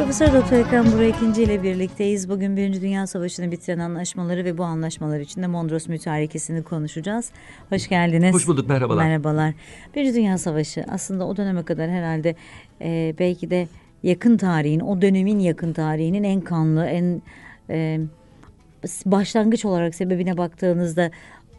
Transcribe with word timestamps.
Profesör 0.00 0.32
Doktor 0.34 0.56
Ekrem 0.56 0.92
Burak 0.92 1.16
ikinci 1.16 1.42
ile 1.42 1.62
birlikteyiz. 1.62 2.28
Bugün 2.28 2.56
Birinci 2.56 2.82
Dünya 2.82 3.06
Savaşı'nı 3.06 3.52
bitiren 3.52 3.78
anlaşmaları 3.78 4.44
ve 4.44 4.58
bu 4.58 4.64
anlaşmalar 4.64 5.20
içinde 5.20 5.46
Mondros 5.46 5.88
Mütarekesi'ni 5.88 6.62
konuşacağız. 6.62 7.30
Hoş 7.68 7.88
geldiniz. 7.88 8.34
Hoş 8.34 8.48
bulduk, 8.48 8.68
merhabalar. 8.68 9.04
Merhabalar. 9.04 9.54
Birinci 9.94 10.14
Dünya 10.14 10.38
Savaşı 10.38 10.84
aslında 10.88 11.26
o 11.26 11.36
döneme 11.36 11.62
kadar 11.62 11.90
herhalde 11.90 12.34
e, 12.80 13.14
belki 13.18 13.50
de 13.50 13.68
yakın 14.02 14.36
tarihin, 14.36 14.80
o 14.80 15.02
dönemin 15.02 15.38
yakın 15.38 15.72
tarihinin 15.72 16.24
en 16.24 16.40
kanlı, 16.40 16.86
en 16.86 17.22
e, 17.70 18.00
başlangıç 19.06 19.64
olarak 19.64 19.94
sebebine 19.94 20.36
baktığınızda 20.36 21.10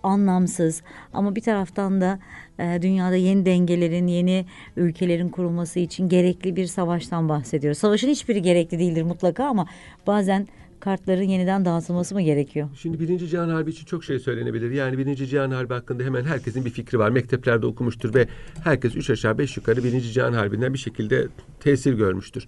anlamsız 0.04 0.82
ama 1.14 1.36
bir 1.36 1.42
taraftan 1.42 2.02
da 2.02 2.20
e, 2.60 2.80
dünyada 2.82 3.16
yeni 3.16 3.46
dengelerin, 3.46 4.08
yeni 4.08 4.46
ülkelerin 4.78 5.30
kurulması 5.30 5.80
için 5.80 6.10
gerekli 6.10 6.56
bir 6.56 6.66
savaştan 6.66 7.30
bahsediyoruz. 7.30 7.78
Savaşın 7.78 8.10
hiçbiri 8.10 8.42
gerekli 8.42 8.80
değildir 8.80 9.04
mutlaka 9.04 9.46
ama 9.46 9.68
bazen 10.08 10.48
kartların 10.80 11.24
yeniden 11.24 11.66
dağıtılması 11.66 12.16
mı 12.16 12.22
gerekiyor? 12.22 12.70
Şimdi 12.76 13.00
Birinci 13.00 13.28
Cihan 13.28 13.50
Harbi 13.50 13.70
için 13.70 13.86
çok 13.86 14.04
şey 14.04 14.20
söylenebilir. 14.20 14.72
Yani 14.72 14.98
Birinci 14.98 15.28
Cihan 15.28 15.52
Harbi 15.52 15.74
hakkında 15.74 16.04
hemen 16.04 16.24
herkesin 16.24 16.66
bir 16.66 16.70
fikri 16.70 17.00
var. 17.00 17.10
Mekteplerde 17.10 17.66
okumuştur 17.66 18.14
ve 18.14 18.28
herkes 18.64 18.96
üç 18.96 19.10
aşağı 19.10 19.38
beş 19.38 19.58
yukarı 19.58 19.84
Birinci 19.84 20.12
Cihan 20.12 20.34
Harbi'nden 20.34 20.74
bir 20.74 20.80
şekilde 20.80 21.28
tesir 21.60 21.94
görmüştür. 21.94 22.48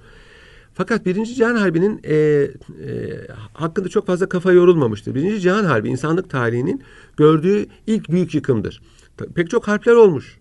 Fakat 0.73 1.05
Birinci 1.05 1.35
Cihan 1.35 1.55
Harbi'nin 1.55 2.01
e, 2.03 2.15
e, 2.15 2.47
hakkında 3.53 3.89
çok 3.89 4.07
fazla 4.07 4.29
kafa 4.29 4.51
yorulmamıştır. 4.51 5.15
Birinci 5.15 5.39
Cihan 5.39 5.63
Harbi 5.63 5.89
insanlık 5.89 6.29
tarihinin 6.29 6.83
gördüğü 7.17 7.65
ilk 7.87 8.09
büyük 8.09 8.35
yıkımdır. 8.35 8.81
Pek 9.35 9.49
çok 9.49 9.67
harpler 9.67 9.93
olmuş. 9.93 10.37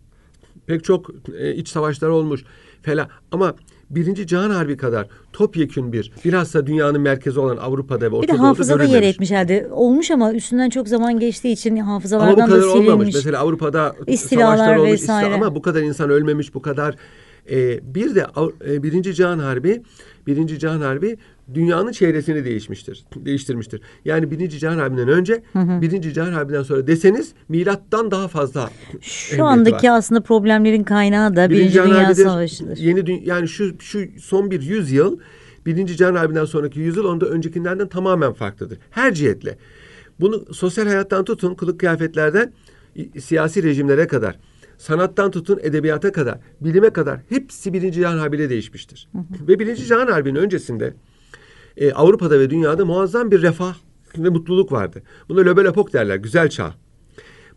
Pek 0.66 0.84
çok 0.84 1.10
e, 1.38 1.54
iç 1.54 1.68
savaşlar 1.68 2.08
olmuş 2.08 2.44
falan. 2.82 3.08
Ama 3.32 3.54
Birinci 3.90 4.26
Cihan 4.26 4.50
Harbi 4.50 4.76
kadar 4.76 5.06
topyekün 5.32 5.92
bir 5.92 6.12
bilhassa 6.24 6.66
dünyanın 6.66 7.00
merkezi 7.00 7.40
olan 7.40 7.56
Avrupa'da 7.56 8.10
ve 8.12 8.16
Orta 8.16 8.22
Bir 8.22 8.28
de 8.28 8.36
hafızada 8.36 8.84
yer 8.84 9.02
etmiş 9.02 9.30
herhalde. 9.30 9.68
Olmuş 9.70 10.10
ama 10.10 10.32
üstünden 10.32 10.70
çok 10.70 10.88
zaman 10.88 11.18
geçtiği 11.18 11.52
için 11.52 11.76
hafızalardan 11.76 12.32
ama 12.32 12.46
bu 12.46 12.50
kadar 12.50 12.62
da 12.62 12.70
silinmiş. 12.70 12.88
olmamış. 12.88 13.14
Mesela 13.14 13.38
Avrupa'da 13.38 13.96
İstilalar 14.06 14.56
savaşlar 14.56 14.76
olmuş 14.76 14.92
vesaire. 14.92 15.34
ama 15.34 15.54
bu 15.54 15.62
kadar 15.62 15.82
insan 15.82 16.10
ölmemiş, 16.10 16.54
bu 16.54 16.62
kadar 16.62 16.96
e, 17.50 17.94
bir 17.94 18.14
de 18.14 18.26
e, 18.66 18.82
Birinci 18.82 19.14
Cihan 19.14 19.38
Harbi 19.38 19.82
Birinci 20.26 20.58
Cihan 20.58 20.80
Harbi 20.80 21.16
dünyanın 21.54 21.92
çevresini 21.92 22.44
değişmiştir, 22.44 23.04
değiştirmiştir. 23.16 23.80
Yani 24.04 24.30
Birinci 24.30 24.58
Cihan 24.58 24.78
Harbi'nden 24.78 25.08
önce, 25.08 25.42
hı 25.52 25.58
hı. 25.58 25.82
Birinci 25.82 26.14
Cihan 26.14 26.32
Harbi'nden 26.32 26.62
sonra 26.62 26.86
deseniz 26.86 27.32
milattan 27.48 28.10
daha 28.10 28.28
fazla 28.28 28.70
Şu 29.00 29.44
andaki 29.44 29.88
var. 29.88 29.98
aslında 29.98 30.20
problemlerin 30.20 30.84
kaynağı 30.84 31.36
da 31.36 31.50
Birinci, 31.50 31.78
Birinci 31.78 31.90
Dünya 31.90 32.14
Savaşı'dır. 32.14 32.76
Yeni 32.76 33.28
yani 33.28 33.48
şu 33.48 33.80
şu 33.80 34.00
son 34.20 34.50
bir 34.50 34.62
yüzyıl 34.62 35.18
Birinci 35.66 35.96
Cihan 35.96 36.14
Harbi'nden 36.14 36.44
sonraki 36.44 36.80
yüzyıl 36.80 37.04
onda 37.04 37.26
öncekilerden 37.26 37.88
tamamen 37.88 38.32
farklıdır. 38.32 38.78
Her 38.90 39.14
cihetle. 39.14 39.58
Bunu 40.20 40.54
sosyal 40.54 40.86
hayattan 40.86 41.24
tutun, 41.24 41.54
kılık 41.54 41.80
kıyafetlerden 41.80 42.52
siyasi 43.20 43.62
rejimlere 43.62 44.06
kadar 44.06 44.38
sanattan 44.82 45.30
tutun 45.30 45.58
edebiyata 45.62 46.12
kadar, 46.12 46.38
bilime 46.60 46.90
kadar 46.90 47.20
hepsi 47.28 47.72
Birinci 47.72 47.94
Cihan 47.94 48.18
Harbi'yle 48.18 48.50
değişmiştir. 48.50 49.08
Hı 49.12 49.18
hı. 49.18 49.48
Ve 49.48 49.58
Birinci 49.58 49.84
Cihan 49.86 50.06
Harbi'nin 50.06 50.34
öncesinde 50.34 50.94
e, 51.76 51.92
Avrupa'da 51.92 52.40
ve 52.40 52.50
dünyada 52.50 52.84
muazzam 52.84 53.30
bir 53.30 53.42
refah 53.42 53.74
ve 54.18 54.28
mutluluk 54.28 54.72
vardı. 54.72 55.02
Buna 55.28 55.40
löbel 55.40 55.64
epok 55.64 55.92
derler, 55.92 56.16
güzel 56.16 56.48
çağ. 56.48 56.74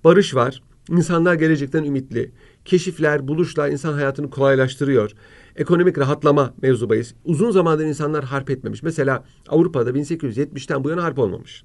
Barış 0.03 0.35
var, 0.35 0.61
insanlar 0.89 1.33
gelecekten 1.33 1.83
ümitli. 1.83 2.31
Keşifler, 2.65 3.27
buluşlar 3.27 3.69
insan 3.69 3.93
hayatını 3.93 4.29
kolaylaştırıyor. 4.29 5.11
Ekonomik 5.55 5.97
rahatlama 5.97 6.53
mevzu 6.61 6.89
bahis. 6.89 7.13
Uzun 7.23 7.51
zamandır 7.51 7.85
insanlar 7.85 8.23
harp 8.23 8.49
etmemiş. 8.49 8.83
Mesela 8.83 9.23
Avrupa'da 9.47 9.91
1870'ten 9.91 10.83
bu 10.83 10.89
yana 10.89 11.03
harp 11.03 11.19
olmamış. 11.19 11.63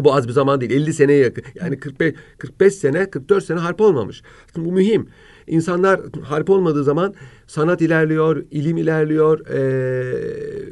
Bu 0.00 0.14
az 0.14 0.28
bir 0.28 0.32
zaman 0.32 0.60
değil. 0.60 0.72
50 0.72 0.92
seneye 0.92 1.18
yakın. 1.18 1.44
Yani 1.54 1.80
45, 1.80 2.14
45 2.38 2.74
sene, 2.74 3.10
44 3.10 3.44
sene 3.44 3.58
harp 3.58 3.80
olmamış. 3.80 4.22
Bu 4.56 4.72
mühim. 4.72 5.08
İnsanlar 5.46 6.00
harp 6.22 6.50
olmadığı 6.50 6.84
zaman 6.84 7.14
sanat 7.46 7.82
ilerliyor, 7.82 8.44
ilim 8.50 8.76
ilerliyor, 8.76 9.46
ee, 9.46 10.70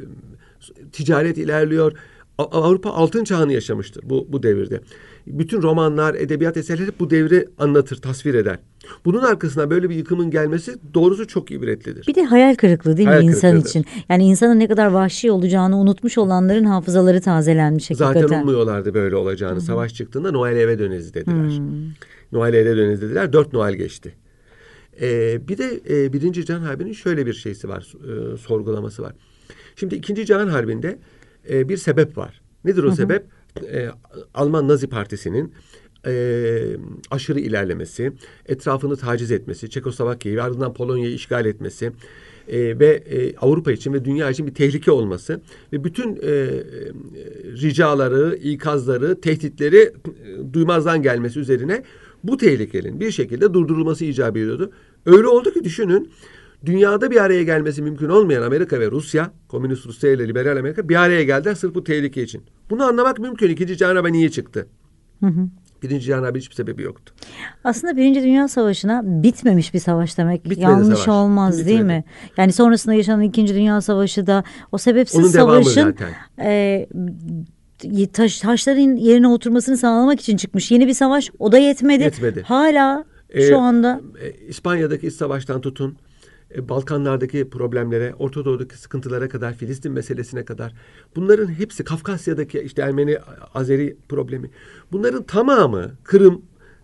ticaret 0.91 1.37
ilerliyor. 1.37 1.93
Avrupa 2.37 2.89
altın 2.89 3.23
çağını 3.23 3.53
yaşamıştır 3.53 4.09
bu, 4.09 4.25
bu 4.29 4.43
devirde. 4.43 4.81
Bütün 5.27 5.61
romanlar, 5.61 6.15
edebiyat 6.15 6.57
eserleri 6.57 6.91
bu 6.99 7.09
devri 7.09 7.47
anlatır, 7.57 7.95
tasvir 7.95 8.33
eder. 8.33 8.59
Bunun 9.05 9.21
arkasına 9.21 9.69
böyle 9.69 9.89
bir 9.89 9.95
yıkımın 9.95 10.31
gelmesi 10.31 10.75
doğrusu 10.93 11.27
çok 11.27 11.51
ibretlidir. 11.51 12.07
Bir 12.07 12.15
de 12.15 12.23
hayal 12.23 12.55
kırıklığı 12.55 12.97
değil 12.97 13.07
hayal 13.07 13.21
mi 13.21 13.25
insan 13.25 13.59
için? 13.59 13.85
Yani 14.09 14.23
insanın 14.23 14.59
ne 14.59 14.67
kadar 14.67 14.87
vahşi 14.87 15.31
olacağını 15.31 15.77
unutmuş 15.77 16.17
olanların 16.17 16.63
hafızaları 16.63 17.21
tazelenmiş 17.21 17.89
hakikaten. 17.89 18.21
Zaten 18.21 18.41
ummuyorlardı 18.41 18.93
böyle 18.93 19.15
olacağını. 19.15 19.53
Hı-hı. 19.53 19.61
Savaş 19.61 19.93
çıktığında 19.93 20.31
Noel 20.31 20.55
eve 20.55 20.79
döneriz 20.79 21.13
dediler. 21.13 21.35
Hı-hı. 21.35 21.61
Noel 22.31 22.53
eve 22.53 22.77
döneriz 22.77 23.01
dediler. 23.01 23.33
Dört 23.33 23.53
Noel 23.53 23.73
geçti. 23.73 24.13
Ee, 25.01 25.47
bir 25.47 25.57
de 25.57 25.81
e, 25.89 26.13
Birinci 26.13 26.45
Can 26.45 26.59
Harbi'nin 26.59 26.93
şöyle 26.93 27.25
bir 27.25 27.33
şeysi 27.33 27.69
var, 27.69 27.93
e, 28.33 28.37
sorgulaması 28.37 29.01
var. 29.01 29.13
Şimdi 29.75 29.95
İkinci 29.95 30.25
Cihan 30.25 30.47
Harbi'nde 30.47 30.99
e, 31.49 31.69
bir 31.69 31.77
sebep 31.77 32.17
var. 32.17 32.41
Nedir 32.65 32.83
o 32.83 32.87
Hı-hı. 32.87 32.95
sebep? 32.95 33.25
E, 33.61 33.89
Alman 34.33 34.67
Nazi 34.67 34.87
Partisi'nin 34.87 35.53
e, 36.05 36.77
aşırı 37.11 37.39
ilerlemesi, 37.39 38.11
etrafını 38.45 38.97
taciz 38.97 39.31
etmesi, 39.31 39.69
Çekoslovakya'yı 39.69 40.37
ve 40.37 40.41
ardından 40.41 40.73
Polonya'yı 40.73 41.13
işgal 41.13 41.45
etmesi 41.45 41.91
e, 42.47 42.79
ve 42.79 42.87
e, 42.87 43.35
Avrupa 43.35 43.71
için 43.71 43.93
ve 43.93 44.05
dünya 44.05 44.29
için 44.29 44.47
bir 44.47 44.53
tehlike 44.53 44.91
olması 44.91 45.41
ve 45.73 45.83
bütün 45.83 46.15
e, 46.15 46.29
e, 46.29 46.51
ricaları, 47.61 48.35
ikazları, 48.35 49.21
tehditleri 49.21 49.77
e, 49.77 50.53
duymazdan 50.53 51.01
gelmesi 51.01 51.39
üzerine 51.39 51.83
bu 52.23 52.37
tehlikenin 52.37 52.99
bir 52.99 53.11
şekilde 53.11 53.53
durdurulması 53.53 54.05
icap 54.05 54.37
ediyordu. 54.37 54.71
Öyle 55.05 55.27
oldu 55.27 55.53
ki 55.53 55.63
düşünün 55.63 56.09
dünyada 56.65 57.11
bir 57.11 57.23
araya 57.23 57.43
gelmesi 57.43 57.81
mümkün 57.81 58.09
olmayan 58.09 58.41
Amerika 58.41 58.79
ve 58.79 58.91
Rusya, 58.91 59.31
Komünist 59.47 59.87
Rusya 59.87 60.11
ile 60.11 60.27
Liberal 60.27 60.57
Amerika 60.57 60.89
bir 60.89 60.95
araya 60.95 61.23
geldiler 61.23 61.55
sırf 61.55 61.75
bu 61.75 61.83
tehlike 61.83 62.23
için. 62.23 62.43
Bunu 62.69 62.83
anlamak 62.83 63.19
mümkün. 63.19 63.49
İkinci 63.49 63.77
Cihan 63.77 63.95
Harbi 63.95 64.13
niye 64.13 64.29
çıktı? 64.29 64.67
Hı 65.19 65.27
hı. 65.27 65.47
Birinci 65.83 66.05
Cihan 66.05 66.23
Harbi 66.23 66.39
hiçbir 66.39 66.55
sebebi 66.55 66.83
yoktu. 66.83 67.13
Aslında 67.63 67.97
Birinci 67.97 68.23
Dünya 68.23 68.47
Savaşı'na 68.47 69.01
bitmemiş 69.05 69.73
bir 69.73 69.79
savaş 69.79 70.17
demek 70.17 70.43
Bitmedi 70.43 70.61
yanlış 70.61 70.99
savaş. 70.99 71.07
olmaz 71.07 71.57
Bitmedi. 71.57 71.69
değil 71.69 71.81
mi? 71.81 72.03
Yani 72.37 72.51
sonrasında 72.51 72.95
yaşanan 72.95 73.21
İkinci 73.21 73.55
Dünya 73.55 73.81
Savaşı 73.81 74.27
da 74.27 74.43
o 74.71 74.77
sebepsiz 74.77 75.19
Onun 75.19 75.27
savaşın 75.27 75.95
e, 76.39 76.87
taş, 78.13 78.39
taşların 78.39 78.95
yerine 78.95 79.27
oturmasını 79.27 79.77
sağlamak 79.77 80.19
için 80.21 80.37
çıkmış. 80.37 80.71
Yeni 80.71 80.87
bir 80.87 80.93
savaş 80.93 81.31
o 81.39 81.51
da 81.51 81.57
yetmedi. 81.57 82.03
Yetmedi. 82.03 82.41
Hala 82.41 83.05
ee, 83.29 83.49
şu 83.49 83.57
anda. 83.57 84.01
E, 84.21 84.31
İspanya'daki 84.47 85.07
iç 85.07 85.13
savaştan 85.13 85.61
tutun 85.61 85.97
Balkanlardaki 86.69 87.49
problemlere, 87.49 88.13
Orta 88.19 88.45
Doğu'daki 88.45 88.77
sıkıntılara 88.77 89.29
kadar, 89.29 89.53
Filistin 89.53 89.91
meselesine 89.91 90.45
kadar 90.45 90.73
bunların 91.15 91.47
hepsi 91.47 91.83
Kafkasya'daki 91.83 92.59
işte 92.59 92.81
Ermeni 92.81 93.17
Azeri 93.53 93.97
problemi. 94.09 94.49
Bunların 94.91 95.23
tamamı 95.23 95.91
Kırım 96.03 96.41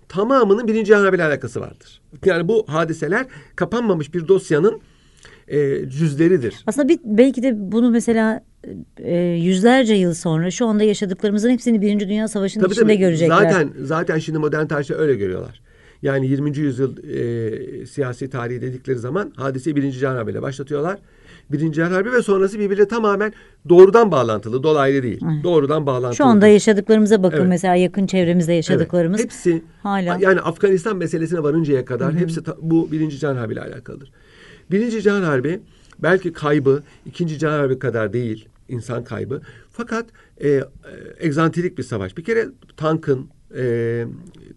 tamamının 0.09 0.67
birinci 0.67 0.95
Harbi 0.95 1.23
alakası 1.23 1.61
vardır. 1.61 2.01
Yani 2.25 2.47
bu 2.47 2.65
hadiseler 2.67 3.25
kapanmamış 3.55 4.13
bir 4.13 4.27
dosyanın 4.27 4.81
e, 5.47 5.89
cüzleridir. 5.89 6.63
Aslında 6.67 6.87
bir, 6.87 6.99
belki 7.03 7.43
de 7.43 7.71
bunu 7.71 7.89
mesela 7.89 8.43
e, 8.97 9.17
yüzlerce 9.17 9.93
yıl 9.93 10.13
sonra 10.13 10.51
şu 10.51 10.65
anda 10.65 10.83
yaşadıklarımızın 10.83 11.49
hepsini 11.49 11.81
Birinci 11.81 12.09
Dünya 12.09 12.27
Savaşı'nın 12.27 12.65
içinde 12.65 12.81
tabii. 12.83 12.97
görecekler. 12.97 13.37
Zaten 13.37 13.73
zaten 13.81 14.19
şimdi 14.19 14.39
modern 14.39 14.65
tarihte 14.65 14.95
öyle 14.95 15.15
görüyorlar. 15.15 15.61
Yani 16.01 16.27
20. 16.27 16.57
yüzyıl 16.57 16.97
e, 17.03 17.85
siyasi 17.85 18.29
tarihi 18.29 18.61
dedikleri 18.61 18.97
zaman 18.97 19.33
hadiseyi 19.35 19.75
Birinci 19.75 19.99
Cihan 19.99 20.15
Harbi 20.15 20.31
ile 20.31 20.41
başlatıyorlar. 20.41 20.99
Birinci 21.51 21.75
Cihan 21.75 21.91
Harbi 21.91 22.11
ve 22.11 22.21
sonrası 22.21 22.59
birbiriyle 22.59 22.87
tamamen 22.87 23.33
doğrudan 23.69 24.11
bağlantılı, 24.11 24.63
dolaylı 24.63 25.03
değil. 25.03 25.21
Hı. 25.21 25.43
Doğrudan 25.43 25.85
bağlantılı. 25.85 26.15
Şu 26.15 26.25
anda 26.25 26.47
yaşadıklarımıza 26.47 27.23
bakın 27.23 27.37
evet. 27.37 27.49
mesela 27.49 27.75
yakın 27.75 28.07
çevremizde 28.07 28.53
yaşadıklarımız. 28.53 29.19
Evet. 29.19 29.31
Hepsi 29.31 29.63
hala. 29.83 30.17
Yani 30.21 30.41
Afganistan 30.41 30.97
meselesine 30.97 31.43
varıncaya 31.43 31.85
kadar 31.85 32.13
Hı. 32.13 32.17
hepsi 32.17 32.43
ta, 32.43 32.55
bu 32.61 32.91
Birinci 32.91 33.19
Cihan 33.19 33.35
Harbi 33.35 33.53
ile 33.53 33.61
alakalıdır. 33.61 34.11
Birinci 34.71 35.01
Cihan 35.01 35.21
Harbi 35.21 35.59
belki 35.99 36.33
kaybı 36.33 36.83
ikinci 37.05 37.39
Cihan 37.39 37.51
Harbi 37.51 37.79
kadar 37.79 38.13
değil 38.13 38.49
insan 38.69 39.03
kaybı. 39.03 39.41
Fakat 39.71 40.05
e, 40.37 40.49
e, 40.49 40.63
egzantrik 41.19 41.77
bir 41.77 41.83
savaş. 41.83 42.17
Bir 42.17 42.23
kere 42.23 42.47
tankın, 42.77 43.29
e, 43.57 44.05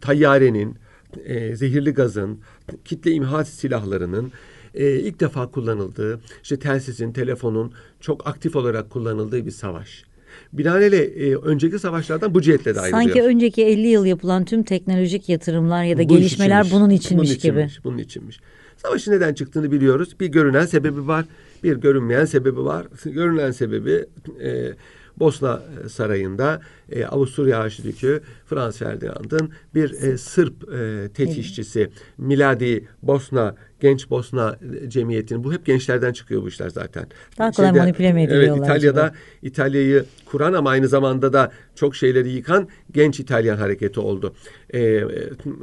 tayyarenin, 0.01 0.77
e, 1.25 1.57
zehirli 1.57 1.91
gazın, 1.91 2.39
kitle 2.85 3.11
imha 3.11 3.45
silahlarının 3.45 4.33
e, 4.75 4.91
ilk 4.99 5.21
defa 5.21 5.51
kullanıldığı, 5.51 6.21
işte 6.43 6.59
telsizin, 6.59 7.13
telefonun 7.13 7.73
çok 8.01 8.27
aktif 8.27 8.57
olarak 8.57 8.91
kullanıldığı 8.91 9.47
bir 9.47 9.51
savaş. 9.51 10.05
Binaenaleyh 10.53 11.01
e, 11.01 11.37
önceki 11.37 11.79
savaşlardan 11.79 12.35
bu 12.35 12.43
cihetle 12.43 12.75
de 12.75 12.81
ayrılıyor. 12.81 13.05
Sanki 13.05 13.23
önceki 13.23 13.65
50 13.65 13.87
yıl 13.87 14.05
yapılan 14.05 14.45
tüm 14.45 14.63
teknolojik 14.63 15.29
yatırımlar 15.29 15.85
ya 15.85 15.99
da 15.99 16.03
bu 16.05 16.09
gelişmeler 16.09 16.61
içinmiş, 16.61 16.81
bunun 16.81 16.91
içinmiş, 16.91 17.29
bunun 17.29 17.37
içinmiş 17.37 17.75
gibi. 17.75 17.85
Bunun 17.85 17.99
içinmiş. 17.99 18.41
Savaşın 18.77 19.13
neden 19.13 19.35
çıktığını 19.35 19.73
biliyoruz. 19.73 20.17
Bir 20.21 20.27
görünen 20.27 20.67
sebebi 20.67 21.07
var. 21.07 21.25
bir 21.65 21.77
görünmeyen 21.77 22.25
sebebi 22.25 22.65
var. 22.65 22.87
Görünen 23.05 23.51
sebebi 23.51 24.07
e, 24.43 24.73
Bosna 25.19 25.63
Sarayı'nda 25.89 26.61
e, 26.91 27.05
Avusturya 27.05 27.59
Arşidükü 27.59 28.21
Frans 28.47 28.79
Ferdinand'ın 28.79 29.53
bir 29.75 30.03
e, 30.03 30.19
Sırp 30.19 30.75
e, 30.75 31.09
tetkikçisi 31.09 31.91
Miladi 32.19 32.89
Bosna 33.03 33.55
Genç 33.81 34.11
Bosna 34.11 34.59
Cemiyeti'nin 34.89 35.45
bu 35.45 35.53
hep 35.53 35.67
gençlerden 35.67 36.13
çıkıyor 36.13 36.43
bu 36.43 36.49
işler 36.49 36.69
zaten. 36.69 37.07
Daha 37.39 37.51
kolay 37.51 37.69
Şeyde, 37.69 37.81
manipüle 37.81 38.13
mi 38.13 38.29
Evet 38.31 38.57
İtalya'da? 38.57 39.13
İtalya'yı 39.43 40.05
kuran 40.27 40.53
ama 40.53 40.71
aynı 40.71 40.89
zamanda 40.89 41.33
da 41.33 41.53
çok 41.75 41.97
şeyleri 41.97 42.31
yıkan 42.31 42.69
genç 42.93 43.21
İtalyan 43.21 43.57
hareketi 43.57 44.01
oldu. 44.01 44.35
E, 44.75 45.01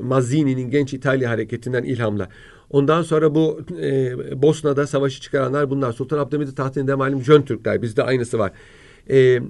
Mazzini'nin 0.01 0.69
genç 0.69 0.93
İtalya 0.93 1.29
hareketinden 1.29 1.83
ilhamla. 1.83 2.29
Ondan 2.69 3.01
sonra 3.01 3.35
bu 3.35 3.61
e, 3.81 4.41
Bosna'da 4.41 4.87
savaşı 4.87 5.21
çıkaranlar 5.21 5.69
bunlar. 5.69 5.91
Sultan 5.91 6.17
Abdülhamid'i 6.17 6.55
tahtinde 6.55 6.95
malum 6.95 7.23
Jön 7.23 7.41
Türkler. 7.41 7.81
Bizde 7.81 8.03
aynısı 8.03 8.39
var. 8.39 8.51
E, 9.09 9.41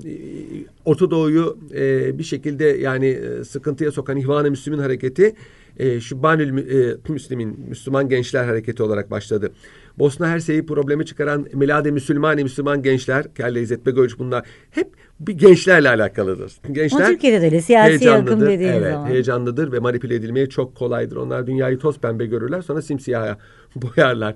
Orta 0.86 1.12
Doğu'yu 1.12 1.58
e, 1.76 2.18
bir 2.20 2.24
şekilde 2.24 2.66
yani 2.66 3.08
e, 3.08 3.44
sıkıntıya 3.44 3.92
sokan 3.92 4.18
İhvan-ı 4.18 4.50
Müslümin 4.50 4.80
hareketi 4.80 5.36
e, 5.80 6.00
Şubbanül 6.00 6.52
Mü- 6.52 6.62
e, 6.62 7.12
Müslümin, 7.14 7.60
Müslüman 7.70 8.10
Gençler 8.10 8.46
Hareketi 8.46 8.84
olarak 8.84 9.12
başladı. 9.12 9.52
Bosna 10.00 10.28
Hersey'i 10.30 10.66
problemi 10.66 11.06
çıkaran 11.06 11.48
Miladi 11.54 11.92
Müslümani 11.92 12.44
Müslüman 12.44 12.84
gençler, 12.84 13.34
Kelle 13.34 13.62
İzzet 13.62 13.86
Begoviç 13.86 14.20
bunlar 14.20 14.46
hep 14.70 14.88
bir 15.20 15.34
gençlerle 15.34 15.90
alakalıdır. 15.90 16.54
Gençler 16.72 17.00
Ama 17.00 17.10
Türkiye'de 17.10 17.42
de 17.42 17.46
öyle 17.46 17.62
siyasi 17.62 18.12
akım 18.12 18.42
dediğiniz 18.42 18.78
evet, 18.78 18.94
zaman. 18.94 19.08
heyecanlıdır 19.08 19.72
ve 19.72 19.80
manipüle 19.80 20.16
edilmeye 20.16 20.50
çok 20.50 20.76
kolaydır. 20.76 21.16
Onlar 21.16 21.48
dünyayı 21.48 21.80
toz 21.80 22.00
pembe 22.00 22.26
görürler 22.26 22.62
sonra 22.62 22.82
simsiyaha 22.82 23.38
boyarlar. 23.76 24.36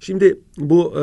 Şimdi 0.00 0.38
bu 0.58 0.94
e, 1.00 1.02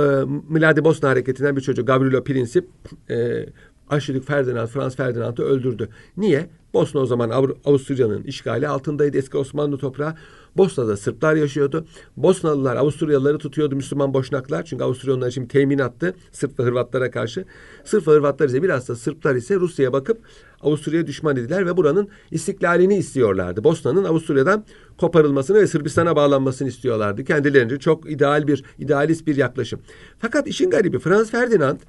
Miladi 0.50 0.84
Bosna 0.84 1.10
hareketinden 1.10 1.56
bir 1.56 1.62
çocuk 1.62 1.88
Gavrilo 1.88 2.24
Princip 2.24 2.68
e, 3.10 3.46
Arşidük 3.90 4.28
Ferdinand, 4.28 4.68
Frans 4.68 4.96
Ferdinand'ı 4.96 5.44
öldürdü. 5.44 5.90
Niye? 6.18 6.50
Bosna 6.74 7.02
o 7.02 7.06
zaman 7.06 7.30
Avru- 7.30 7.58
Avusturya'nın 7.66 8.24
işgali 8.24 8.68
altındaydı. 8.68 9.18
Eski 9.18 9.38
Osmanlı 9.38 9.78
toprağı. 9.78 10.16
Bosna'da 10.58 10.98
Sırplar 10.98 11.36
yaşıyordu. 11.36 11.86
Bosnalılar 12.18 12.76
Avusturyalıları 12.76 13.38
tutuyordu 13.38 13.76
Müslüman 13.76 14.14
boşnaklar. 14.14 14.64
Çünkü 14.64 14.84
Avusturya 14.84 15.16
onlar 15.16 15.28
için 15.28 15.46
temin 15.46 15.80
attı 15.80 16.14
Sırp 16.32 16.60
ve 16.60 16.64
Hırvatlara 16.64 17.12
karşı. 17.12 17.46
Sırp 17.84 18.08
ve 18.08 18.12
Hırvatlar 18.12 18.48
ise 18.48 18.64
biraz 18.64 18.90
da 18.90 18.96
Sırplar 18.96 19.36
ise 19.36 19.56
Rusya'ya 19.56 19.94
bakıp 19.94 20.22
Avusturya'ya 20.62 21.08
düşman 21.08 21.38
ediler 21.38 21.66
ve 21.66 21.78
buranın 21.78 22.10
istiklalini 22.32 22.98
istiyorlardı. 22.98 23.64
Bosna'nın 23.64 24.04
Avusturya'dan 24.04 24.66
koparılmasını 24.98 25.58
ve 25.58 25.68
Sırbistan'a 25.68 26.16
bağlanmasını 26.16 26.68
istiyorlardı. 26.68 27.24
Kendilerince 27.24 27.80
çok 27.80 28.12
ideal 28.12 28.48
bir, 28.48 28.64
idealist 28.80 29.28
bir 29.28 29.36
yaklaşım. 29.36 29.80
Fakat 30.20 30.48
işin 30.48 30.70
garibi 30.70 31.00
Frans 31.00 31.32
Ferdinand 31.32 31.80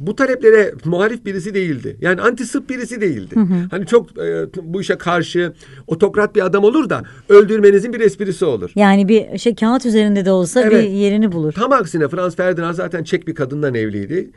bu 0.00 0.16
taleplere 0.16 0.74
muhalif 0.84 1.24
birisi 1.24 1.54
değildi. 1.54 1.96
Yani 2.00 2.20
anti 2.20 2.46
Sırp 2.46 2.70
birisi 2.70 3.00
değildi. 3.00 3.34
Hani 3.70 3.86
çok 3.86 4.18
e, 4.18 4.46
bu 4.62 4.80
işe 4.80 4.98
karşı 4.98 5.52
otokrat 5.86 6.34
bir 6.34 6.46
adam 6.46 6.64
olur 6.64 6.90
da 6.90 7.02
öldürmenizin 7.28 7.92
bir 7.92 8.00
esprisi 8.00 8.44
olur. 8.44 8.70
Yani 8.74 9.08
bir 9.08 9.38
şey 9.38 9.54
kağıt 9.54 9.86
üzerinde 9.86 10.24
de 10.24 10.30
olsa 10.30 10.62
Evet. 10.62 10.72
bir 10.72 10.90
yerini 10.90 11.32
bulur. 11.32 11.52
Tam 11.52 11.72
aksine 11.72 12.08
Frans 12.08 12.36
Ferdinand 12.36 12.74
zaten 12.74 13.04
Çek 13.04 13.26
bir 13.26 13.34
kadından 13.34 13.74
evliydi. 13.74 14.30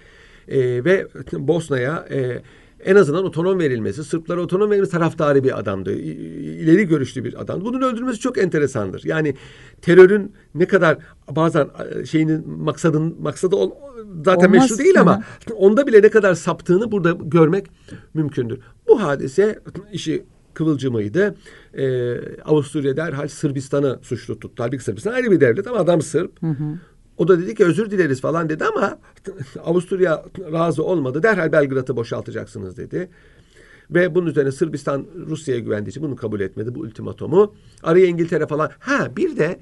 E, 0.48 0.86
ve 0.86 1.08
Bosna'ya 1.34 2.06
e, 2.12 2.42
en 2.86 2.96
azından 2.96 3.26
otonom 3.26 3.60
verilmesi, 3.60 4.04
Sırplara 4.04 4.42
otonom 4.42 4.72
verilmesi 4.72 4.92
taraftarı 4.92 5.44
bir 5.44 5.60
adamdı. 5.60 5.94
İleri 5.94 6.88
görüşlü 6.88 7.24
bir 7.24 7.42
adamdı. 7.42 7.66
Bunun 7.66 7.82
öldürülmesi 7.82 8.20
çok 8.20 8.38
enteresandır. 8.38 9.02
Yani 9.06 9.36
terörün 9.82 10.32
ne 10.56 10.66
kadar 10.66 10.98
bazen 11.30 11.68
şeyinin 12.12 12.50
maksadın 12.50 13.16
maksadı 13.22 13.56
ol, 13.56 13.72
zaten 14.26 14.48
Olmaz. 14.48 14.62
meşru 14.62 14.78
değil 14.78 14.96
Hı 14.96 15.02
ama 15.02 15.24
onda 15.56 15.88
bile 15.88 16.02
ne 16.02 16.10
kadar 16.10 16.34
saptığını 16.34 16.92
burada 16.92 17.12
görmek 17.12 17.66
mümkündür. 18.14 18.60
Bu 18.88 19.04
hadise 19.04 19.60
işi 19.94 20.24
kıvılcımıydı. 20.54 21.36
Ee, 21.74 22.16
Avusturya 22.46 22.98
derhal 22.98 23.28
Sırbistan'ı 23.28 24.00
suçlu 24.02 24.40
tuttu. 24.40 24.64
Halbuki 24.64 24.84
Sırbistan 24.84 25.14
ayrı 25.14 25.32
bir 25.32 25.40
devlet 25.40 25.68
ama 25.68 25.78
adam 25.78 26.02
Sırp. 26.02 26.32
O 27.18 27.28
da 27.28 27.40
dedi 27.40 27.56
ki 27.56 27.66
özür 27.66 27.92
dileriz 27.92 28.22
falan 28.22 28.50
dedi 28.50 28.66
ama 28.66 28.98
Avusturya 29.64 30.26
razı 30.52 30.84
olmadı. 30.84 31.24
Derhal 31.24 31.52
Belgrad'ı 31.52 31.96
boşaltacaksınız 31.96 32.78
dedi. 32.78 33.10
Ve 33.92 34.16
bunun 34.16 34.28
üzerine 34.28 34.52
Sırbistan 34.52 35.06
Rusya'ya 35.28 35.60
güvendiği 35.62 35.90
için 35.90 36.04
bunu 36.04 36.16
kabul 36.16 36.40
etmedi 36.40 36.76
bu 36.76 36.80
ultimatomu. 36.80 37.54
Araya 37.84 38.06
İngiltere 38.06 38.48
falan. 38.48 38.72
Ha 38.80 39.12
bir 39.18 39.38
de 39.38 39.60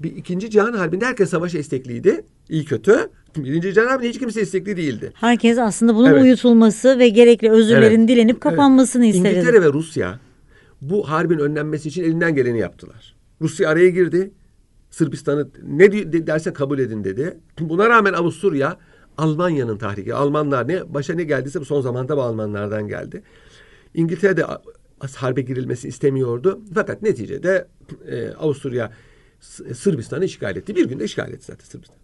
bir 0.00 0.16
ikinci 0.16 0.50
Cihan 0.50 0.72
Harbi'nde 0.72 1.04
herkes 1.04 1.30
savaşa 1.30 1.58
istekliydi. 1.58 2.24
İyi 2.48 2.64
kötü. 2.64 3.10
Birinci 3.36 3.74
Cihan 3.74 3.86
Harbi'nde 3.86 4.08
hiç 4.08 4.18
kimse 4.18 4.42
istekli 4.42 4.76
değildi. 4.76 5.12
Herkes 5.14 5.58
aslında 5.58 5.94
bunun 5.94 6.10
Evet. 6.10 6.22
uyutulması 6.22 6.98
ve 6.98 7.08
gerekli 7.08 7.50
özürlerin 7.50 7.98
Evet. 7.98 8.08
dilenip 8.08 8.40
kapanmasını 8.40 9.04
Evet. 9.04 9.14
istedi. 9.14 9.34
İngiltere 9.34 9.62
ve 9.62 9.72
Rusya 9.72 10.20
bu 10.80 11.10
harbin 11.10 11.38
önlenmesi 11.38 11.88
için 11.88 12.04
elinden 12.04 12.34
geleni 12.34 12.58
yaptılar. 12.58 13.14
Rusya 13.40 13.68
araya 13.68 13.90
girdi. 13.90 14.30
Sırbistan'ı 14.90 15.48
ne 15.68 15.92
derse 16.26 16.52
kabul 16.52 16.78
edin 16.78 17.04
dedi. 17.04 17.38
Buna 17.60 17.88
rağmen 17.88 18.12
Avusturya 18.12 18.76
Almanya'nın 19.18 19.76
tahriki. 19.76 20.14
Almanlar 20.14 20.68
ne 20.68 20.94
başa 20.94 21.14
ne 21.14 21.24
geldiyse 21.24 21.60
bu 21.60 21.64
son 21.64 21.80
zamanda 21.80 22.16
bu 22.16 22.22
Almanlardan 22.22 22.88
geldi. 22.88 23.22
İngiltere 23.94 24.36
de 24.36 24.44
harbe 25.16 25.40
girilmesi 25.40 25.88
istemiyordu. 25.88 26.60
Fakat 26.74 27.02
neticede 27.02 27.68
e, 28.08 28.28
Avusturya 28.28 28.92
Sırbistan'ı 29.74 30.24
işgal 30.24 30.56
etti. 30.56 30.76
Bir 30.76 30.88
günde 30.88 31.04
işgal 31.04 31.32
etti 31.32 31.44
zaten 31.46 31.64
Sırbistan. 31.64 31.96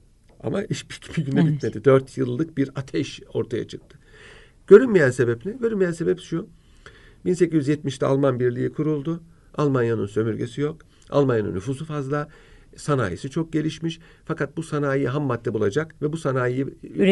Ama 0.42 0.62
iş 0.62 0.90
bir, 0.90 1.00
bir 1.16 1.26
günde 1.26 1.40
Evet. 1.40 1.52
bitmedi. 1.52 1.84
Dört 1.84 2.18
yıllık 2.18 2.56
bir 2.56 2.70
ateş 2.74 3.20
ortaya 3.34 3.68
çıktı. 3.68 3.98
Görünmeyen 4.66 5.10
sebep 5.10 5.46
ne? 5.46 5.52
Görünmeyen 5.52 5.92
sebep 5.92 6.20
şu. 6.20 6.46
1870'te 7.26 8.06
Alman 8.06 8.40
Birliği 8.40 8.72
kuruldu. 8.72 9.22
Almanya'nın 9.54 10.06
sömürgesi 10.06 10.60
yok. 10.60 10.76
Almanya'nın 11.10 11.54
nüfusu 11.54 11.84
fazla. 11.84 12.28
Sanayisi 12.76 13.30
çok 13.30 13.52
gelişmiş. 13.52 14.00
Fakat 14.24 14.56
bu 14.56 14.62
sanayiye 14.62 15.08
ham 15.08 15.22
madde 15.22 15.54
bulacak 15.54 16.02
ve 16.02 16.12
bu 16.12 16.16
sanayiyi 16.16 16.64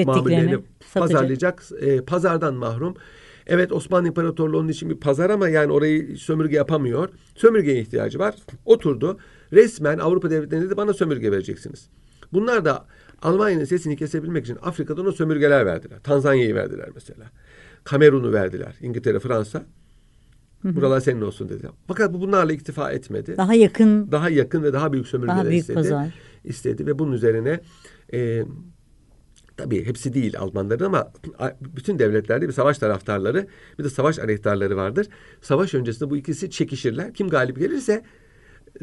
mamullerini 0.06 0.50
satacak. 0.50 0.64
pazarlayacak. 0.94 1.62
E, 1.80 2.00
pazardan 2.00 2.54
mahrum. 2.54 2.96
Evet 3.48 3.72
Osmanlı 3.72 4.08
İmparatorluğu 4.08 4.58
onun 4.58 4.68
için 4.68 4.90
bir 4.90 4.96
pazar 4.96 5.30
ama 5.30 5.48
yani 5.48 5.72
orayı 5.72 6.16
sömürge 6.16 6.56
yapamıyor. 6.56 7.08
Sömürgeye 7.34 7.80
ihtiyacı 7.80 8.18
var. 8.18 8.34
Oturdu. 8.64 9.18
Resmen 9.52 9.98
Avrupa 9.98 10.30
devletlerine 10.30 10.66
dedi 10.66 10.76
bana 10.76 10.92
sömürge 10.92 11.32
vereceksiniz. 11.32 11.88
Bunlar 12.32 12.64
da 12.64 12.86
Almanya'nın 13.22 13.64
sesini 13.64 13.96
kesebilmek 13.96 14.44
için 14.44 14.58
Afrika'dan 14.62 15.06
o 15.06 15.12
sömürgeler 15.12 15.66
verdiler. 15.66 15.98
Tanzanya'yı 16.04 16.54
verdiler 16.54 16.88
mesela. 16.94 17.24
Kamerun'u 17.84 18.32
verdiler. 18.32 18.74
İngiltere, 18.80 19.18
Fransa. 19.18 19.64
Buralar 20.64 21.00
senin 21.00 21.20
olsun 21.20 21.48
dedi. 21.48 21.68
Fakat 21.86 22.12
bu 22.12 22.20
bunlarla 22.20 22.52
iktifa 22.52 22.90
etmedi. 22.92 23.36
Daha 23.36 23.54
yakın 23.54 24.12
Daha 24.12 24.30
yakın 24.30 24.62
ve 24.62 24.72
daha 24.72 24.92
büyük 24.92 25.06
sömürgeler 25.06 25.36
Daha 25.38 25.48
büyük 25.50 25.60
istedi. 25.60 25.74
pazar. 25.74 26.14
istedi 26.44 26.86
ve 26.86 26.98
bunun 26.98 27.12
üzerine 27.12 27.60
e, 28.12 28.44
tabii 29.58 29.86
hepsi 29.86 30.14
değil 30.14 30.38
Almanların 30.38 30.84
ama 30.84 31.12
bütün 31.60 31.98
devletlerde 31.98 32.48
bir 32.48 32.52
savaş 32.52 32.78
taraftarları 32.78 33.46
bir 33.78 33.84
de 33.84 33.90
savaş 33.90 34.18
anahtarları 34.18 34.76
vardır. 34.76 35.08
Savaş 35.42 35.74
öncesinde 35.74 36.10
bu 36.10 36.16
ikisi 36.16 36.50
çekişirler. 36.50 37.14
Kim 37.14 37.28
galip 37.28 37.58
gelirse 37.58 38.04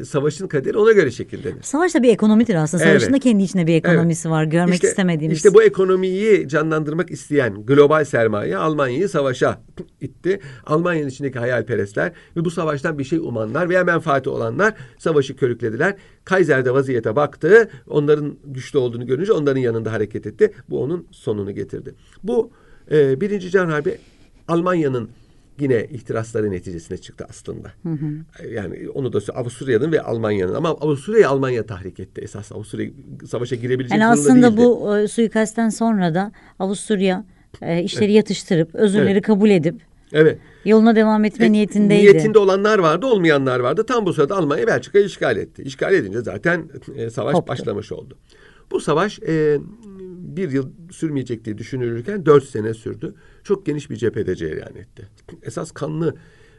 savaşın 0.04 0.48
kaderi 0.48 0.78
ona 0.78 0.92
göre 0.92 1.10
şekillenir. 1.10 1.62
Savaş 1.62 1.94
da 1.94 2.02
bir 2.02 2.08
ekonomidir 2.08 2.54
aslında. 2.54 2.84
Savaşın 2.84 3.06
Evet. 3.06 3.14
da 3.14 3.18
kendi 3.18 3.42
içinde 3.42 3.66
bir 3.66 3.74
ekonomisi 3.74 4.30
var. 4.30 4.44
Görmek 4.44 4.74
İşte- 4.74 4.88
istemediğimiz. 4.88 5.36
İşte 5.36 5.54
bu 5.54 5.62
ekonomiyi 5.62 6.48
canlandırmak 6.48 7.10
isteyen 7.10 7.66
global 7.66 8.04
sermaye 8.04 8.56
Almanya'yı 8.56 9.08
savaşa 9.08 9.60
itti. 10.00 10.40
Almanya'nın 10.66 11.08
içindeki 11.08 11.38
hayalperestler 11.38 12.12
ve 12.36 12.44
bu 12.44 12.50
savaştan 12.50 12.98
bir 12.98 13.04
şey 13.04 13.18
umanlar 13.18 13.68
veya 13.68 13.84
menfaati 13.84 14.30
olanlar 14.30 14.74
savaşı 14.98 15.36
körüklediler. 15.36 15.94
Kaiser 16.24 16.64
de 16.64 16.70
vaziyete 16.74 17.16
baktı. 17.16 17.70
Onların 17.88 18.34
güçlü 18.44 18.78
olduğunu 18.78 19.06
görünce 19.06 19.32
onların 19.32 19.60
yanında 19.60 19.92
hareket 19.92 20.26
etti. 20.26 20.52
Bu 20.70 20.82
onun 20.82 21.06
sonunu 21.10 21.54
getirdi. 21.54 21.94
Bu 22.22 22.50
e, 22.90 23.20
Birinci 23.20 23.50
Can 23.50 23.68
Harbi 23.68 23.98
Almanya'nın 24.48 25.08
yine 25.60 25.84
ihtirasları 25.90 26.50
neticesinde 26.50 26.98
çıktı 26.98 27.26
aslında. 27.30 27.72
Yani 28.50 28.88
onu 28.94 29.12
da 29.12 29.18
Avusturya'nın 29.34 29.92
ve 29.92 30.00
Almanya'nın 30.02 30.54
ama 30.54 30.68
Avusturya'yı 30.68 31.28
Almanya 31.28 31.66
tahrik 31.66 32.00
etti 32.00 32.20
esas. 32.20 32.52
Avusturya 32.52 32.90
savaşa 33.26 33.56
girebilecek 33.56 33.92
yani 33.92 34.06
aslında 34.06 34.46
değildi. 34.46 34.56
bu 34.56 34.98
e, 34.98 35.08
suikastten 35.08 35.68
sonra 35.68 36.14
da 36.14 36.32
Avusturya 36.58 37.24
e, 37.62 37.82
işleri 37.82 38.12
yatıştırıp 38.12 38.74
özürleri 38.74 39.10
Evet. 39.12 39.26
kabul 39.26 39.50
edip 39.50 39.74
Evet. 40.12 40.38
yoluna 40.64 40.96
devam 40.96 41.24
etme 41.24 41.46
E, 41.46 41.52
niyetindeydi. 41.52 42.02
Niyetinde 42.02 42.38
olanlar 42.38 42.78
vardı, 42.78 43.06
olmayanlar 43.06 43.60
vardı. 43.60 43.86
Tam 43.86 44.06
bu 44.06 44.12
sırada 44.12 44.36
Almanya 44.36 44.66
Belçika'yı 44.66 45.04
işgal 45.04 45.36
etti. 45.36 45.62
İşgal 45.62 45.94
edince 45.94 46.20
zaten 46.20 46.64
e, 46.96 47.10
savaş 47.10 47.34
Koptu. 47.34 47.48
başlamış 47.52 47.92
oldu. 47.92 48.16
Bu 48.70 48.80
savaş 48.80 49.18
e, 49.18 49.58
bir 50.36 50.50
yıl 50.50 50.70
sürmeyecek 50.90 51.44
diye 51.44 51.58
düşünülürken 51.58 52.26
dört 52.26 52.44
sene 52.44 52.74
sürdü. 52.74 53.14
Çok 53.44 53.66
geniş 53.66 53.90
bir 53.90 53.96
cephede 53.96 54.36
cereyan 54.36 54.76
etti. 54.76 55.08
Esas 55.42 55.70
kanlı 55.70 56.14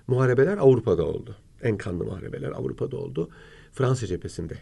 muharebeler 0.08 0.58
Avrupa'da 0.58 1.06
oldu. 1.06 1.36
En 1.62 1.78
kanlı 1.78 2.06
muharebeler 2.06 2.52
Avrupa'da 2.52 2.98
oldu. 2.98 3.30
Fransa 3.72 4.08
cephesinde 4.08 4.58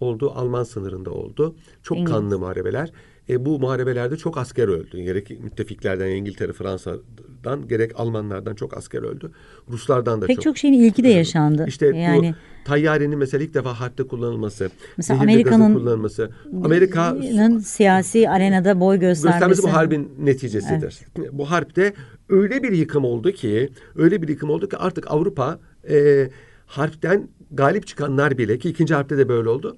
oldu. 0.00 0.32
Alman 0.34 0.64
sınırında 0.64 1.10
oldu. 1.10 1.56
Çok 1.82 1.98
İngiliz. 1.98 2.12
kanlı 2.12 2.38
muharebeler. 2.38 2.92
E, 3.28 3.44
bu 3.44 3.58
muharebelerde 3.58 4.16
çok 4.16 4.38
asker 4.38 4.68
öldü. 4.68 5.00
Gerek 5.02 5.30
müttefiklerden, 5.40 6.08
İngiltere, 6.10 6.52
Fransa'dan, 6.52 7.68
gerek 7.68 7.92
Almanlardan 8.00 8.54
çok 8.54 8.76
asker 8.76 9.02
öldü. 9.02 9.30
Ruslardan 9.68 10.22
da 10.22 10.26
Pek 10.26 10.36
çok. 10.36 10.44
çok 10.44 10.58
şeyin 10.58 10.74
ilki 10.74 11.04
de 11.04 11.08
yaşandı. 11.08 11.64
İşte 11.68 11.86
yani 11.96 12.34
bu 12.62 12.64
tayyarenin 12.68 13.18
mesela 13.18 13.44
ilk 13.44 13.54
defa 13.54 13.80
harpte 13.80 14.02
kullanılması, 14.02 14.70
Mesela 14.96 15.20
Amerika'nın- 15.22 15.74
kullanılması. 15.74 16.30
Amerika 16.64 17.02
Amerika'nın 17.02 17.58
siyasi 17.58 18.28
arenada 18.30 18.80
boy 18.80 18.98
göstermesi. 18.98 19.38
göstermesi 19.38 19.62
bu 19.62 19.72
harbin 19.72 20.10
neticesidir. 20.18 21.00
Bu 21.32 21.50
harpte 21.50 21.92
öyle 22.28 22.62
bir 22.62 22.72
yıkım 22.72 23.04
oldu 23.04 23.32
ki, 23.32 23.68
öyle 23.96 24.22
bir 24.22 24.28
yıkım 24.28 24.50
oldu 24.50 24.68
ki 24.68 24.76
artık 24.76 25.10
Avrupa 25.10 25.58
e, 25.90 26.28
harpten 26.66 27.28
galip 27.50 27.86
çıkanlar 27.86 28.38
bile 28.38 28.58
ki 28.58 28.68
ikinci 28.68 28.94
harpte 28.94 29.18
de 29.18 29.28
böyle 29.28 29.48
oldu. 29.48 29.76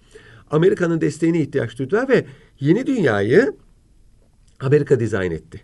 Amerika'nın 0.50 1.00
desteğine 1.00 1.40
ihtiyaç 1.40 1.78
duydular 1.78 2.08
ve 2.08 2.24
yeni 2.60 2.86
dünyayı 2.86 3.52
Amerika 4.60 5.00
dizayn 5.00 5.30
etti. 5.30 5.60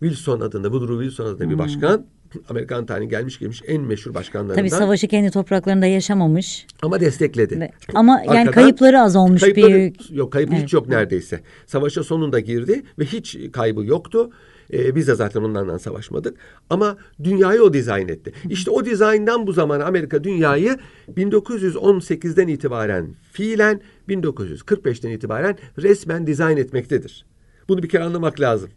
Wilson 0.00 0.40
adında, 0.40 0.68
Woodrow 0.68 1.04
Wilson 1.04 1.26
adında 1.34 1.50
bir 1.50 1.58
başkan. 1.58 2.06
Amerikan 2.48 2.86
tarihinin 2.86 3.10
gelmiş 3.10 3.38
gelmiş 3.38 3.62
en 3.66 3.82
meşhur 3.82 4.14
başkanlarından. 4.14 4.56
Tabii 4.56 4.70
savaşı 4.70 5.08
kendi 5.08 5.30
topraklarında 5.30 5.86
yaşamamış. 5.86 6.66
Ama 6.82 7.00
destekledi. 7.00 7.60
Ve- 7.60 7.70
ama 7.94 8.12
yani 8.26 8.30
Arkadan- 8.38 8.52
kayıpları 8.52 9.00
az 9.00 9.16
olmuş 9.16 9.42
Kayıpları- 9.42 9.74
bir 10.10 10.14
Yok 10.16 10.32
kayıp 10.32 10.52
hiç 10.52 10.58
Evet. 10.60 10.72
yok 10.72 10.88
neredeyse. 10.88 11.40
Savaşa 11.66 12.02
sonunda 12.04 12.40
girdi 12.40 12.82
ve 12.98 13.04
hiç 13.04 13.36
kaybı 13.52 13.84
yoktu. 13.84 14.30
Ee, 14.72 14.94
biz 14.94 15.08
de 15.08 15.14
zaten 15.14 15.40
onlarla 15.42 15.78
savaşmadık. 15.78 16.36
Ama 16.70 16.96
dünyayı 17.24 17.62
o 17.62 17.72
dizayn 17.72 18.08
etti. 18.08 18.32
İşte 18.48 18.70
o 18.70 18.84
dizayndan 18.84 19.46
bu 19.46 19.52
zamana 19.52 19.84
Amerika 19.84 20.24
dünyayı 20.24 20.78
1918'den 21.16 22.48
itibaren 22.48 23.08
fiilen 23.32 23.80
1945'ten 24.08 25.10
itibaren 25.10 25.58
resmen 25.78 26.26
dizayn 26.26 26.56
etmektedir. 26.56 27.24
Bunu 27.68 27.82
bir 27.82 27.88
kere 27.88 28.02
anlamak 28.04 28.40
lazım. 28.40 28.70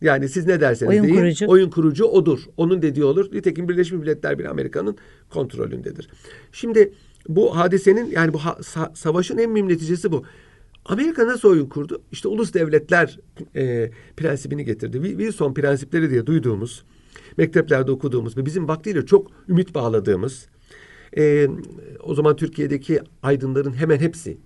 Yani 0.00 0.28
siz 0.28 0.46
ne 0.46 0.60
derseniz 0.60 0.90
Oyun 0.90 1.04
deyin, 1.04 1.14
kurucu. 1.14 1.46
oyun 1.48 1.70
kurucu 1.70 2.04
odur. 2.04 2.40
Onun 2.56 2.82
dediği 2.82 3.04
olur. 3.04 3.32
Nitekim 3.32 3.68
Birleşmiş 3.68 4.00
Milletler 4.00 4.38
bir 4.38 4.44
Amerika'nın 4.44 4.96
kontrolündedir. 5.30 6.08
Şimdi 6.52 6.92
bu 7.28 7.56
hadisenin 7.56 8.10
yani 8.10 8.32
bu 8.32 8.38
ha- 8.38 8.56
sa- 8.60 8.96
savaşın 8.96 9.38
en 9.38 9.50
mühim 9.50 9.68
neticesi 9.68 10.12
bu. 10.12 10.24
Amerika 10.84 11.26
nasıl 11.26 11.48
oyun 11.48 11.66
kurdu? 11.66 12.02
İşte 12.12 12.28
ulus 12.28 12.54
devletler 12.54 13.18
e, 13.56 13.90
prensibini 14.16 14.64
getirdi. 14.64 14.96
Wi- 14.96 15.08
Wilson 15.10 15.54
prensipleri 15.54 16.10
diye 16.10 16.26
duyduğumuz, 16.26 16.84
mekteplerde 17.36 17.90
okuduğumuz 17.90 18.36
ve 18.36 18.46
bizim 18.46 18.68
vaktiyle 18.68 19.06
çok 19.06 19.30
ümit 19.48 19.74
bağladığımız, 19.74 20.46
e, 21.18 21.48
o 22.04 22.14
zaman 22.14 22.36
Türkiye'deki 22.36 23.00
aydınların 23.22 23.72
hemen 23.74 23.98
hepsi, 23.98 24.38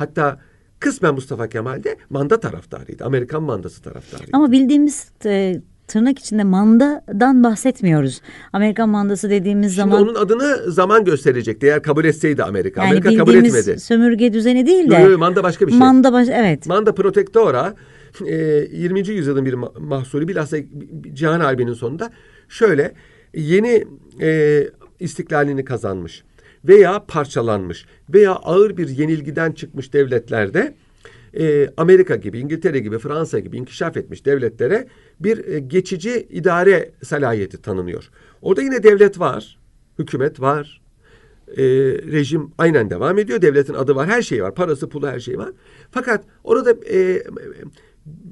hatta 0.00 0.38
kısmen 0.80 1.14
Mustafa 1.14 1.48
Kemal 1.48 1.84
de 1.84 1.96
manda 2.10 2.40
taraftarıydı. 2.40 3.04
Amerikan 3.04 3.42
mandası 3.42 3.82
taraftarıydı. 3.82 4.30
Ama 4.32 4.52
bildiğimiz 4.52 5.08
e, 5.24 5.60
tırnak 5.88 6.18
içinde 6.18 6.44
mandadan 6.44 7.44
bahsetmiyoruz. 7.44 8.20
Amerikan 8.52 8.88
mandası 8.88 9.30
dediğimiz 9.30 9.74
Şimdi 9.74 9.90
zaman 9.90 10.02
onun 10.02 10.14
adını 10.14 10.72
zaman 10.72 11.04
gösterecekti 11.04 11.66
eğer 11.66 11.82
kabul 11.82 12.04
etseydi 12.04 12.42
Amerika. 12.44 12.80
yani 12.82 12.90
Amerika 12.90 13.16
kabul 13.16 13.32
bildiğimiz 13.32 13.56
etmedi. 13.68 13.80
sömürge 13.80 14.32
düzeni 14.32 14.66
değil 14.66 14.90
de 14.90 14.94
Yo, 14.94 15.10
yo, 15.10 15.18
manda 15.18 15.42
başka 15.42 15.66
bir 15.66 15.70
şey. 15.70 15.78
manda 15.78 16.12
baş, 16.12 16.28
evet. 16.32 16.66
Manda 16.66 16.94
Protectora 16.94 17.74
e, 18.26 18.34
20. 18.72 19.08
yüzyılın 19.08 19.44
bir 19.44 19.52
ma- 19.54 19.80
mahsulü 19.80 20.28
bilhassa 20.28 20.56
Cihan 21.14 21.40
Harbi'nin 21.40 21.72
sonunda 21.74 22.10
şöyle 22.48 22.92
yeni 23.34 23.84
e, 24.20 24.62
istiklalini 25.00 25.64
kazanmış 25.64 26.24
veya 26.64 27.04
parçalanmış 27.08 27.86
veya 28.14 28.32
ağır 28.32 28.76
bir 28.76 28.88
yenilgiden 28.88 29.52
çıkmış 29.52 29.92
devletlerde 29.92 30.74
e, 31.38 31.68
Amerika 31.76 32.16
gibi, 32.16 32.38
İngiltere 32.38 32.78
gibi, 32.78 32.98
Fransa 32.98 33.38
gibi 33.38 33.56
inkişaf 33.56 33.96
etmiş 33.96 34.26
devletlere 34.26 34.88
bir 35.20 35.48
e, 35.48 35.58
geçici 35.58 36.26
idare 36.30 36.90
salahiyeti 37.02 37.62
tanınıyor. 37.62 38.10
Orada 38.42 38.62
yine 38.62 38.82
devlet 38.82 39.20
var, 39.20 39.58
hükümet 39.98 40.40
var, 40.40 40.80
e, 41.56 41.64
rejim 42.12 42.50
aynen 42.58 42.90
devam 42.90 43.18
ediyor. 43.18 43.42
Devletin 43.42 43.74
adı 43.74 43.94
var, 43.94 44.08
her 44.08 44.22
şey 44.22 44.42
var. 44.42 44.54
Parası, 44.54 44.88
pulu, 44.88 45.08
her 45.08 45.20
şey 45.20 45.38
var. 45.38 45.50
Fakat 45.90 46.24
orada 46.44 46.70
e, 46.70 47.22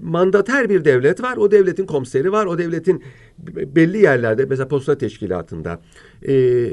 mandater 0.02 0.68
bir 0.68 0.84
devlet 0.84 1.22
var. 1.22 1.36
O 1.36 1.50
devletin 1.50 1.86
komiseri 1.86 2.32
var. 2.32 2.46
O 2.46 2.58
devletin 2.58 3.02
belli 3.48 3.98
yerlerde 3.98 4.44
mesela 4.44 4.68
posta 4.68 4.98
teşkilatında, 4.98 5.80
e, 6.28 6.66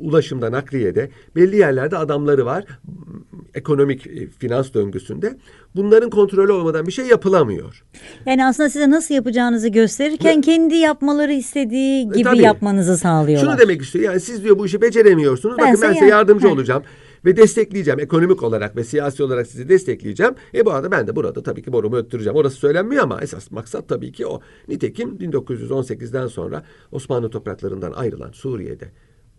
ulaşımda, 0.00 0.52
nakliyede 0.52 1.10
belli 1.36 1.56
yerlerde 1.56 1.96
adamları 1.96 2.46
var. 2.46 2.64
Ekonomik 3.54 4.06
e, 4.06 4.26
finans 4.26 4.74
döngüsünde. 4.74 5.36
Bunların 5.76 6.10
kontrolü 6.10 6.52
olmadan 6.52 6.86
bir 6.86 6.92
şey 6.92 7.06
yapılamıyor. 7.06 7.84
Yani 8.26 8.46
aslında 8.46 8.70
size 8.70 8.90
nasıl 8.90 9.14
yapacağınızı 9.14 9.68
gösterirken 9.68 10.40
kendi 10.40 10.74
yapmaları 10.74 11.32
istediği 11.32 12.04
gibi 12.08 12.20
E, 12.20 12.22
tabii. 12.22 12.42
yapmanızı 12.42 12.96
sağlıyorlar. 12.98 13.50
Şunu 13.52 13.58
demek 13.60 13.82
istiyor. 13.82 14.04
Yani 14.04 14.20
siz 14.20 14.44
diyor 14.44 14.58
bu 14.58 14.66
işi 14.66 14.80
beceremiyorsunuz. 14.80 15.58
Ben 15.58 15.68
Bakın 15.68 15.82
ben 15.82 15.92
size 15.92 16.04
yar- 16.04 16.10
yardımcı 16.10 16.46
Heh. 16.46 16.52
olacağım 16.52 16.82
ve 17.24 17.36
destekleyeceğim. 17.36 18.00
Ekonomik 18.00 18.42
olarak 18.42 18.76
ve 18.76 18.84
siyasi 18.84 19.22
olarak 19.22 19.46
sizi 19.46 19.68
destekleyeceğim. 19.68 20.34
E 20.54 20.64
bu 20.66 20.70
arada 20.72 20.90
ben 20.90 21.06
de 21.06 21.16
burada 21.16 21.42
tabii 21.42 21.62
ki 21.62 21.72
borumu 21.72 21.96
öttüreceğim. 21.96 22.36
Orası 22.36 22.56
söylenmiyor 22.56 23.02
ama 23.02 23.20
esas 23.20 23.50
maksat 23.50 23.88
tabii 23.88 24.12
ki 24.12 24.26
o. 24.26 24.40
Nitekim 24.68 25.16
1918'den 25.16 26.26
sonra 26.26 26.62
Osmanlı 26.92 27.30
topraklarından 27.30 27.92
ayrılan 27.92 28.30
Suriye'de, 28.32 28.88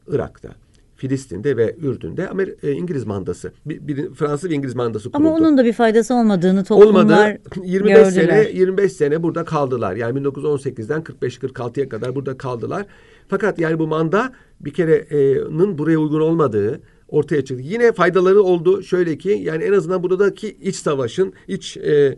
Irak'ta, 0.07 0.50
Filistin'de 0.95 1.57
ve 1.57 1.75
Ürdün'de 1.81 2.29
Amer 2.29 2.50
e, 2.63 2.71
İngiliz 2.71 3.05
mandası, 3.05 3.51
bir, 3.65 3.88
bir- 3.88 4.09
Fransız 4.13 4.50
ve 4.50 4.53
İngiliz 4.53 4.75
mandası 4.75 5.11
kuruldu. 5.11 5.27
Ama 5.27 5.38
onun 5.38 5.57
da 5.57 5.65
bir 5.65 5.73
faydası 5.73 6.13
olmadığını 6.15 6.63
toplumlar 6.63 7.01
Olmadı. 7.03 7.38
25 7.63 7.95
gördüler. 7.97 8.11
sene 8.11 8.51
25 8.53 8.91
sene 8.93 9.23
burada 9.23 9.45
kaldılar. 9.45 9.95
Yani 9.95 10.19
1918'den 10.19 11.01
45-46'ya 11.01 11.89
kadar 11.89 12.15
burada 12.15 12.38
kaldılar. 12.38 12.85
Fakat 13.27 13.59
yani 13.59 13.79
bu 13.79 13.88
manda 13.88 14.33
bir 14.59 14.73
kere'nin 14.73 15.77
buraya 15.77 15.97
uygun 15.97 16.21
olmadığı 16.21 16.81
ortaya 17.12 17.46
çıktı. 17.46 17.63
Yine 17.65 17.91
faydaları 17.91 18.41
oldu. 18.41 18.84
Şöyle 18.84 19.18
ki 19.18 19.39
yani 19.44 19.63
en 19.63 19.74
azından 19.74 20.03
buradaki 20.03 20.58
iç 20.62 20.75
savaşın, 20.75 21.34
iç 21.48 21.77
e, 21.77 22.15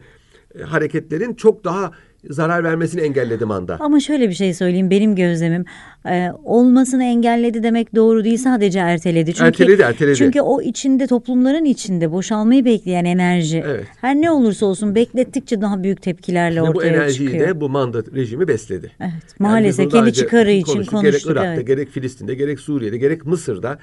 hareketlerin 0.64 1.34
çok 1.34 1.64
daha 1.64 1.92
zarar 2.30 2.64
vermesini 2.64 3.02
engelledi 3.02 3.46
manda. 3.46 3.78
Ama 3.80 4.00
şöyle 4.00 4.30
bir 4.30 4.34
şey 4.34 4.54
söyleyeyim 4.54 4.90
benim 4.90 5.16
gözlemim 5.16 5.66
e, 6.10 6.30
olmasını 6.44 7.04
engelledi 7.04 7.64
demek 7.64 7.96
doğru 7.96 8.24
değil 8.24 8.38
sadece 8.38 8.80
erteledi. 8.80 9.34
Çünkü, 9.34 9.48
Erteledi, 9.48 9.82
erteledi. 9.82 10.16
Çünkü 10.18 10.42
o 10.42 10.62
içinde 10.62 11.08
toplumların 11.08 11.66
içinde 11.66 12.12
boşalmayı 12.12 12.66
bekleyen 12.66 13.06
enerji 13.06 13.64
Evet. 13.68 13.86
her 14.02 14.16
ne 14.16 14.32
olursa 14.32 14.66
olsun 14.66 14.96
beklettikçe 14.96 15.62
daha 15.62 15.84
büyük 15.84 16.02
tepkilerle 16.02 16.62
bu 16.62 16.66
ortaya 16.66 16.88
enerjiyi 16.88 17.30
çıkıyor. 17.30 17.48
de 17.48 17.62
bu 17.62 17.70
manda 17.70 18.04
rejimi 18.16 18.48
besledi. 18.48 18.92
Evet, 19.00 19.12
Yani 19.40 19.50
maalesef 19.52 19.92
kendi 19.92 20.14
çıkarı 20.14 20.52
için 20.52 20.74
konuştuk. 20.74 21.02
Gerek 21.02 21.26
Irak'ta, 21.26 21.54
evet. 21.54 21.68
gerek 21.68 21.90
Filistin'de, 21.90 22.36
gerek 22.36 22.60
Suriye'de, 22.60 22.98
gerek 22.98 23.26
Mısır'da 23.26 23.80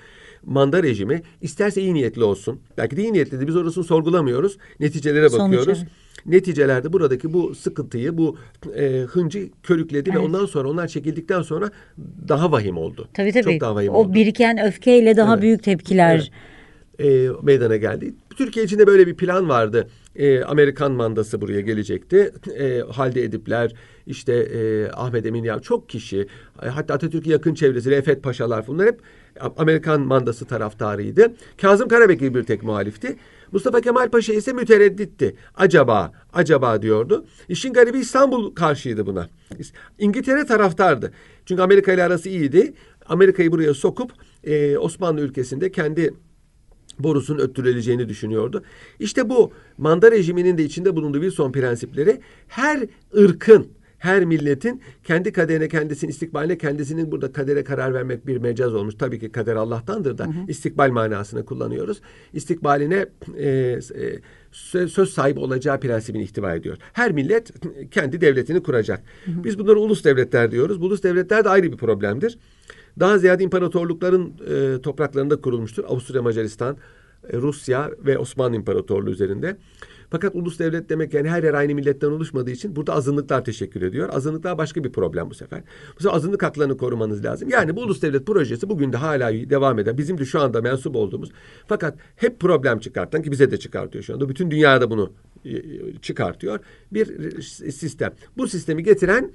manda 0.47 0.83
rejimi 0.83 1.23
isterse 1.41 1.83
iyi 1.83 1.95
niyetli 1.95 2.25
olsun. 2.25 2.61
Belki 2.79 2.97
de 2.97 3.03
iyi 3.03 3.13
niyetli 3.13 3.41
de 3.41 3.47
biz 3.47 3.57
orasını 3.57 3.85
sorgulamıyoruz. 3.85 4.57
Neticelere 4.81 5.33
bakıyoruz. 5.33 5.79
evet. 5.79 5.89
Neticelerde 6.27 6.93
buradaki 6.93 7.33
bu 7.33 7.55
sıkıntıyı, 7.55 8.19
bu 8.19 8.37
e, 8.77 9.01
hıncı 9.01 9.49
körükledi 9.63 10.15
ve 10.15 10.19
ondan 10.19 10.47
sonra 10.47 10.69
onlar 10.69 10.89
çekildikten 10.89 11.43
sonra 11.43 11.71
daha 12.29 12.53
vahim 12.53 12.77
oldu. 12.79 13.09
Tabii 13.15 13.33
tabii. 13.33 13.43
Çok 13.45 13.61
daha 13.61 13.75
vahim 13.75 13.93
o 13.93 13.99
oldu. 13.99 14.15
biriken 14.15 14.59
öfkeyle 14.67 15.17
daha 15.17 15.33
Evet. 15.33 15.43
büyük 15.43 15.63
tepkiler. 15.63 16.31
e, 17.01 17.29
meydana 17.43 17.77
geldi. 17.77 18.15
Türkiye 18.37 18.65
için 18.65 18.79
de 18.79 18.87
böyle 18.87 19.07
bir 19.07 19.15
plan 19.15 19.49
vardı. 19.49 19.89
E, 20.17 20.43
Amerikan 20.45 20.93
mandası 20.93 21.41
buraya 21.41 21.61
gelecekti. 21.61 22.33
E, 22.59 22.81
Halide 22.81 23.23
Edipler, 23.23 23.73
işte 24.07 24.33
e, 24.35 24.89
Ahmet 24.93 25.27
Emin 25.27 25.45
Yav, 25.45 25.61
çok 25.61 25.89
kişi, 25.89 26.27
e, 26.63 26.67
hatta 26.69 26.95
Atatürk'ün 26.95 27.31
yakın 27.31 27.55
çevresi, 27.55 27.91
Refet 27.91 28.23
Paşalar 28.23 28.67
bunlar 28.67 28.87
hep 28.87 29.01
Amerikan 29.57 30.01
mandası 30.01 30.45
taraftarıydı. 30.45 31.35
Kazım 31.61 31.89
Karabekir 31.89 32.35
bir 32.35 32.45
tek 32.45 32.63
muhalifti. 32.63 33.17
Mustafa 33.53 33.81
Kemal 33.81 34.09
Paşa 34.09 34.33
ise 34.33 34.53
müteredditti. 34.53 35.37
Acaba, 35.55 36.13
acaba 36.33 36.83
diyordu. 36.83 37.27
İşin 37.49 37.73
garibi 37.73 37.99
İstanbul 37.99 38.55
karşıydı 38.55 39.07
buna. 39.07 39.29
İngiltere 39.99 40.47
taraftardı. 40.47 41.13
Çünkü 41.47 41.63
Amerika 41.63 41.93
ile 41.93 42.05
arası 42.05 42.29
iyiydi. 42.29 42.75
Amerika'yı 43.07 43.53
buraya 43.53 43.75
sokup 43.75 44.13
e, 44.45 44.79
Osmanlı 44.79 45.21
ülkesinde 45.21 45.73
kendi 45.73 46.15
borusunun 46.99 47.39
öttürüleceğini 47.39 48.09
düşünüyordu. 48.09 48.63
İşte 48.99 49.29
bu 49.29 49.53
manda 49.79 50.11
rejiminin 50.11 50.59
de 50.59 50.65
içinde 50.65 50.97
bulunduğu 50.97 51.23
bir 51.23 51.31
son 51.31 51.53
prensipleri 51.53 52.21
her 52.49 52.81
ırkın, 53.17 53.69
her 54.01 54.25
milletin 54.25 54.83
kendi 55.05 55.33
kaderine, 55.33 55.69
kendisinin 55.69 56.11
istikbaline, 56.11 56.59
kendisinin 56.59 57.13
burada 57.13 57.33
kadere 57.33 57.65
karar 57.65 57.95
vermek 57.95 58.27
bir 58.27 58.37
mecaz 58.37 58.75
olmuş. 58.75 58.95
Tabii 58.99 59.19
ki 59.19 59.33
kader 59.33 59.57
Allah'tandır 59.57 60.19
da 60.19 60.29
istikbal 60.49 60.91
manasını 60.91 61.45
kullanıyoruz. 61.45 62.01
İstikbaline 62.33 63.07
e, 63.39 63.49
e, 63.49 63.79
söz 64.89 65.11
sahibi 65.11 65.41
olacağı 65.41 65.81
prensibini 65.81 66.23
ihtiva 66.23 66.55
ediyor. 66.55 66.77
Her 66.93 67.13
millet 67.13 67.53
kendi 67.91 68.21
devletini 68.21 68.63
kuracak. 68.63 69.03
Biz 69.27 69.59
bunları 69.59 69.79
ulus 69.79 70.05
devletler 70.05 70.51
diyoruz. 70.51 70.81
Bu 70.81 70.87
ulus 70.87 71.03
devletler 71.03 71.45
de 71.45 71.49
ayrı 71.49 71.73
bir 71.73 71.77
problemdir. 71.77 72.39
Daha 73.01 73.19
ziyade 73.19 73.45
imparatorlukların 73.45 74.33
e, 74.51 74.81
topraklarında 74.83 75.41
kurulmuştur. 75.41 75.85
Avusturya, 75.85 76.23
Macaristan, 76.23 76.77
e, 77.33 77.37
Rusya 77.37 77.91
ve 78.07 78.19
Osmanlı 78.19 78.57
İmparatorluğu 78.57 79.11
üzerinde. 79.11 79.57
Fakat 80.11 80.35
ulus 80.35 80.59
devlet 80.59 80.89
demek 80.89 81.15
yani 81.15 81.31
her 81.31 81.43
yer 81.43 81.55
aynı 81.55 81.75
milletten 81.75 82.11
oluşmadığı 82.11 82.51
için 82.51 82.77
burada 82.77 82.95
azınlıklar 82.95 83.45
teşekkür 83.45 83.83
ediyor. 83.83 84.09
Azınlıklar 84.13 84.59
başka 84.59 84.85
bir 84.85 84.93
problem 84.93 85.31
bu 85.31 85.35
sefer. 85.35 85.63
Bu 85.99 86.03
sefer 86.03 86.17
azınlık 86.17 86.43
haklarını 86.43 86.77
korumanız 86.77 87.25
lazım. 87.25 87.49
Yani 87.49 87.77
bu 87.77 87.81
ulus 87.81 88.03
devlet 88.03 88.27
projesi 88.27 88.69
bugün 88.69 88.93
de 88.93 88.97
hala 88.97 89.33
devam 89.33 89.79
eden, 89.79 89.99
bizim 89.99 90.19
de 90.19 90.25
şu 90.25 90.41
anda 90.41 90.63
mensup 90.63 90.97
olduğumuz 90.97 91.31
fakat 91.67 91.99
hep 92.17 92.41
problem 92.41 92.79
çıkartan 92.79 93.23
ki 93.23 93.31
bize 93.31 93.51
de 93.51 93.57
çıkartıyor 93.57 94.05
şu 94.05 94.15
anda. 94.15 94.29
Bütün 94.29 94.51
dünyada 94.51 94.91
bunu 94.91 95.13
e, 95.45 95.53
çıkartıyor. 96.03 96.61
Bir 96.93 97.41
sistem. 97.73 98.13
Bu 98.37 98.49
sistemi 98.49 98.83
getiren 98.83 99.31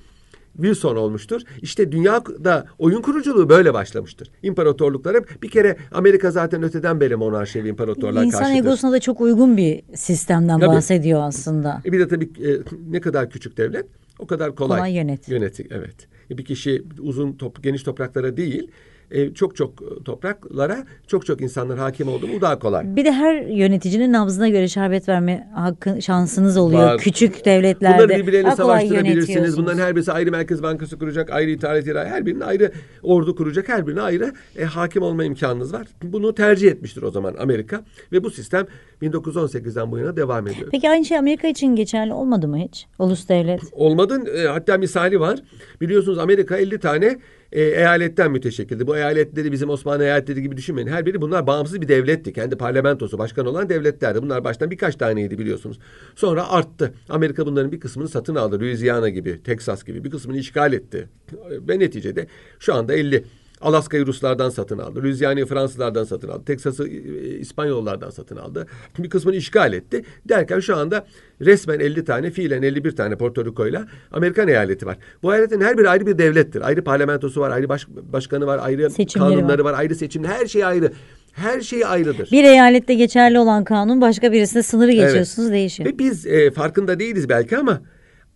Wilson 0.56 0.96
olmuştur. 0.96 1.42
İşte 1.62 1.92
dünyada 1.92 2.66
oyun 2.80 3.02
kuruculuğu 3.02 3.50
böyle 3.50 3.74
başlamıştır. 3.74 4.32
İmparatorluklar 4.44 5.16
hep 5.16 5.44
bir 5.44 5.50
kere 5.50 5.78
Amerika 5.92 6.32
zaten 6.32 6.64
öteden 6.64 7.00
beri 7.02 7.16
monarşi 7.16 7.64
ve 7.64 7.70
imparatorlar 7.70 8.24
İnsan 8.24 8.40
karşıdır. 8.40 8.60
egosuna 8.60 8.92
da 8.92 9.00
çok 9.00 9.22
uygun 9.22 9.58
bir 9.58 9.82
sistemden 9.96 10.60
Tabii. 10.60 10.70
bahsediyor 10.76 11.22
aslında. 11.24 11.82
E 11.86 11.92
bir 11.92 12.00
de 12.00 12.08
tabii 12.08 12.26
e, 12.26 12.60
ne 12.92 13.02
kadar 13.02 13.30
küçük 13.30 13.58
devlet 13.58 13.86
o 14.20 14.28
kadar 14.28 14.56
kolay, 14.56 14.78
Kolay 14.80 14.94
yönet. 14.96 15.30
yöneti. 15.30 15.68
Evet. 15.72 15.96
E 16.32 16.38
bir 16.38 16.46
kişi 16.46 16.84
uzun 17.00 17.34
top, 17.34 17.64
geniş 17.64 17.84
topraklara 17.84 18.38
değil 18.38 18.72
e, 19.12 19.34
çok 19.34 19.56
çok 19.56 20.06
topraklara 20.06 20.86
çok 21.08 21.26
çok 21.26 21.42
insanlar 21.42 21.78
hakim 21.78 22.08
oldu 22.08 22.28
mu 22.28 22.42
daha 22.42 22.60
kolay. 22.60 22.96
Bir 22.96 23.06
de 23.06 23.12
her 23.12 23.42
yöneticinin 23.42 24.14
nabzına 24.14 24.50
göre 24.50 24.68
şerbet 24.68 25.10
verme 25.10 25.48
hakkı 25.56 26.02
şansınız 26.02 26.58
oluyor. 26.58 26.84
Var. 26.84 26.98
Küçük 26.98 27.46
devletlerde. 27.46 28.04
Bunları 28.04 28.42
kolay 28.42 28.56
savaştırabilirsiniz. 28.56 29.58
Bunların 29.58 29.80
her 29.80 29.96
birisi 29.96 30.12
ayrı 30.12 30.32
merkez 30.32 30.64
bankası 30.64 31.00
kuracak, 31.00 31.30
ayrı 31.30 31.52
ithalat 31.52 31.88
ihracat, 31.88 32.08
her 32.08 32.26
birine 32.26 32.46
ayrı 32.46 32.72
ordu 33.04 33.36
kuracak, 33.36 33.70
her 33.70 33.88
birine 33.88 34.02
ayrı 34.02 34.34
e, 34.58 34.64
hakim 34.64 35.02
olma 35.04 35.24
imkanınız 35.24 35.74
var. 35.74 35.88
Bunu 36.04 36.36
tercih 36.36 36.72
etmiştir 36.72 37.02
o 37.02 37.12
zaman 37.12 37.36
Amerika 37.40 37.84
ve 38.12 38.24
bu 38.24 38.30
sistem 38.30 38.68
1918'den 39.02 39.92
bu 39.92 39.98
yana 39.98 40.16
devam 40.18 40.48
ediyor. 40.48 40.68
Peki 40.72 40.90
aynı 40.90 41.06
şey 41.06 41.18
Amerika 41.18 41.48
için 41.48 41.76
geçerli 41.76 42.14
olmadı 42.14 42.48
mı 42.48 42.58
hiç? 42.58 42.88
Ulus 43.00 43.30
devlet. 43.30 43.62
Olmadın 43.72 44.28
e, 44.38 44.48
hatta 44.48 44.78
misali 44.78 45.20
var. 45.20 45.40
Biliyorsunuz 45.82 46.18
Amerika 46.18 46.58
50 46.58 46.80
tane 46.80 47.18
e, 47.56 47.62
eyaletten 47.62 48.32
müteşekkildi. 48.32 48.88
Bu 48.88 48.98
eyaletleri 48.98 49.52
bizim 49.52 49.70
Osmanlı 49.70 50.04
eyaletleri 50.04 50.42
gibi 50.42 50.58
düşünmeyin. 50.58 50.88
Her 50.88 51.06
biri 51.06 51.22
bunlar 51.22 51.48
bağımsız 51.48 51.82
bir 51.82 51.88
devletti. 51.88 52.34
Kendi 52.34 52.58
parlamentosu 52.58 53.18
başkan 53.18 53.46
olan 53.46 53.70
devletlerdi. 53.70 54.22
Bunlar 54.22 54.44
baştan 54.44 54.72
birkaç 54.72 54.96
taneydi 54.96 55.40
biliyorsunuz. 55.40 55.80
Sonra 56.16 56.50
arttı. 56.50 56.94
Amerika 57.10 57.46
bunların 57.46 57.72
bir 57.72 57.80
kısmını 57.80 58.10
satın 58.10 58.36
aldı. 58.36 58.60
Louisiana 58.60 59.10
gibi, 59.10 59.44
Texas 59.44 59.84
gibi 59.84 60.04
bir 60.04 60.10
kısmını 60.12 60.38
işgal 60.38 60.74
etti. 60.74 61.10
Ve 61.50 61.80
neticede 61.80 62.28
şu 62.60 62.74
anda 62.74 62.94
50. 62.94 63.24
Alaska'yı 63.66 64.06
Ruslardan 64.06 64.50
satın 64.50 64.78
aldı. 64.78 65.04
Louisiana'yı 65.04 65.46
Fransızlardan 65.46 66.04
satın 66.04 66.28
aldı. 66.28 66.46
Texas'ı 66.46 66.88
e, 66.88 67.40
İspanyollardan 67.40 68.10
satın 68.10 68.36
aldı. 68.36 68.68
Bir 69.00 69.10
kısmını 69.10 69.36
işgal 69.36 69.74
etti. 69.74 70.04
Derken 70.30 70.60
şu 70.60 70.76
anda 70.78 71.06
resmen 71.42 71.80
50 71.80 72.06
tane, 72.06 72.32
fiilen 72.32 72.62
51 72.62 72.96
tane 72.96 73.16
Porto 73.16 73.46
Rico'yla 73.46 73.88
Amerikan 74.12 74.48
eyaleti 74.48 74.86
var. 74.86 74.98
Bu 75.24 75.34
eyaletin 75.34 75.62
her 75.62 75.78
biri 75.78 75.90
ayrı 75.90 76.08
bir 76.08 76.18
devlettir. 76.18 76.62
Ayrı 76.62 76.84
parlamentosu 76.84 77.42
var, 77.42 77.52
ayrı 77.52 77.70
baş, 77.70 77.88
başkanı 77.88 78.46
var, 78.46 78.60
ayrı 78.62 78.90
Seçimleri 78.90 79.36
kanunları 79.36 79.64
var. 79.64 79.74
ayrı 79.74 79.96
seçim. 79.96 80.24
Her 80.24 80.46
şey 80.46 80.66
ayrı. 80.66 80.92
Her 81.32 81.62
şey 81.62 81.86
ayrıdır. 81.86 82.30
Bir 82.32 82.44
eyalette 82.44 82.94
geçerli 82.94 83.40
olan 83.40 83.64
kanun 83.64 84.02
başka 84.02 84.32
birisinde 84.32 84.64
sınırı 84.64 84.92
geçiyorsunuz 84.92 85.52
değişiyor. 85.52 85.90
Ve 85.90 86.00
biz 86.00 86.26
e, 86.26 86.52
farkında 86.52 87.00
değiliz 87.00 87.30
belki 87.30 87.58
ama 87.58 87.82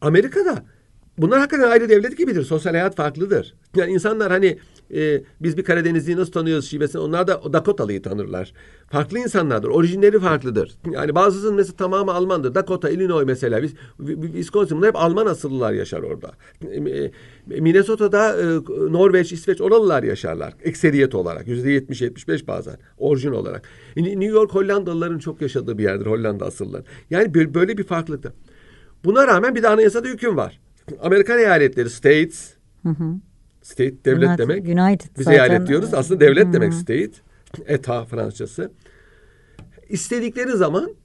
Amerika'da 0.02 0.64
bunlar 1.18 1.40
hakikaten 1.40 1.72
ayrı 1.72 1.90
devlet 1.90 2.18
gibidir. 2.18 2.44
Sosyal 2.44 2.74
hayat 2.74 2.96
farklıdır. 2.96 3.56
Yani 3.76 3.92
insanlar 3.92 4.32
hani 4.32 4.58
e, 4.96 5.22
biz 5.42 5.58
bir 5.58 5.64
Karadenizliyi 5.64 6.18
nasıl 6.18 6.32
tanıyoruz 6.32 6.70
şivesini 6.70 7.02
onlar 7.02 7.28
da 7.28 7.54
Dakotalıyı 7.54 8.02
tanırlar. 8.02 8.54
Farklı 8.92 9.20
insanlardır. 9.20 9.68
Orijinleri 9.68 10.20
farklıdır. 10.20 10.78
Yani 10.92 11.16
bazısının 11.16 11.56
mesela 11.56 11.76
tamamı 11.76 12.14
Almandır. 12.14 12.56
Dakota, 12.56 12.90
Illinois 12.90 13.26
mesela. 13.26 13.64
Biz, 13.64 13.74
Wisconsin 14.22 14.78
bunlar 14.78 14.90
hep 14.90 14.96
Alman 14.96 15.26
asıllılar 15.26 15.74
yaşar 15.74 16.02
orada. 16.02 16.32
E, 16.64 17.12
Minnesota'da 17.62 18.38
e, 18.42 18.46
Norveç, 18.92 19.32
İsveç 19.32 19.62
oralılar 19.62 20.04
yaşarlar. 20.04 20.54
Ekseriyet 20.64 21.16
olarak. 21.16 21.48
Yüzde 21.48 21.72
yetmiş, 21.72 22.02
yetmiş 22.02 22.28
beş 22.28 22.48
bazen. 22.48 22.78
Orijin 22.98 23.32
olarak. 23.32 23.70
E, 23.96 24.04
New 24.04 24.26
York 24.26 24.56
Hollandalıların 24.56 25.20
çok 25.20 25.42
yaşadığı 25.42 25.78
bir 25.78 25.84
yerdir. 25.84 26.06
Hollanda 26.06 26.46
asıllar. 26.46 26.82
Yani 27.10 27.34
böyle 27.54 27.78
bir 27.78 27.84
farklılıkta. 27.84 28.34
Buna 29.04 29.28
rağmen 29.28 29.56
bir 29.56 29.64
de 29.64 29.68
anayasada 29.68 30.08
hüküm 30.08 30.38
var. 30.38 30.60
Amerikan 31.02 31.40
eyaletleri, 31.40 31.90
states, 31.90 32.54
Hı 32.84 32.90
hı. 32.90 33.20
State 33.70 34.06
devlet 34.06 34.30
United- 34.30 34.38
demek. 34.38 34.64
United 34.68 35.10
Biz 35.18 35.26
zaten. 35.26 35.32
eyalet 35.32 35.68
diyoruz. 35.68 35.94
Aslında 35.94 36.20
devlet 36.20 36.48
Hı. 36.48 36.54
demek 36.54 36.74
state. 36.74 37.12
Eta 37.66 38.06
Fransızcası. 38.06 38.72
İstedikleri 39.90 40.52
zaman 40.52 40.96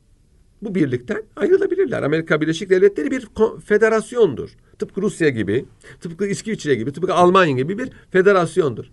bu 0.62 0.74
birlikten 0.74 1.22
ayrılabilirler. 1.36 2.02
Amerika 2.02 2.40
Birleşik 2.40 2.70
Devletleri 2.70 3.10
bir 3.10 3.28
federasyondur. 3.64 4.50
Tıpkı 4.78 5.02
Rusya 5.02 5.28
gibi, 5.28 5.64
tıpkı 6.00 6.26
İsviçre 6.26 6.74
gibi, 6.74 6.92
tıpkı 6.92 7.14
Almanya 7.14 7.56
gibi 7.56 7.78
bir 7.78 7.90
federasyondur. 8.10 8.84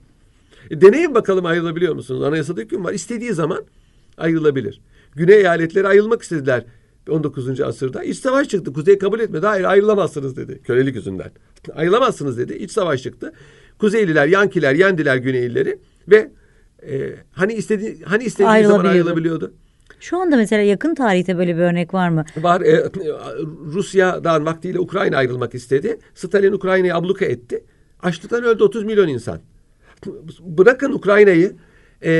E, 0.69 0.81
deneyin 0.81 1.15
bakalım 1.15 1.45
ayrılabiliyor 1.45 1.95
musunuz? 1.95 2.23
Anayasada 2.23 2.61
hüküm 2.61 2.83
var. 2.83 2.93
İstediği 2.93 3.33
zaman 3.33 3.63
ayrılabilir. 4.17 4.81
Güney 5.15 5.35
eyaletleri 5.35 5.87
ayrılmak 5.87 6.21
istediler 6.21 6.65
19. 7.09 7.61
asırda. 7.61 8.03
İç 8.03 8.17
savaş 8.17 8.47
çıktı. 8.47 8.73
Kuzey 8.73 8.97
kabul 8.97 9.19
etmedi. 9.19 9.45
Hayır 9.45 9.63
ayrılamazsınız 9.63 10.37
dedi. 10.37 10.61
Kölelik 10.63 10.95
yüzünden. 10.95 11.31
Ayrılamazsınız 11.73 12.37
dedi. 12.37 12.53
İç 12.53 12.71
savaş 12.71 13.03
çıktı. 13.03 13.33
Kuzeyliler, 13.81 14.27
Yankiler 14.27 14.75
yendiler 14.75 15.17
Güneylileri 15.17 15.79
ve 16.07 16.31
e, 16.89 17.15
hani 17.31 17.53
istediği 17.53 18.01
hani 18.05 18.23
istediği 18.23 18.63
zaman 18.63 18.85
Ayrılabiliyordu. 18.85 19.53
Şu 19.99 20.17
anda 20.17 20.35
mesela 20.35 20.61
yakın 20.61 20.95
tarihte 20.95 21.37
böyle 21.37 21.55
bir 21.55 21.61
örnek 21.61 21.93
var 21.93 22.09
mı? 22.09 22.25
Var 22.37 22.61
e, 22.61 22.89
Rusya'dan 23.73 24.45
vaktiyle 24.45 24.79
Ukrayna 24.79 25.17
ayrılmak 25.17 25.55
istedi. 25.55 25.99
Stalin 26.15 26.53
Ukrayna'yı 26.53 26.95
abluka 26.95 27.25
etti. 27.25 27.63
Açlıktan 28.03 28.43
öldü 28.43 28.63
30 28.63 28.83
milyon 28.83 29.07
insan. 29.07 29.39
Bırakın 30.39 30.93
Ukrayna'yı 30.93 31.55
e, 32.03 32.11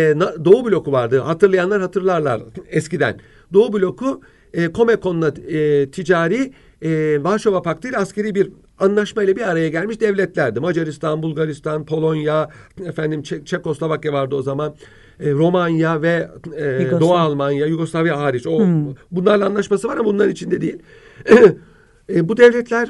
Doğu 0.45 0.65
bloku 0.65 0.91
vardı. 0.91 1.19
Hatırlayanlar 1.19 1.82
hatırlarlar 1.82 2.41
eskiden. 2.69 3.19
Doğu 3.54 3.74
bloku 3.74 4.21
e, 4.54 4.74
Comecon'la 4.74 5.28
e, 5.28 5.91
ticari 5.91 6.54
e, 6.82 7.24
Varşova 7.24 7.62
Paktı 7.62 7.88
ile 7.89 7.97
askeri 7.97 8.36
bir 8.36 8.52
anlaşmayla 8.82 9.36
bir 9.36 9.50
araya 9.50 9.70
gelmiş 9.70 10.02
devletlerdi. 10.02 10.60
Macaristan, 10.60 11.24
Bulgaristan, 11.24 11.86
Polonya, 11.86 12.50
efendim 12.86 13.22
Çek- 13.22 13.46
Çekoslovakya 13.46 14.13
vardı 14.13 14.36
o 14.36 14.41
zaman. 14.41 14.76
E, 15.20 15.32
Romanya 15.32 16.02
ve 16.02 16.30
e, 16.58 16.91
Doğu 17.00 17.13
Almanya, 17.13 17.65
Yugoslavya 17.65 18.20
hariç. 18.20 18.48
O 18.48 18.60
bunlarla 19.12 19.46
anlaşması 19.46 19.88
var 19.88 19.98
ama 19.98 20.06
bunların 20.06 20.32
içinde 20.32 20.62
değil. 20.62 20.78
e, 22.10 22.30
bu 22.30 22.38
devletler 22.38 22.89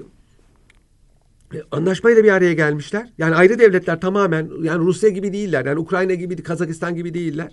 e, 1.54 1.58
anlaşmayla 1.72 2.24
bir 2.24 2.32
araya 2.32 2.54
gelmişler. 2.54 3.10
Yani 3.18 3.36
ayrı 3.36 3.60
devletler 3.60 4.02
tamamen 4.02 4.50
yani 4.62 4.86
Rusya 4.86 5.10
gibi 5.10 5.34
değiller. 5.34 5.66
Yani 5.66 5.80
Ukrayna 5.80 6.14
gibi, 6.14 6.44
Kazakistan 6.44 6.96
gibi 6.96 7.14
değiller. 7.14 7.52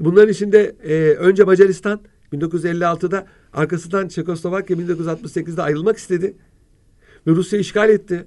Bunların 0.00 0.28
içinde 0.28 0.76
e, 0.84 0.94
önce 1.14 1.44
Macaristan 1.44 2.00
1956'da 2.32 3.26
arkasından 3.52 4.08
Çekoslovakya 4.08 4.76
1968'de 4.76 5.62
ayrılmak 5.62 5.96
istedi. 5.98 6.34
Ve 7.26 7.30
Rusya 7.30 7.58
işgal 7.58 7.90
etti. 7.90 8.26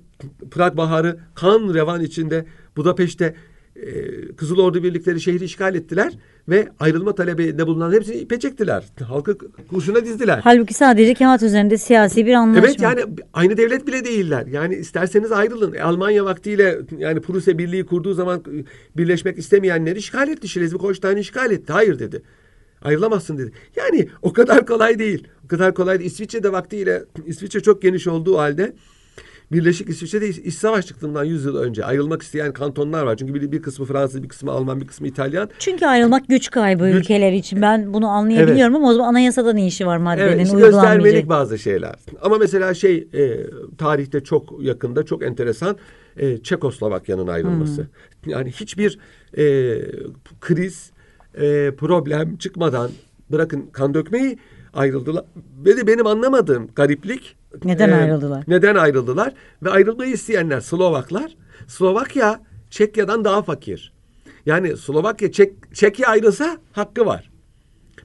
Prag 0.52 0.78
Baharı 0.78 1.18
kan 1.36 1.74
revan 1.74 2.02
içinde 2.02 2.46
Budapeşte 2.78 3.36
e, 3.76 3.92
Kızıl 4.36 4.58
Ordu 4.58 4.84
birlikleri 4.84 5.22
şehri 5.22 5.44
işgal 5.44 5.76
ettiler 5.76 6.14
ve 6.50 6.68
ayrılma 6.80 7.16
talebinde 7.16 7.68
bulunan 7.68 7.94
hepsini 7.94 8.16
ipe 8.16 8.40
çektiler. 8.40 8.84
Halkı 9.08 9.38
kurşuna 9.70 10.06
dizdiler. 10.06 10.40
Halbuki 10.44 10.74
sadece 10.74 11.14
kağıt 11.14 11.44
üzerinde 11.44 11.78
siyasi 11.78 12.26
bir 12.26 12.34
anlaşma. 12.34 12.68
Evet 12.68 12.82
yani 12.82 13.02
aynı 13.34 13.58
devlet 13.58 13.88
bile 13.88 14.06
değiller. 14.06 14.48
Yani 14.48 14.76
isterseniz 14.76 15.32
ayrılın. 15.32 15.74
E, 15.74 15.82
Almanya 15.82 16.26
vaktiyle 16.26 16.80
yani 16.98 17.22
Prusya 17.22 17.58
Birliği 17.58 17.86
kurduğu 17.86 18.14
zaman 18.14 18.40
e, 18.40 18.66
birleşmek 18.98 19.38
istemeyenleri 19.38 20.00
işgal 20.00 20.30
etti. 20.30 20.48
Schleswig-Holstein'i 20.48 21.20
işgal 21.20 21.52
etti. 21.52 21.74
Hayır 21.74 22.00
dedi. 22.00 22.22
Ayrılamazsın 22.82 23.38
dedi. 23.38 23.52
Yani 23.76 24.08
o 24.22 24.34
kadar 24.34 24.66
kolay 24.66 25.00
değil. 25.00 25.28
O 25.46 25.48
kadar 25.48 25.74
kolay 25.74 26.00
değil. 26.00 26.12
İsviçre'de 26.12 26.52
vaktiyle 26.52 27.04
İsviçre 27.26 27.60
çok 27.60 27.82
geniş 27.82 28.08
olduğu 28.08 28.38
halde 28.38 28.74
Birleşik 29.52 29.90
İsviçre'de 29.90 30.30
iç 30.30 30.54
savaş 30.54 30.86
çıktığından 30.86 31.24
100 31.24 31.46
yıl 31.46 31.58
önce 31.58 31.86
ayrılmak 31.86 32.22
isteyen 32.22 32.54
kantonlar 32.54 33.04
var. 33.04 33.18
Çünkü 33.18 33.34
bir, 33.34 33.52
bir 33.52 33.62
kısmı 33.62 33.86
Fransız, 33.86 34.24
bir 34.24 34.28
kısmı 34.28 34.52
Alman, 34.52 34.82
bir 34.82 34.88
kısmı 34.88 35.08
İtalyan. 35.08 35.50
Çünkü 35.60 35.86
ayrılmak 35.86 36.28
güç 36.28 36.50
kaybı 36.50 36.90
Güç- 36.90 36.96
ülkeler 36.96 37.32
için. 37.34 37.62
Ben 37.62 37.94
bunu 37.94 38.08
anlayabiliyorum 38.08 38.76
ama 38.76 38.90
o 38.90 38.94
zaman 38.94 39.08
anayasada 39.10 39.54
ne 39.54 39.68
işi 39.68 39.88
var 39.88 39.98
maddenin 39.98 40.28
Evet, 40.28 40.46
işte 40.46 40.58
göstermelik 40.58 41.30
bazı 41.30 41.60
şeyler. 41.60 41.96
Ama 42.22 42.38
mesela 42.38 42.74
şey 42.74 43.08
e, 43.14 43.38
tarihte 43.78 44.24
çok 44.24 44.64
yakında 44.64 45.06
çok 45.06 45.24
enteresan 45.24 45.78
e, 46.18 46.38
Çekoslovakya'nın 46.38 47.28
ayrılması. 47.28 47.88
Yani 48.26 48.52
hiçbir 48.52 49.00
e, 49.38 49.44
kriz, 50.42 50.92
e, 51.38 51.76
problem 51.76 52.38
çıkmadan 52.38 52.92
bırakın 53.32 53.70
kan 53.72 53.94
dökmeyi 53.94 54.40
ayrıldılar. 54.74 55.26
Ve 55.66 55.78
de 55.78 55.88
benim 55.88 56.08
anlamadığım 56.08 56.68
gariplik. 56.76 57.36
Neden 57.64 57.92
ayrıldılar? 57.92 58.44
Neden 58.48 58.76
ayrıldılar? 58.76 59.34
Ve 59.64 59.70
ayrılmayı 59.70 60.14
isteyenler 60.14 60.62
Slovaklar. 60.62 61.36
Slovakya 61.68 62.42
Çekya'dan 62.70 63.26
daha 63.26 63.42
fakir. 63.42 63.94
Yani 64.46 64.78
Slovakya 64.78 65.32
Çek, 65.32 65.54
Çekya 65.74 66.10
ayrılsa 66.10 66.58
hakkı 66.72 67.06
var. 67.06 67.30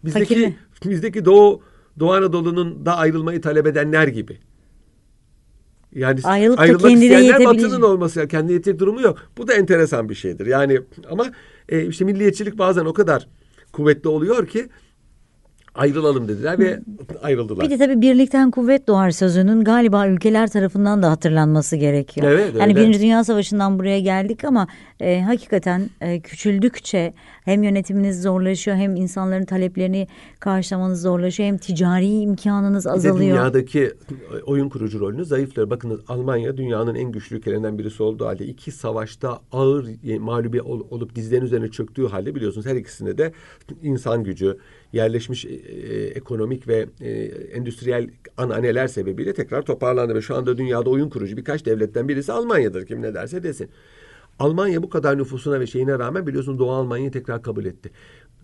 Bizdeki 0.04 0.56
bizdeki 0.84 1.24
Doğu 1.24 1.62
Doğu 1.98 2.12
Anadolu'nun 2.12 2.86
da 2.86 2.96
ayrılmayı 2.96 3.40
talep 3.40 3.66
edenler 3.66 4.08
gibi. 4.08 4.38
Yani 5.94 6.20
Ayrılıp 6.24 6.58
da 6.58 6.62
ayrılmak 6.62 6.82
kendine 6.82 7.04
isteyenler. 7.04 7.44
Batı'nın 7.46 7.82
olması 7.82 8.18
yani 8.18 8.28
kendi 8.28 8.52
yetecek 8.52 8.78
durumu 8.78 9.00
yok. 9.00 9.18
Bu 9.38 9.48
da 9.48 9.54
enteresan 9.54 10.08
bir 10.08 10.14
şeydir. 10.14 10.46
Yani 10.46 10.80
ama 11.10 11.26
e, 11.68 11.86
işte 11.86 12.04
milliyetçilik 12.04 12.58
bazen 12.58 12.84
o 12.84 12.92
kadar 12.92 13.28
kuvvetli 13.72 14.08
oluyor 14.08 14.46
ki 14.46 14.68
ayrılalım 15.74 16.28
dediler 16.28 16.58
ve 16.58 16.80
ayrıldılar. 17.22 17.64
Bir 17.64 17.70
de 17.70 17.78
tabii 17.78 18.00
birlikten 18.00 18.50
kuvvet 18.50 18.86
doğar 18.88 19.10
sözünün 19.10 19.64
galiba 19.64 20.06
ülkeler 20.08 20.50
tarafından 20.50 21.02
da 21.02 21.10
hatırlanması 21.10 21.76
gerekiyor. 21.76 22.26
Evet, 22.30 22.54
yani. 22.58 22.76
Birinci 22.76 23.00
Dünya 23.00 23.24
Savaşı'ndan 23.24 23.78
buraya 23.78 24.00
geldik 24.00 24.44
ama 24.44 24.66
e, 25.00 25.20
hakikaten 25.22 25.90
e, 26.00 26.20
küçüldükçe 26.20 27.14
hem 27.44 27.62
yönetiminiz 27.62 28.22
zorlaşıyor 28.22 28.76
hem 28.76 28.96
insanların 28.96 29.44
taleplerini 29.44 30.06
karşılamanız 30.40 31.02
zorlaşıyor 31.02 31.46
hem 31.46 31.58
ticari 31.58 32.06
imkanınız 32.20 32.84
Bir 32.84 32.90
de 32.90 32.92
azalıyor. 32.94 33.36
dünyadaki 33.36 33.90
oyun 34.46 34.68
kurucu 34.68 35.00
rolünü 35.00 35.24
zayıflıyor. 35.24 35.70
Bakınız 35.70 36.00
Almanya 36.08 36.56
dünyanın 36.56 36.94
en 36.94 37.12
güçlü 37.12 37.36
ülkelerinden 37.36 37.78
birisi 37.78 38.02
olduğu 38.02 38.26
halde 38.26 38.46
iki 38.46 38.72
savaşta 38.72 39.40
ağır 39.52 39.86
mağlubi 40.18 40.62
ol- 40.62 40.86
olup 40.90 41.14
dizlerin 41.14 41.44
üzerine 41.44 41.68
çöktüğü 41.68 42.06
halde 42.08 42.34
biliyorsunuz 42.34 42.66
her 42.66 42.76
ikisinde 42.76 43.18
de 43.18 43.32
insan 43.82 44.24
gücü, 44.24 44.58
yerleşmiş 44.92 45.44
e, 45.44 45.48
e, 45.48 46.06
ekonomik 46.06 46.68
ve 46.68 46.86
e, 47.00 47.10
endüstriyel 47.52 48.10
ananeler 48.36 48.86
sebebiyle 48.88 49.32
tekrar 49.34 49.62
toparlandı 49.62 50.14
ve 50.14 50.20
şu 50.20 50.36
anda 50.36 50.58
dünyada 50.58 50.90
oyun 50.90 51.08
kurucu 51.10 51.36
birkaç 51.36 51.66
devletten 51.66 52.08
birisi 52.08 52.32
Almanya'dır 52.32 52.86
kim 52.86 53.02
ne 53.02 53.14
derse 53.14 53.42
desin. 53.42 53.68
Almanya 54.38 54.82
bu 54.82 54.90
kadar 54.90 55.18
nüfusuna 55.18 55.60
ve 55.60 55.66
şeyine 55.66 55.98
rağmen 55.98 56.26
biliyorsun 56.26 56.58
Doğu 56.58 56.70
Almanya'yı 56.70 57.10
tekrar 57.10 57.42
kabul 57.42 57.64
etti. 57.64 57.90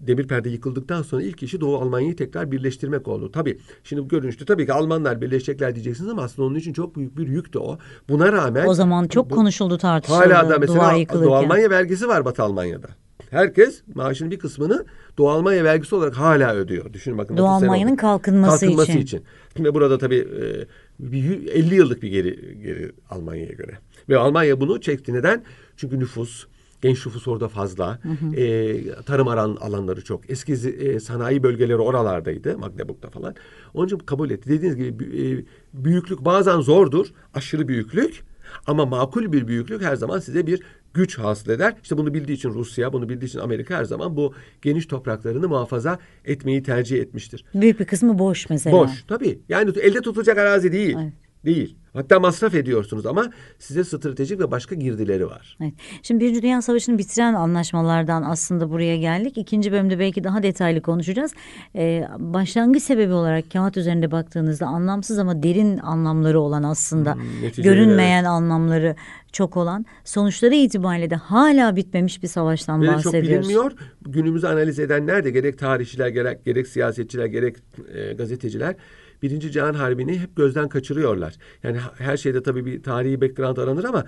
Demir 0.00 0.28
perde 0.28 0.50
yıkıldıktan 0.50 1.02
sonra 1.02 1.22
ilk 1.22 1.42
işi 1.42 1.60
Doğu 1.60 1.76
Almanya'yı 1.76 2.16
tekrar 2.16 2.52
birleştirmek 2.52 3.08
oldu. 3.08 3.30
Tabii 3.32 3.58
şimdi 3.84 4.02
bu 4.02 4.08
görünüşte 4.08 4.44
tabii 4.44 4.66
ki 4.66 4.72
Almanlar 4.72 5.20
birleşecekler 5.20 5.74
diyeceksiniz 5.74 6.10
ama 6.10 6.22
aslında 6.22 6.48
onun 6.48 6.54
için 6.54 6.72
çok 6.72 6.96
büyük 6.96 7.18
bir 7.18 7.28
yüktü 7.28 7.58
o. 7.58 7.78
Buna 8.08 8.32
rağmen 8.32 8.66
O 8.66 8.74
zaman 8.74 9.08
çok 9.08 9.30
bu- 9.30 9.34
konuşuldu 9.34 9.78
tartışıldı. 9.78 10.18
Hala 10.18 10.50
da 10.50 10.58
mesela. 10.58 10.94
Doğu 11.12 11.34
Almanya 11.34 11.70
vergisi 11.70 12.08
var 12.08 12.24
Batı 12.24 12.42
Almanya'da. 12.42 12.88
Herkes 13.30 13.82
maaşının 13.94 14.30
bir 14.30 14.38
kısmını 14.38 14.84
Doğu 15.18 15.30
Almanya 15.30 15.64
vergisi 15.64 15.94
olarak 15.94 16.14
hala 16.18 16.54
ödüyor. 16.54 16.92
Düşünün 16.92 17.18
bakın. 17.18 17.36
Doğu 17.36 17.46
30 17.46 17.58
sene 17.58 17.68
Almanya'nın 17.68 17.90
oldu. 17.92 18.00
kalkınması 18.00 18.60
kalkınması 18.60 18.92
için. 18.92 19.00
için. 19.00 19.24
Ve 19.64 19.74
burada 19.74 19.98
tabii 19.98 20.16
e, 20.18 20.66
bir 21.00 21.18
yü- 21.18 21.50
50 21.50 21.74
yıllık 21.74 22.02
bir 22.02 22.08
geri, 22.08 22.58
geri 22.62 22.92
Almanya'ya 23.10 23.52
göre. 23.52 23.78
Ve 24.08 24.16
Almanya 24.18 24.60
bunu 24.60 24.80
çekti. 24.80 25.12
Neden? 25.14 25.42
Çünkü 25.76 25.98
nüfus, 25.98 26.46
genç 26.82 27.06
nüfus 27.06 27.28
orada 27.28 27.48
fazla. 27.48 27.98
E, 28.36 28.76
tarım 29.06 29.28
aran 29.28 29.56
alanları 29.60 30.04
çok. 30.04 30.30
Eski 30.30 30.52
e, 30.52 31.00
sanayi 31.00 31.42
bölgeleri 31.42 31.76
oralardaydı. 31.78 32.58
Magdeburg'da 32.58 33.10
falan. 33.10 33.34
Onun 33.74 33.86
için 33.86 33.98
kabul 33.98 34.30
etti. 34.30 34.50
Dediğiniz 34.50 34.76
gibi 34.76 35.04
e, 35.04 35.44
büyüklük 35.84 36.24
bazen 36.24 36.60
zordur. 36.60 37.06
Aşırı 37.34 37.68
büyüklük. 37.68 38.22
Ama 38.66 38.86
makul 38.86 39.32
bir 39.32 39.48
büyüklük 39.48 39.82
her 39.82 39.96
zaman 39.96 40.18
size 40.18 40.46
bir 40.46 40.62
güç 40.94 41.18
hasıl 41.18 41.50
eder. 41.50 41.74
İşte 41.82 41.98
bunu 41.98 42.14
bildiği 42.14 42.32
için 42.32 42.50
Rusya, 42.50 42.92
bunu 42.92 43.08
bildiği 43.08 43.26
için 43.26 43.38
Amerika 43.38 43.76
her 43.76 43.84
zaman 43.84 44.16
bu 44.16 44.34
geniş 44.62 44.86
topraklarını 44.86 45.48
muhafaza 45.48 45.98
etmeyi 46.24 46.62
tercih 46.62 47.00
etmiştir. 47.00 47.44
Büyük 47.54 47.80
bir 47.80 47.84
kısmı 47.84 48.18
boş 48.18 48.50
mesela. 48.50 48.76
Boş 48.76 49.04
tabii. 49.08 49.38
Yani 49.48 49.70
elde 49.78 50.00
tutulacak 50.00 50.38
arazi 50.38 50.72
değil. 50.72 50.96
Evet. 51.00 51.12
Değil. 51.46 51.76
Hatta 51.92 52.20
masraf 52.20 52.54
ediyorsunuz 52.54 53.06
ama 53.06 53.30
size 53.58 53.84
stratejik 53.84 54.40
ve 54.40 54.50
başka 54.50 54.74
girdileri 54.74 55.26
var. 55.26 55.56
Evet. 55.60 55.72
Şimdi 56.02 56.24
Birinci 56.24 56.42
Dünya 56.42 56.62
Savaşı'nı 56.62 56.98
bitiren 56.98 57.34
anlaşmalardan 57.34 58.22
aslında 58.22 58.70
buraya 58.70 58.96
geldik. 58.96 59.38
İkinci 59.38 59.72
bölümde 59.72 59.98
belki 59.98 60.24
daha 60.24 60.42
detaylı 60.42 60.82
konuşacağız. 60.82 61.32
Ee, 61.76 62.04
başlangıç 62.18 62.82
sebebi 62.82 63.12
olarak 63.12 63.50
kağıt 63.50 63.76
üzerinde 63.76 64.10
baktığınızda 64.10 64.66
anlamsız 64.66 65.18
ama 65.18 65.42
derin 65.42 65.78
anlamları 65.78 66.40
olan 66.40 66.62
aslında 66.62 67.14
Hmm, 67.14 67.22
görünmeyen 67.64 68.24
anlamları 68.24 68.96
çok 69.32 69.56
olan 69.56 69.86
sonuçları 70.04 70.54
itibariyle 70.54 71.10
de 71.10 71.16
hala 71.16 71.76
bitmemiş 71.76 72.22
bir 72.22 72.28
savaştan 72.28 72.82
Ve 72.82 72.86
çok 72.86 72.94
bahsediyoruz. 72.96 73.48
bilinmiyor. 73.48 73.72
Günümüzü 74.02 74.46
analiz 74.46 74.78
edenler 74.78 75.24
de 75.24 75.30
gerek 75.30 75.58
tarihçiler, 75.58 76.08
gerek, 76.08 76.44
gerek 76.44 76.66
siyasetçiler, 76.66 77.26
gerek 77.26 77.56
e, 77.94 78.12
gazeteciler 78.12 78.74
Birinci 79.22 79.52
Cihan 79.52 79.74
Harbi'ni 79.74 80.18
hep 80.18 80.36
gözden 80.36 80.68
kaçırıyorlar. 80.68 81.34
Yani 81.62 81.78
her 81.98 82.16
şeyde 82.16 82.42
tabii 82.42 82.66
bir 82.66 82.82
tarihi 82.82 83.20
background 83.20 83.56
aranır 83.56 83.84
ama 83.84 84.04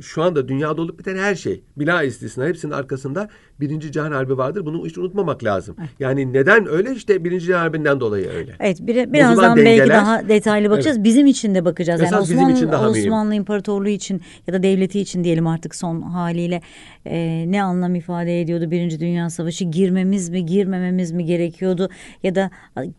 şu 0.00 0.22
anda 0.22 0.48
dünyada 0.48 0.82
olup 0.82 0.98
biten 0.98 1.16
her 1.16 1.34
şey 1.34 1.64
bila 1.76 2.02
istisna 2.02 2.46
hepsinin 2.46 2.72
arkasında 2.72 3.28
Birinci 3.60 3.92
Cihan 3.92 4.12
Harbi 4.12 4.38
vardır. 4.38 4.66
Bunu 4.66 4.86
hiç 4.86 4.98
unutmamak 4.98 5.44
lazım. 5.44 5.76
Yani 5.98 6.32
neden 6.32 6.68
öyle? 6.68 6.94
İşte 6.94 7.24
Birinci 7.24 7.46
Cihan 7.46 7.58
Harbi'nden 7.58 8.00
dolayı 8.00 8.28
öyle. 8.30 8.52
Evet 8.60 8.78
bir, 8.80 9.12
birazdan 9.12 9.58
dengeler- 9.58 9.78
belki 9.78 9.90
daha 9.90 10.28
detaylı 10.28 10.70
bakacağız. 10.70 11.04
Bizim 11.04 11.26
için 11.26 11.54
de 11.54 11.64
bakacağız. 11.64 12.00
Yani 12.00 12.08
Esas 12.08 12.24
bizim 12.24 12.38
Osmanlı, 12.38 12.56
için 12.56 12.72
daha. 12.72 12.88
Osmanlı 12.88 13.34
İmparatorluğu 13.34 13.88
için 13.88 14.20
ya 14.46 14.54
da 14.54 14.62
devleti 14.62 15.00
için 15.00 15.24
diyelim 15.24 15.46
artık 15.46 15.74
son 15.74 16.02
haliyle 16.02 16.60
e, 17.06 17.44
ne 17.48 17.62
anlam 17.62 17.94
ifade 17.94 18.40
ediyordu 18.40 18.70
Birinci 18.70 19.00
Dünya 19.00 19.30
Savaşı? 19.30 19.64
Girmemiz 19.64 20.28
mi 20.28 20.46
girmememiz 20.46 21.12
mi 21.12 21.24
gerekiyordu? 21.24 21.88
Ya 22.22 22.34
da 22.34 22.50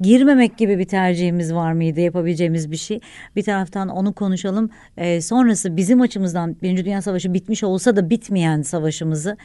girmemek 0.02 0.58
gibi 0.58 0.80
bir 0.80 0.86
tercihimiz 0.86 1.54
var 1.54 1.74
mıydı? 1.74 2.00
Yapabileceğimiz 2.00 2.72
bir 2.72 2.78
şey. 2.78 3.00
Bir 3.36 3.44
taraftan 3.44 3.90
onu 3.90 4.14
konuşalım. 4.14 4.70
E, 4.98 5.22
sonrası 5.22 5.78
bizim 5.78 6.02
açımızdan 6.02 6.56
Birinci 6.64 6.86
Dünya 6.86 7.02
Savaşı 7.02 7.34
bitmiş 7.34 7.64
olsa 7.64 7.96
da 7.96 8.10
bitmeyen 8.10 8.62
savaşımızı 8.62 9.38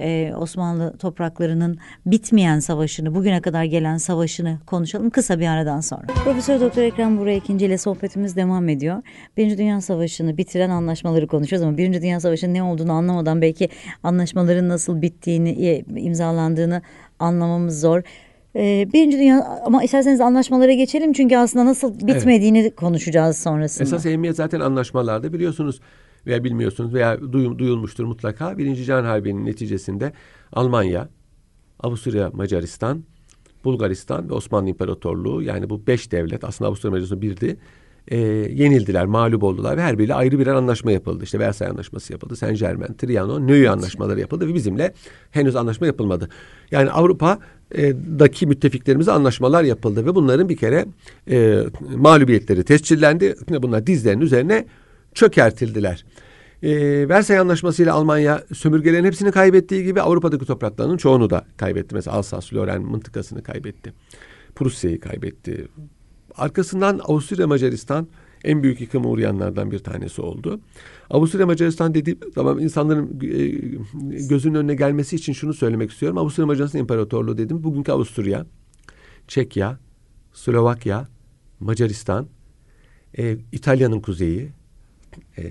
e, 0.00 0.32
Osmanlı 0.38 0.98
topraklarının 0.98 1.78
bitmeyen 2.06 2.58
savaşını, 2.58 3.14
bugüne 3.14 3.40
kadar 3.40 3.64
gelen 3.64 3.96
savaşını 3.96 4.58
konuşalım 4.66 5.10
kısa 5.10 5.40
bir 5.40 5.46
aradan 5.46 5.80
sonra. 5.80 6.06
Profesör 6.24 6.60
Doktor 6.60 6.82
Ekrem 6.82 7.18
Burak 7.18 7.36
ikinci 7.36 7.66
ile 7.66 7.78
sohbetimiz 7.78 8.36
devam 8.36 8.68
ediyor. 8.68 9.02
Birinci 9.36 9.58
Dünya 9.58 9.80
Savaşı'nı 9.80 10.36
bitiren 10.36 10.70
anlaşmaları 10.70 11.26
konuşuyoruz 11.26 11.68
ama 11.68 11.78
Birinci 11.78 12.02
Dünya 12.02 12.20
Savaşı'nın 12.20 12.54
ne 12.54 12.62
olduğunu 12.62 12.92
anlamadan 12.92 13.42
belki 13.42 13.68
anlaşmaların 14.02 14.68
nasıl 14.68 15.02
bittiğini, 15.02 15.50
e, 15.50 15.84
imzalandığını 16.00 16.82
anlamamız 17.18 17.80
zor. 17.80 18.02
E, 18.56 18.92
Birinci 18.92 19.18
Dünya 19.18 19.60
ama 19.64 19.84
isterseniz 19.84 20.20
anlaşmalara 20.20 20.72
geçelim 20.72 21.12
çünkü 21.12 21.36
aslında 21.36 21.66
nasıl 21.66 22.06
bitmediğini 22.06 22.70
konuşacağız 22.70 23.38
sonrasında. 23.38 23.84
Esas 23.84 24.06
ehemmiyet 24.06 24.36
zaten 24.36 24.60
anlaşmalarda 24.60 25.32
biliyorsunuz 25.32 25.80
veya 26.26 26.44
bilmiyorsunuz 26.44 26.94
veya 26.94 27.32
duyulmuştur 27.32 28.04
mutlaka. 28.04 28.58
Birinci 28.58 28.84
Cihan 28.84 29.04
Harbi'nin 29.04 29.46
neticesinde 29.46 30.12
Almanya, 30.52 31.08
Avusturya, 31.80 32.30
Macaristan, 32.30 33.04
Bulgaristan 33.64 34.30
ve 34.30 34.34
Osmanlı 34.34 34.68
İmparatorluğu 34.68 35.42
yani 35.42 35.70
bu 35.70 35.86
beş 35.86 36.12
devlet 36.12 36.44
aslında 36.44 36.68
Avusturya 36.68 36.90
Macaristan 36.90 37.22
birdi. 37.22 37.56
E, 38.08 38.18
yenildiler, 38.52 39.06
mağlup 39.06 39.42
oldular 39.42 39.76
ve 39.76 39.82
her 39.82 39.98
biriyle 39.98 40.14
ayrı 40.14 40.38
birer 40.38 40.54
anlaşma 40.54 40.92
yapıldı. 40.92 41.24
İşte 41.24 41.38
Versay 41.38 41.68
Anlaşması 41.68 42.12
yapıldı, 42.12 42.36
Saint 42.36 42.58
Germain, 42.58 42.94
Trianon, 42.94 43.46
Neuilly 43.46 43.68
anlaşmaları 43.68 44.20
yapıldı 44.20 44.48
ve 44.48 44.54
bizimle 44.54 44.94
henüz 45.30 45.56
anlaşma 45.56 45.86
yapılmadı. 45.86 46.28
Yani 46.70 46.90
Avrupa'daki 46.90 48.46
müttefiklerimize 48.46 49.12
anlaşmalar 49.12 49.64
yapıldı 49.64 50.06
ve 50.06 50.14
bunların 50.14 50.48
bir 50.48 50.56
kere 50.56 50.86
e, 51.30 51.58
mağlubiyetleri 51.96 52.64
tescillendi. 52.64 53.34
Bunlar 53.48 53.86
dizlerinin 53.86 54.22
üzerine 54.22 54.66
çökertildiler. 55.14 56.04
E, 56.64 57.08
Versay 57.08 57.38
Anlaşması 57.38 57.82
ile 57.82 57.90
Almanya 57.90 58.44
sömürgelerin 58.54 59.04
hepsini 59.04 59.30
kaybettiği 59.30 59.84
gibi 59.84 60.00
Avrupa'daki 60.00 60.46
topraklarının 60.46 60.96
çoğunu 60.96 61.30
da 61.30 61.44
kaybetti. 61.56 61.94
Mesela 61.94 62.16
Alsas-Lorraine 62.16 62.84
mıntıkasını 62.84 63.42
kaybetti. 63.42 63.92
Prusya'yı 64.54 65.00
kaybetti. 65.00 65.68
Arkasından 66.34 67.00
Avusturya 67.04 67.46
Macaristan 67.46 68.08
en 68.44 68.62
büyük 68.62 68.80
yıkıma 68.80 69.08
uğrayanlardan 69.08 69.70
bir 69.70 69.78
tanesi 69.78 70.22
oldu. 70.22 70.60
Avusturya 71.10 71.46
Macaristan 71.46 71.94
dediğim 71.94 72.18
zaman 72.34 72.58
insanların 72.58 73.20
e, 73.22 73.46
gözünün 74.26 74.54
önüne 74.54 74.74
gelmesi 74.74 75.16
için 75.16 75.32
şunu 75.32 75.54
söylemek 75.54 75.90
istiyorum. 75.90 76.18
Avusturya 76.18 76.46
Macaristan 76.46 76.80
İmparatorluğu 76.80 77.38
dedim. 77.38 77.64
Bugünkü 77.64 77.92
Avusturya, 77.92 78.46
Çekya, 79.28 79.78
Slovakya, 80.32 81.08
Macaristan, 81.60 82.26
e, 83.18 83.36
İtalya'nın 83.52 84.00
kuzeyi, 84.00 84.50
e, 85.38 85.44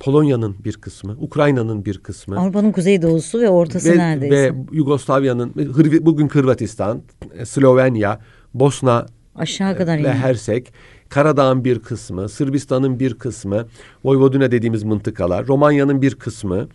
Polonya'nın 0.00 0.56
bir 0.64 0.76
kısmı, 0.76 1.16
Ukrayna'nın 1.20 1.84
bir 1.84 1.98
kısmı. 1.98 2.40
Avrupa'nın 2.40 2.72
kuzeydoğusu 2.72 3.40
ve 3.40 3.48
ortası 3.48 3.92
ve, 3.92 3.98
neredeyse. 3.98 4.36
ve 4.36 4.54
Yugoslavya'nın, 4.72 5.52
bugün 6.00 6.28
Hırvatistan, 6.28 7.02
e, 7.34 7.44
Slovenya, 7.44 8.20
Bosna 8.54 9.06
Aşağı 9.34 9.76
kadar 9.76 10.04
ve. 10.04 10.12
Hersek, 10.12 10.72
Karadağ'ın 11.08 11.64
bir 11.64 11.78
kısmı, 11.78 12.28
Sırbistan'ın 12.28 13.00
bir 13.00 13.14
kısmı, 13.14 13.66
Vojvodina 14.04 14.50
dediğimiz 14.50 14.82
mıntıkalar, 14.82 15.46
Romanya'nın 15.46 16.02
bir 16.02 16.14
kısmı, 16.14 16.68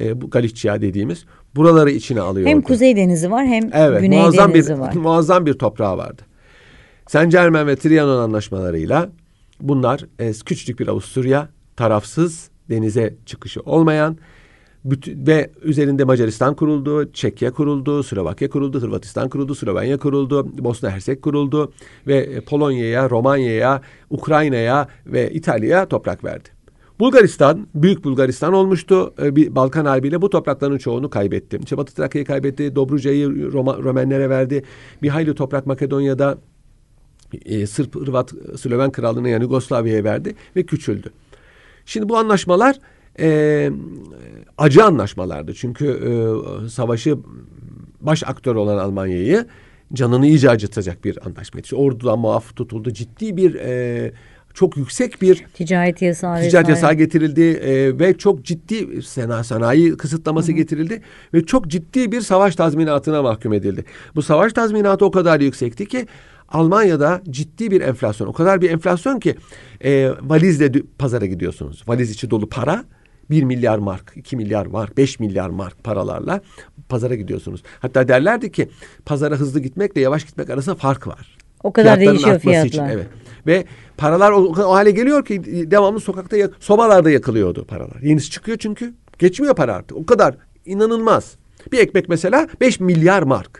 e, 0.00 0.20
bu 0.20 0.30
Galicia 0.30 0.80
dediğimiz 0.80 1.24
buraları 1.56 1.90
içine 1.90 2.20
alıyordu. 2.20 2.50
Hem 2.50 2.62
Kuzey 2.62 2.96
Denizi 2.96 3.30
var 3.30 3.46
hem 3.46 3.70
Evet, 3.72 4.00
Güney 4.00 4.18
muazzam 4.18 4.54
Denizi 4.54 4.74
bir 4.74 4.78
var. 4.78 4.94
muazzam 4.94 5.46
bir 5.46 5.52
toprağı 5.54 5.98
vardı. 5.98 6.22
Saint 7.06 7.32
Germain 7.32 7.66
ve 7.66 7.76
Trianon 7.76 8.22
anlaşmalarıyla 8.22 9.08
bunlar 9.60 10.06
e, 10.18 10.32
küçücük 10.32 10.80
bir 10.80 10.88
Avusturya, 10.88 11.48
tarafsız, 11.76 12.49
denize 12.70 13.14
çıkışı 13.26 13.60
olmayan, 13.60 14.16
bütün, 14.84 15.26
ve 15.26 15.50
üzerinde 15.62 16.04
Macaristan 16.04 16.54
kuruldu, 16.54 17.12
Çekya 17.12 17.52
kuruldu, 17.52 18.02
Slovakya 18.02 18.50
kuruldu, 18.50 18.82
Hırvatistan 18.82 19.28
kuruldu, 19.28 19.54
Slovenya 19.54 19.98
kuruldu, 19.98 20.64
Bosna 20.64 20.90
Hersek 20.90 21.22
kuruldu 21.22 21.72
ve 22.06 22.40
Polonya'ya, 22.40 23.10
Romanya'ya, 23.10 23.80
Ukrayna'ya 24.10 24.88
ve 25.06 25.30
İtalya'ya 25.30 25.88
toprak 25.88 26.24
verdi. 26.24 26.48
Bulgaristan, 27.00 27.66
Büyük 27.74 28.04
Bulgaristan 28.04 28.52
olmuştu. 28.52 29.14
Ee, 29.22 29.36
bir 29.36 29.54
Balkan 29.54 29.84
Harbi'yle 29.84 30.22
bu 30.22 30.30
toprakların 30.30 30.78
çoğunu 30.78 31.10
kaybetti. 31.10 31.58
İşte 31.62 31.76
Trakya'yı 31.76 32.26
kaybetti, 32.26 32.76
Dobruca'yı 32.76 33.52
Roma, 33.52 33.78
Romenlere 33.78 34.30
verdi. 34.30 34.62
Bir 35.02 35.08
hayli 35.08 35.34
toprak 35.34 35.66
Makedonya'da 35.66 36.38
e, 37.44 37.66
Sırp, 37.66 37.94
Hırvat, 37.94 38.32
Sloven 38.56 38.92
Krallığı'na 38.92 39.28
yani 39.28 39.42
Yugoslavya'ya 39.42 40.04
verdi 40.04 40.34
ve 40.56 40.62
küçüldü. 40.62 41.10
Şimdi 41.86 42.08
bu 42.08 42.16
anlaşmalar 42.16 42.76
e, 43.20 43.70
acı 44.58 44.84
anlaşmalardı. 44.84 45.54
Çünkü 45.54 45.86
e, 45.86 46.68
savaşı 46.68 47.16
baş 48.00 48.22
aktör 48.26 48.54
olan 48.54 48.78
Almanya'yı 48.78 49.46
canını 49.92 50.26
iyice 50.26 50.50
acıtacak 50.50 51.04
bir 51.04 51.26
anlaşmaydı. 51.26 51.64
İşte 51.64 51.76
ordudan 51.76 52.18
muaf 52.18 52.56
tutuldu. 52.56 52.90
Ciddi 52.90 53.36
bir 53.36 53.54
e, 53.54 54.12
çok 54.54 54.76
yüksek 54.76 55.22
bir 55.22 55.44
ticaret 55.54 56.02
yasağı 56.02 56.40
ticaret 56.40 56.68
yasağı 56.68 56.94
getirildi 56.94 57.42
e, 57.42 57.98
ve 57.98 58.18
çok 58.18 58.44
ciddi 58.44 59.02
sena, 59.02 59.44
sanayi 59.44 59.96
kısıtlaması 59.96 60.48
Hı-hı. 60.48 60.56
getirildi 60.56 61.02
ve 61.34 61.46
çok 61.46 61.66
ciddi 61.66 62.12
bir 62.12 62.20
savaş 62.20 62.56
tazminatına 62.56 63.22
mahkum 63.22 63.52
edildi. 63.52 63.84
Bu 64.14 64.22
savaş 64.22 64.52
tazminatı 64.52 65.04
o 65.04 65.10
kadar 65.10 65.40
yüksekti 65.40 65.86
ki 65.86 66.06
Almanya'da 66.50 67.22
ciddi 67.30 67.70
bir 67.70 67.80
enflasyon. 67.80 68.26
O 68.28 68.32
kadar 68.32 68.60
bir 68.60 68.70
enflasyon 68.70 69.20
ki 69.20 69.34
e, 69.84 70.10
valizle 70.22 70.72
pazara 70.98 71.26
gidiyorsunuz. 71.26 71.84
Valiz 71.86 72.10
içi 72.10 72.30
dolu 72.30 72.48
para 72.48 72.84
1 73.30 73.42
milyar 73.42 73.78
mark, 73.78 74.12
2 74.16 74.36
milyar 74.36 74.66
mark, 74.66 74.96
5 74.96 75.20
milyar 75.20 75.48
mark 75.48 75.84
paralarla 75.84 76.40
pazara 76.88 77.14
gidiyorsunuz. 77.14 77.62
Hatta 77.80 78.08
derlerdi 78.08 78.52
ki 78.52 78.68
pazara 79.04 79.36
hızlı 79.36 79.60
gitmekle 79.60 80.00
yavaş 80.00 80.24
gitmek 80.24 80.50
arasında 80.50 80.74
fark 80.74 81.06
var. 81.06 81.38
O 81.62 81.72
kadar 81.72 81.96
Fiyatların 81.96 82.16
değişiyor 82.16 82.38
fiyatlar. 82.38 82.66
Için, 82.66 82.84
evet. 82.84 83.06
Ve 83.46 83.64
paralar 83.96 84.30
o, 84.32 84.36
o 84.36 84.74
hale 84.74 84.90
geliyor 84.90 85.24
ki 85.24 85.70
devamlı 85.70 86.00
sokakta 86.00 86.36
yak, 86.36 86.50
sobalarda 86.60 87.10
yakılıyordu 87.10 87.64
paralar. 87.64 88.00
Yenisi 88.02 88.30
çıkıyor 88.30 88.58
çünkü. 88.58 88.94
Geçmiyor 89.18 89.54
para 89.54 89.74
artık. 89.74 89.96
O 89.96 90.06
kadar 90.06 90.34
inanılmaz. 90.66 91.36
Bir 91.72 91.78
ekmek 91.78 92.08
mesela 92.08 92.48
5 92.60 92.80
milyar 92.80 93.22
mark. 93.22 93.59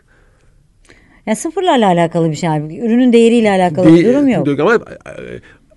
Yani 1.27 1.37
sıfırlarla 1.37 1.87
alakalı 1.87 2.31
bir 2.31 2.37
şey. 2.37 2.49
Ürünün 2.51 3.13
değeriyle 3.13 3.51
alakalı 3.51 3.87
De- 3.87 3.95
bir 3.95 4.05
durum 4.05 4.29
yok. 4.29 4.61
Ama 4.61 4.75
e, 4.75 4.81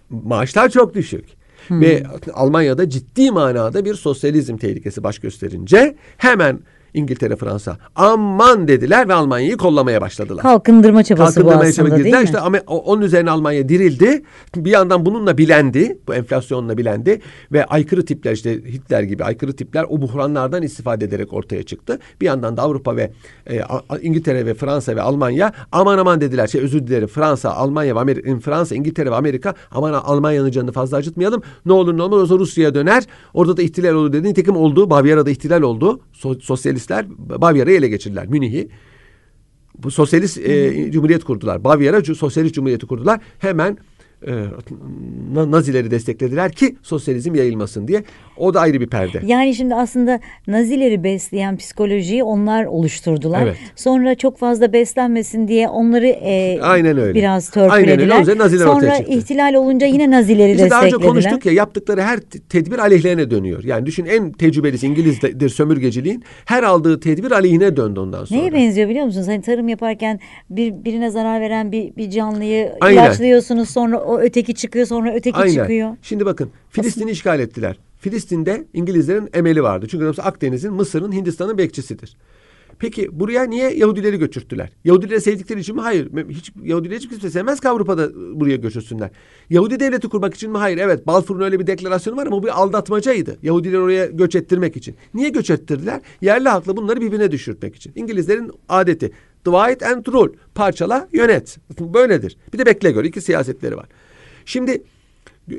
maaşlar 0.10 0.70
çok 0.70 0.94
düşük. 0.94 1.26
Hmm. 1.68 1.82
Ve 1.82 2.04
Almanya'da 2.34 2.90
ciddi 2.90 3.32
manada 3.32 3.86
bir 3.86 3.96
sosyalizm 3.96 4.58
tehlikesi 4.58 5.04
baş 5.04 5.20
gösterince 5.20 5.96
hemen 6.18 6.60
İngiltere, 6.94 7.36
Fransa 7.36 7.78
aman 7.96 8.68
dediler 8.68 9.08
ve 9.08 9.14
Almanya'yı 9.14 9.58
kollamaya 9.58 10.02
başladılar. 10.02 10.44
Kalkındırma 10.44 11.04
çabası 11.04 11.36
Kalkındırmaya 11.36 11.60
bu 11.60 11.70
aslında 11.70 11.90
çabası 11.90 12.04
değil 12.04 12.16
mi? 12.16 12.24
İşte 12.24 12.40
ama 12.40 12.58
onun 12.68 13.02
üzerine 13.02 13.32
Almanya 13.32 13.70
dirildi. 13.70 14.24
Bir 14.56 14.72
yandan 14.72 15.06
bununla 15.06 15.38
bilendi. 15.38 15.98
Bu 16.08 16.16
enflasyonla 16.16 16.78
bilendi. 16.78 17.22
Ve 17.52 17.66
aykırı 17.66 18.06
tipler 18.06 18.32
işte 18.32 18.54
Hitler 18.54 19.04
gibi 19.04 19.24
aykırı 19.24 19.54
tipler 19.54 19.86
o 19.90 20.02
buhranlardan 20.02 20.64
istifade 20.64 21.06
ederek 21.06 21.34
ortaya 21.34 21.64
çıktı. 21.64 22.00
Bir 22.22 22.26
yandan 22.26 22.58
da 22.58 22.62
Avrupa 22.62 22.96
ve 22.96 23.12
e, 23.50 23.62
İngiltere 24.02 24.46
ve 24.46 24.54
Fransa 24.54 24.96
ve 24.96 25.02
Almanya 25.02 25.54
aman 25.72 25.98
aman 25.98 26.22
dediler. 26.22 26.48
Şey 26.48 26.62
özür 26.62 26.88
dilerim 26.88 27.08
Fransa, 27.08 27.52
Almanya 27.52 27.96
ve 27.96 28.00
Amerika, 28.00 28.40
Fransa, 28.40 28.76
İngiltere 28.76 29.12
ve 29.12 29.16
Amerika 29.16 29.54
aman 29.72 29.94
Almanya'nın 29.94 30.52
canını 30.52 30.72
fazla 30.72 30.98
acıtmayalım. 30.98 31.42
Ne 31.66 31.74
olur 31.74 31.98
ne 31.98 32.02
olmaz 32.02 32.32
o 32.32 32.40
Rusya'ya 32.40 32.76
döner. 32.76 33.04
Orada 33.34 33.58
da 33.58 33.62
ihtilal 33.62 33.94
olur 33.94 34.14
dedi. 34.14 34.28
Nitekim 34.28 34.56
oldu. 34.56 34.90
Bavyera'da 34.90 35.30
ihtilal 35.30 35.62
oldu. 35.62 36.00
So 36.14 36.36
sosyalist 36.42 36.83
sosyalistler 36.84 37.06
Bavyera'yı 37.42 37.78
ele 37.78 37.88
geçirdiler. 37.88 38.28
Münih'i. 38.28 38.70
Bu 39.78 39.92
sosyalist 39.92 40.38
e, 40.38 40.92
cumhuriyet 40.92 41.24
kurdular. 41.24 41.64
Bavyera 41.64 42.04
sosyalist 42.04 42.56
cumhuriyeti 42.56 42.86
kurdular. 42.88 43.20
Hemen 43.40 43.78
e, 44.28 44.46
Nazileri 45.34 45.92
desteklediler 45.92 46.52
ki 46.52 46.76
sosyalizm 46.82 47.36
yayılmasın 47.36 47.88
diye. 47.88 48.04
O 48.38 48.54
da 48.54 48.62
ayrı 48.62 48.82
bir 48.82 48.88
perde. 48.88 49.22
Yani 49.26 49.56
şimdi 49.56 49.76
aslında 49.76 50.20
Nazileri 50.48 51.04
besleyen 51.04 51.58
psikolojiyi 51.58 52.24
onlar 52.24 52.66
oluşturdular. 52.66 53.44
Evet. 53.44 53.56
Sonra 53.76 54.16
çok 54.16 54.38
fazla 54.38 54.74
beslenmesin 54.74 55.48
diye 55.48 55.70
onları 55.70 56.08
e, 56.08 56.60
Aynen 56.62 56.98
öyle. 56.98 57.14
biraz 57.14 57.50
törpülediler. 57.50 58.10
Aynen 58.10 58.30
öyle. 58.30 58.38
Naziler 58.38 58.66
Sonra 58.66 58.98
ihtilal 58.98 59.54
olunca 59.54 59.88
yine 59.88 60.12
Nazileri 60.12 60.52
işte 60.52 60.64
desteklediler. 60.64 60.92
Daha 60.92 60.98
önce 60.98 61.08
konuştuk 61.08 61.46
ya 61.46 61.52
yaptıkları 61.54 62.02
her 62.02 62.20
tedbir 62.50 62.80
aleyhlerine 62.80 63.32
dönüyor. 63.32 63.64
Yani 63.64 63.86
düşün 63.86 64.06
en 64.06 64.32
tecrübelisi 64.32 64.88
İngilizdir 64.88 65.50
sömürgeciliğin 65.50 66.24
her 66.46 66.64
aldığı 66.64 67.00
tedbir 67.00 67.32
aleyhine 67.32 67.78
döndü 67.78 68.00
ondan 68.00 68.26
sonra. 68.26 68.40
Neye 68.40 68.54
benziyor 68.54 68.90
biliyor 68.90 69.06
musunuz? 69.06 69.28
Hani 69.28 69.42
tarım 69.42 69.70
yaparken 69.70 70.20
bir, 70.50 70.86
birine 70.86 71.10
zarar 71.12 71.42
veren 71.42 71.72
bir, 71.72 71.96
bir 71.96 72.10
canlıyı 72.10 72.72
Aynen. 72.82 73.04
ilaçlıyorsunuz 73.04 73.70
sonra 73.70 74.00
o 74.00 74.20
öteki 74.20 74.56
çıkıyor 74.56 74.86
sonra 74.86 75.14
öteki 75.14 75.38
Aynen. 75.38 75.54
çıkıyor. 75.54 75.98
Şimdi 76.02 76.26
bakın 76.26 76.52
Filistin'i 76.70 77.12
işgal 77.12 77.40
ettiler. 77.40 77.78
Filistin'de 78.04 78.68
İngilizlerin 78.74 79.30
emeli 79.34 79.64
vardı. 79.64 79.88
Çünkü 79.90 80.22
Akdeniz'in, 80.22 80.74
Mısır'ın, 80.74 81.12
Hindistan'ın 81.12 81.58
bekçisidir. 81.58 82.18
Peki 82.80 83.20
buraya 83.20 83.44
niye 83.44 83.74
Yahudileri 83.76 84.20
göçürttüler? 84.20 84.70
Yahudileri 84.84 85.22
sevdikleri 85.22 85.60
için 85.60 85.76
mi? 85.76 85.82
Hayır. 85.82 86.10
Hiç 86.30 86.52
Yahudileri 86.64 86.98
hiç 87.00 87.10
kimse 87.10 87.30
sevmez 87.30 87.60
ki 87.60 87.70
Avrupa'da 87.70 88.10
buraya 88.40 88.56
göçürsünler. 88.56 89.10
Yahudi 89.50 89.80
devleti 89.80 90.10
kurmak 90.10 90.34
için 90.34 90.52
mi? 90.52 90.58
Hayır. 90.58 90.78
Evet. 90.78 91.08
Balfour'un 91.08 91.42
öyle 91.42 91.60
bir 91.60 91.68
deklarasyonu 91.68 92.18
var 92.18 92.28
ama 92.28 92.38
bu 92.38 92.44
bir 92.44 92.62
aldatmacaydı. 92.62 93.38
Yahudileri 93.44 93.80
oraya 93.80 94.06
göç 94.06 94.36
ettirmek 94.36 94.78
için. 94.78 94.96
Niye 95.14 95.30
göç 95.30 95.50
ettirdiler? 95.50 96.02
Yerli 96.22 96.50
halkla 96.50 96.78
bunları 96.78 97.02
birbirine 97.02 97.32
düşürtmek 97.32 97.76
için. 97.76 97.94
İngilizlerin 97.96 98.52
adeti. 98.70 99.12
Divide 99.46 99.88
and 99.88 100.06
rule. 100.08 100.32
Parçala, 100.56 101.08
yönet. 101.14 101.58
Böyledir. 101.80 102.38
Bir 102.54 102.58
de 102.58 102.66
bekle 102.66 102.92
gör. 102.92 103.04
İki 103.04 103.22
siyasetleri 103.22 103.78
var. 103.78 103.88
Şimdi 104.46 104.84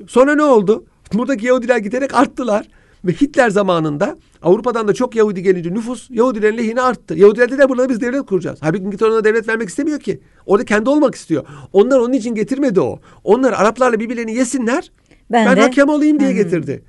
sonra 0.06 0.34
ne 0.34 0.42
oldu? 0.42 0.84
Buradaki 1.12 1.46
Yahudiler 1.46 1.78
giderek 1.78 2.14
arttılar. 2.14 2.68
Ve 3.04 3.12
Hitler 3.12 3.50
zamanında 3.50 4.16
Avrupa'dan 4.42 4.88
da 4.88 4.94
çok 4.94 5.14
Yahudi 5.16 5.42
gelince 5.42 5.74
nüfus 5.74 6.10
Yahudilerin 6.10 6.58
lehine 6.58 6.80
arttı. 6.80 7.14
Yahudiler 7.14 7.50
dediler 7.50 7.68
burada 7.68 7.88
biz 7.88 8.00
devlet 8.00 8.26
kuracağız. 8.26 8.58
Halbuki 8.62 8.84
İngiltere 8.84 9.10
ona 9.10 9.24
devlet 9.24 9.48
vermek 9.48 9.68
istemiyor 9.68 10.00
ki. 10.00 10.20
Orada 10.46 10.64
kendi 10.64 10.90
olmak 10.90 11.14
istiyor. 11.14 11.44
Onlar 11.72 11.98
onun 11.98 12.12
için 12.12 12.34
getirmedi 12.34 12.80
o. 12.80 13.00
Onlar 13.24 13.52
Araplarla 13.52 14.00
birbirlerini 14.00 14.34
yesinler. 14.34 14.92
Ben, 15.30 15.46
ben 15.46 15.56
de, 15.56 15.60
hakem 15.60 15.88
olayım 15.88 16.20
diye 16.20 16.30
hmm. 16.30 16.36
getirdi. 16.36 16.82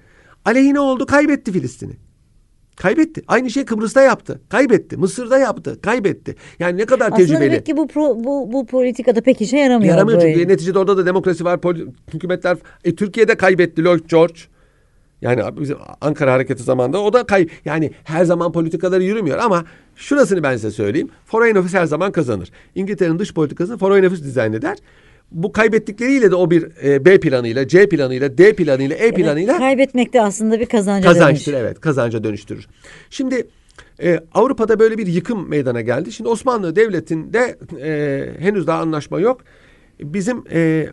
Aleyhine 0.46 0.80
oldu 0.80 1.06
kaybetti 1.06 1.52
Filistin'i. 1.52 1.94
Kaybetti. 2.76 3.22
Aynı 3.28 3.50
şey 3.50 3.66
Kıbrıs'ta 3.66 4.02
yaptı. 4.02 4.42
Kaybetti. 4.50 4.98
Mısır'da 4.98 5.38
yaptı. 5.38 5.82
Kaybetti. 5.82 6.36
Yani 6.60 6.78
ne 6.78 6.86
kadar 6.86 7.06
Aslında 7.06 7.18
tecrübeli. 7.18 7.46
Aslında 7.46 7.64
ki 7.64 7.78
bu, 7.78 7.88
pro, 7.88 8.24
bu, 8.24 8.54
bu 8.54 8.66
politikada 8.66 9.22
pek 9.22 9.42
işe 9.42 9.58
yaramıyor. 9.58 9.94
Yaramıyor 9.94 10.22
böyle. 10.22 10.34
çünkü 10.34 10.48
neticede 10.48 10.80
orada 10.80 10.98
da 10.98 11.06
demokrasi 11.06 11.46
var. 11.46 11.60
Hükümetler. 12.14 12.58
E, 12.84 12.96
Türkiye'de 12.96 13.36
kaybetti 13.36 13.84
Lloyd 13.84 14.10
George. 14.10 14.40
Yani 15.22 15.42
bizim 15.60 15.78
Ankara 16.02 16.34
hareketi 16.34 16.64
zamanında 16.64 17.02
o 17.02 17.14
da 17.14 17.26
kay 17.26 17.48
yani 17.66 17.92
her 18.04 18.26
zaman 18.26 18.52
politikaları 18.52 19.04
yürümüyor 19.04 19.38
ama 19.38 19.66
şurasını 19.96 20.44
ben 20.44 20.56
size 20.56 20.72
söyleyeyim. 20.72 21.10
Foreign 21.26 21.56
Office 21.56 21.78
her 21.78 21.86
zaman 21.86 22.12
kazanır. 22.12 22.52
İngiltere'nin 22.76 23.20
dış 23.20 23.34
politikasını 23.34 23.78
Foreign 23.78 24.06
Office 24.06 24.24
dizayn 24.24 24.54
eder 24.54 24.78
bu 25.32 25.52
kaybettikleriyle 25.52 26.32
de 26.32 26.36
o 26.36 26.52
bir 26.52 26.68
e, 26.84 27.06
B 27.06 27.20
planıyla, 27.20 27.68
C 27.68 27.90
planıyla, 27.90 28.38
D 28.38 28.56
planıyla, 28.56 28.96
E 28.96 29.12
planıyla 29.12 29.54
evet, 29.54 29.60
kaybetmek 29.60 30.14
de 30.14 30.22
aslında 30.22 30.60
bir 30.60 30.66
kazanca 30.66 31.10
kazançtır. 31.10 31.54
Dönüş. 31.54 31.62
Evet, 31.64 31.80
kazanca 31.80 32.24
dönüştürür. 32.24 32.68
Şimdi 33.10 33.48
e, 34.04 34.20
Avrupa'da 34.34 34.80
böyle 34.80 34.98
bir 34.98 35.08
yıkım 35.08 35.50
meydana 35.50 35.82
geldi. 35.82 36.12
Şimdi 36.12 36.30
Osmanlı 36.30 36.76
Devleti'nde 36.76 37.58
e, 37.82 38.30
henüz 38.40 38.68
daha 38.68 38.82
anlaşma 38.82 39.20
yok. 39.20 39.42
Bizim 40.00 40.44
e, 40.52 40.88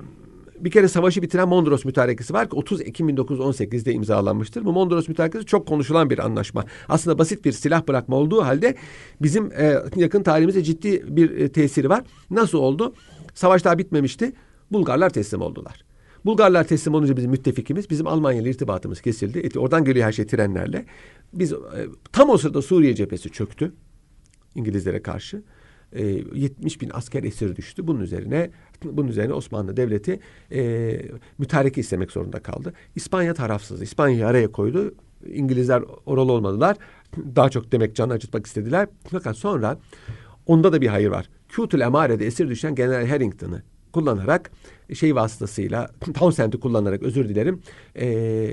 bir 0.65 0.71
kere 0.71 0.89
savaşı 0.89 1.23
bitiren 1.23 1.49
Mondros 1.49 1.85
Mütarekesi 1.85 2.33
var 2.33 2.51
ki 2.51 2.57
30 2.57 2.81
Ekim 2.81 3.09
1918'de 3.09 3.93
imzalanmıştır. 3.93 4.65
Bu 4.65 4.73
Mondros 4.73 5.09
Mütarekesi 5.09 5.47
çok 5.47 5.67
konuşulan 5.67 6.11
bir 6.11 6.19
anlaşma. 6.19 6.65
Aslında 6.89 7.19
basit 7.19 7.45
bir 7.45 7.53
silah 7.53 7.89
bırakma 7.89 8.17
olduğu 8.17 8.43
halde 8.43 8.75
bizim 9.23 9.53
e, 9.53 9.79
yakın 9.97 10.23
tarihimizde 10.23 10.63
ciddi 10.63 11.17
bir 11.17 11.31
e, 11.31 11.49
tesiri 11.49 11.89
var. 11.89 12.05
Nasıl 12.31 12.59
oldu? 12.59 12.95
Savaş 13.35 13.65
daha 13.65 13.79
bitmemişti. 13.79 14.33
Bulgarlar 14.73 15.11
teslim 15.11 15.41
oldular. 15.41 15.85
Bulgarlar 16.25 16.65
teslim 16.65 16.95
olunca 16.95 17.17
bizim 17.17 17.31
müttefikimiz, 17.31 17.91
bizim 17.91 18.07
Almanya 18.07 18.43
ile 18.43 18.51
irtibatımız 18.51 19.01
kesildi. 19.01 19.39
E, 19.39 19.59
oradan 19.59 19.85
geliyor 19.85 20.07
her 20.07 20.13
şey 20.13 20.27
trenlerle. 20.27 20.85
Biz 21.33 21.53
e, 21.53 21.57
tam 22.13 22.31
o 22.31 22.39
sırada 22.39 22.63
Suriye 22.63 22.95
cephesi 22.95 23.31
çöktü 23.31 23.73
İngilizlere 24.55 25.03
karşı. 25.03 25.43
E, 25.93 26.05
70 26.35 26.81
bin 26.81 26.91
asker 26.95 27.25
esir 27.25 27.57
düştü. 27.57 27.87
Bunun 27.87 28.01
üzerine 28.01 28.51
bunun 28.85 29.09
üzerine 29.09 29.33
Osmanlı 29.33 29.77
Devleti 29.77 30.21
e, 30.53 31.03
mütareke 31.39 31.81
istemek 31.81 32.13
zorunda 32.13 32.41
kaldı. 32.41 32.73
İspanya 32.97 33.35
tarafsız. 33.35 33.83
İspanya'yı 33.83 34.27
araya 34.27 34.53
koydu. 34.53 34.95
İngilizler 35.27 35.83
oralı 36.07 36.33
olmadılar. 36.33 36.77
Daha 37.17 37.49
çok 37.49 37.73
demek 37.73 37.97
can 37.97 38.11
acıtmak 38.11 38.47
istediler. 38.47 38.89
Fakat 39.11 39.37
sonra 39.37 39.79
onda 40.47 40.73
da 40.73 40.81
bir 40.81 40.87
hayır 40.87 41.09
var. 41.09 41.29
Kütül 41.53 41.81
Emare'de 41.81 42.27
esir 42.27 42.49
düşen 42.49 42.75
General 42.75 43.07
Harrington'ı 43.07 43.63
kullanarak 43.93 44.51
şey 44.95 45.15
vasıtasıyla 45.15 45.91
Townsend'i 46.15 46.61
kullanarak 46.61 47.03
özür 47.03 47.29
dilerim 47.29 47.61
e, 47.97 48.49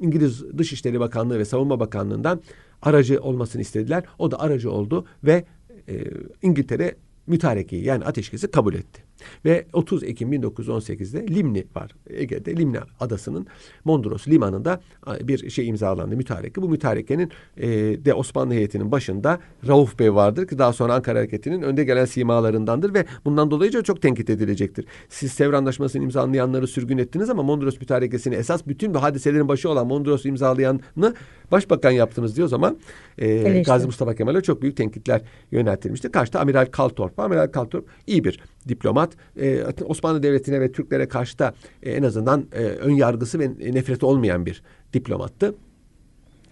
İngiliz 0.00 0.58
Dışişleri 0.58 1.00
Bakanlığı 1.00 1.38
ve 1.38 1.44
Savunma 1.44 1.80
Bakanlığı'ndan 1.80 2.42
aracı 2.82 3.20
olmasını 3.22 3.62
istediler. 3.62 4.04
O 4.18 4.30
da 4.30 4.40
aracı 4.40 4.70
oldu 4.70 5.06
ve 5.24 5.44
e, 5.88 6.04
İngiltere 6.42 6.96
mütarekeyi 7.26 7.84
yani 7.84 8.04
ateşkesi 8.04 8.50
kabul 8.50 8.74
etti. 8.74 9.09
Ve 9.44 9.66
30 9.72 10.02
Ekim 10.02 10.32
1918'de 10.32 11.34
Limni 11.34 11.64
var. 11.74 11.90
Ege'de 12.10 12.56
Limni 12.56 12.78
adasının 13.00 13.46
Mondros 13.84 14.28
limanında 14.28 14.80
bir 15.22 15.50
şey 15.50 15.68
imzalandı 15.68 16.16
mütareke. 16.16 16.62
Bu 16.62 16.68
mütarekenin 16.68 17.30
e, 17.56 17.68
de 18.04 18.14
Osmanlı 18.14 18.54
heyetinin 18.54 18.92
başında 18.92 19.38
Rauf 19.68 19.98
Bey 19.98 20.14
vardır 20.14 20.46
ki 20.46 20.58
daha 20.58 20.72
sonra 20.72 20.94
Ankara 20.94 21.18
Hareketi'nin 21.18 21.62
önde 21.62 21.84
gelen 21.84 22.04
simalarındandır 22.04 22.94
ve 22.94 23.04
bundan 23.24 23.50
dolayı 23.50 23.82
çok 23.82 24.02
tenkit 24.02 24.30
edilecektir. 24.30 24.84
Siz 25.08 25.32
Sevr 25.32 25.52
Anlaşması'nı 25.52 26.02
imzalayanları 26.02 26.66
sürgün 26.66 26.98
ettiniz 26.98 27.30
ama 27.30 27.42
Mondros 27.42 27.80
mütarekesini 27.80 28.34
esas 28.34 28.66
bütün 28.66 28.94
bu 28.94 29.02
hadiselerin 29.02 29.48
başı 29.48 29.70
olan 29.70 29.86
Mondros 29.86 30.26
imzalayanı 30.26 31.14
başbakan 31.52 31.90
yaptınız 31.90 32.36
diyor 32.36 32.46
o 32.46 32.48
zaman 32.48 32.78
e, 33.18 33.62
Gazi 33.62 33.86
Mustafa 33.86 34.14
Kemal'e 34.14 34.40
çok 34.40 34.62
büyük 34.62 34.76
tenkitler 34.76 35.22
yöneltilmişti. 35.50 36.10
Karşıda 36.10 36.40
Amiral 36.40 36.66
Kaltorp. 36.66 37.18
Amiral 37.18 37.46
Kaltorp 37.46 37.88
iyi 38.06 38.24
bir 38.24 38.40
diplomat. 38.70 39.12
E, 39.40 39.64
Osmanlı 39.84 40.22
Devleti'ne 40.22 40.60
ve 40.60 40.72
Türklere 40.72 41.08
karşı 41.08 41.38
da 41.38 41.54
e, 41.82 41.92
en 41.92 42.02
azından 42.02 42.46
e, 42.52 42.62
ön 42.62 42.92
yargısı 42.92 43.38
ve 43.38 43.48
nefreti 43.48 44.06
olmayan 44.06 44.46
bir 44.46 44.62
diplomattı. 44.92 45.54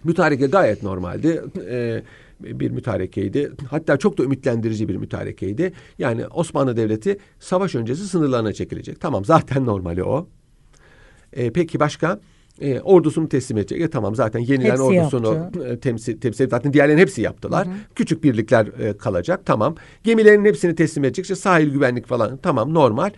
Mütareke 0.03 0.47
gayet 0.47 0.83
normaldi. 0.83 1.41
E, 1.69 2.03
bir 2.41 2.71
mütarekeydi. 2.71 3.51
Hatta 3.69 3.97
çok 3.97 4.17
da 4.17 4.23
ümitlendirici 4.23 4.89
bir 4.89 4.95
mütarekeydi. 4.95 5.73
Yani 5.97 6.27
Osmanlı 6.27 6.77
Devleti 6.77 7.17
savaş 7.39 7.75
öncesi 7.75 8.07
sınırlarına 8.07 8.53
çekilecek. 8.53 9.01
Tamam 9.01 9.25
zaten 9.25 9.65
normali 9.65 10.03
o. 10.03 10.27
E, 11.33 11.51
peki 11.51 11.79
başka? 11.79 12.19
E, 12.61 12.81
ordusunu 12.81 13.29
teslim 13.29 13.57
edecek. 13.57 13.81
E, 13.81 13.89
tamam 13.89 14.15
zaten 14.15 14.39
yenilen 14.39 14.69
hepsi 14.69 14.83
ordusunu 14.83 15.51
e, 15.65 15.79
temsil, 15.79 16.19
temsil 16.19 16.49
zaten 16.49 16.73
diğerlerin 16.73 16.97
hepsi 16.97 17.21
yaptılar. 17.21 17.67
Hı 17.67 17.71
hı. 17.71 17.75
Küçük 17.95 18.23
birlikler 18.23 18.67
e, 18.79 18.97
kalacak. 18.97 19.41
Tamam. 19.45 19.75
Gemilerin 20.03 20.45
hepsini 20.45 20.75
teslim 20.75 21.03
edecek. 21.03 21.23
İşte 21.25 21.35
sahil 21.35 21.71
güvenlik 21.71 22.07
falan 22.07 22.37
tamam 22.37 22.73
normal. 22.73 23.11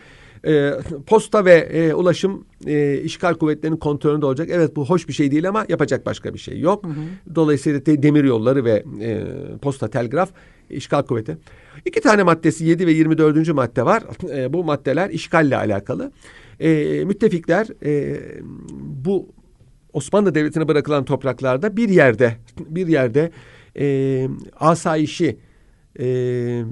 E, 0.48 0.72
posta 1.08 1.46
ve 1.46 1.54
e, 1.54 1.94
ulaşım 1.94 2.46
e, 2.68 2.98
işgal 2.98 3.34
kuvvetlerinin 3.34 3.78
kontrolünde 3.78 4.26
olacak. 4.26 4.48
Evet 4.52 4.76
bu 4.76 4.86
hoş 4.86 5.08
bir 5.08 5.14
şey 5.14 5.32
değil 5.32 5.50
ama 5.50 5.66
yapacak 5.70 6.06
başka 6.06 6.34
bir 6.34 6.40
şey 6.40 6.60
yok. 6.60 6.84
Hı 6.84 6.88
hı. 6.88 7.36
Dolayısıyla 7.36 7.86
de, 7.86 8.04
demir 8.04 8.24
yolları 8.24 8.66
ve 8.66 8.84
e, 9.02 9.24
posta 9.62 9.88
telgraf 9.88 10.30
işgal 10.70 11.02
kuvveti. 11.02 11.38
İki 11.86 12.02
tane 12.02 12.24
maddesi 12.24 12.66
7 12.66 12.88
ve 12.88 12.92
24. 12.92 13.54
madde 13.54 13.86
var. 13.86 14.04
E, 14.36 14.54
bu 14.54 14.64
maddeler 14.64 15.10
işgalle 15.10 15.58
alakalı 15.58 16.12
e, 16.62 17.04
müttefikler 17.06 17.68
e, 17.86 18.20
bu 18.82 19.30
Osmanlı 19.94 20.36
Devleti'ne 20.36 20.68
bırakılan 20.68 21.06
topraklarda 21.06 21.78
bir 21.78 21.90
yerde 21.90 22.36
bir 22.60 22.88
yerde 22.88 23.32
e, 23.80 24.28
asayişi 24.60 25.38
e, 26.00 26.06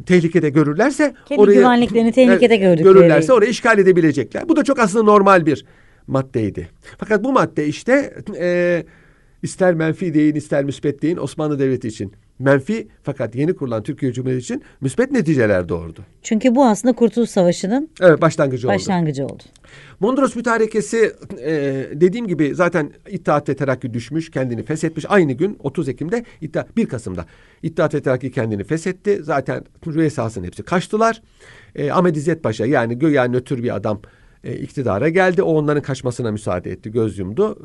tehlikede 0.05 0.49
görürlerse 0.49 1.13
Kendi 1.25 1.41
oraya 1.41 1.53
güvenliklerini 1.53 2.11
tehlikede 2.13 2.57
gördükleri. 2.57 2.93
görürlerse 2.93 3.33
orayı 3.33 3.51
işgal 3.51 3.79
edebilecekler. 3.79 4.49
Bu 4.49 4.55
da 4.55 4.63
çok 4.63 4.79
aslında 4.79 5.03
normal 5.03 5.45
bir 5.45 5.65
maddeydi. 6.07 6.69
Fakat 6.97 7.23
bu 7.23 7.31
madde 7.31 7.67
işte 7.67 8.13
e, 8.39 8.83
ister 9.43 9.73
menfi 9.73 10.13
deyin 10.13 10.35
ister 10.35 10.63
müspet 10.63 11.01
deyin 11.01 11.17
Osmanlı 11.17 11.59
Devleti 11.59 11.87
için 11.87 12.13
menfi 12.39 12.87
fakat 13.03 13.35
yeni 13.35 13.55
kurulan 13.55 13.83
Türkiye 13.83 14.13
Cumhuriyeti 14.13 14.43
için 14.43 14.63
müspet 14.81 15.11
neticeler 15.11 15.69
doğurdu. 15.69 16.01
Çünkü 16.21 16.55
bu 16.55 16.65
aslında 16.65 16.95
Kurtuluş 16.95 17.29
Savaşı'nın 17.29 17.89
evet, 18.01 18.21
başlangıcı, 18.21 18.67
başlangıcı 18.67 19.25
oldu. 19.25 19.33
oldu. 19.33 19.43
Mondros 19.99 20.35
mütarekesi 20.35 21.13
e, 21.41 21.53
dediğim 21.93 22.27
gibi 22.27 22.55
zaten 22.55 22.91
İttihat 23.09 23.49
ve 23.49 23.55
Terakki 23.55 23.93
düşmüş, 23.93 24.31
kendini 24.31 24.63
feshetmiş. 24.63 25.05
Aynı 25.09 25.33
gün 25.33 25.57
30 25.63 25.89
Ekim'de, 25.89 26.25
İttihat, 26.41 26.77
1 26.77 26.85
Kasım'da 26.85 27.25
İttihat 27.63 27.93
ve 27.93 28.01
Terakki 28.01 28.31
kendini 28.31 28.63
feshetti. 28.63 29.19
Zaten 29.23 29.63
rüyasasının 29.87 30.45
hepsi 30.45 30.63
kaçtılar. 30.63 31.21
E, 31.75 31.91
Ahmet 31.91 32.17
İzzet 32.17 32.43
Paşa 32.43 32.65
yani 32.65 32.99
göya 32.99 33.27
nötr 33.27 33.63
bir 33.63 33.75
adam 33.75 34.01
e, 34.43 34.55
iktidara 34.55 35.09
geldi. 35.09 35.43
O 35.43 35.53
onların 35.53 35.81
kaçmasına 35.81 36.31
müsaade 36.31 36.71
etti. 36.71 36.91
Göz 36.91 37.19
yumdu. 37.19 37.57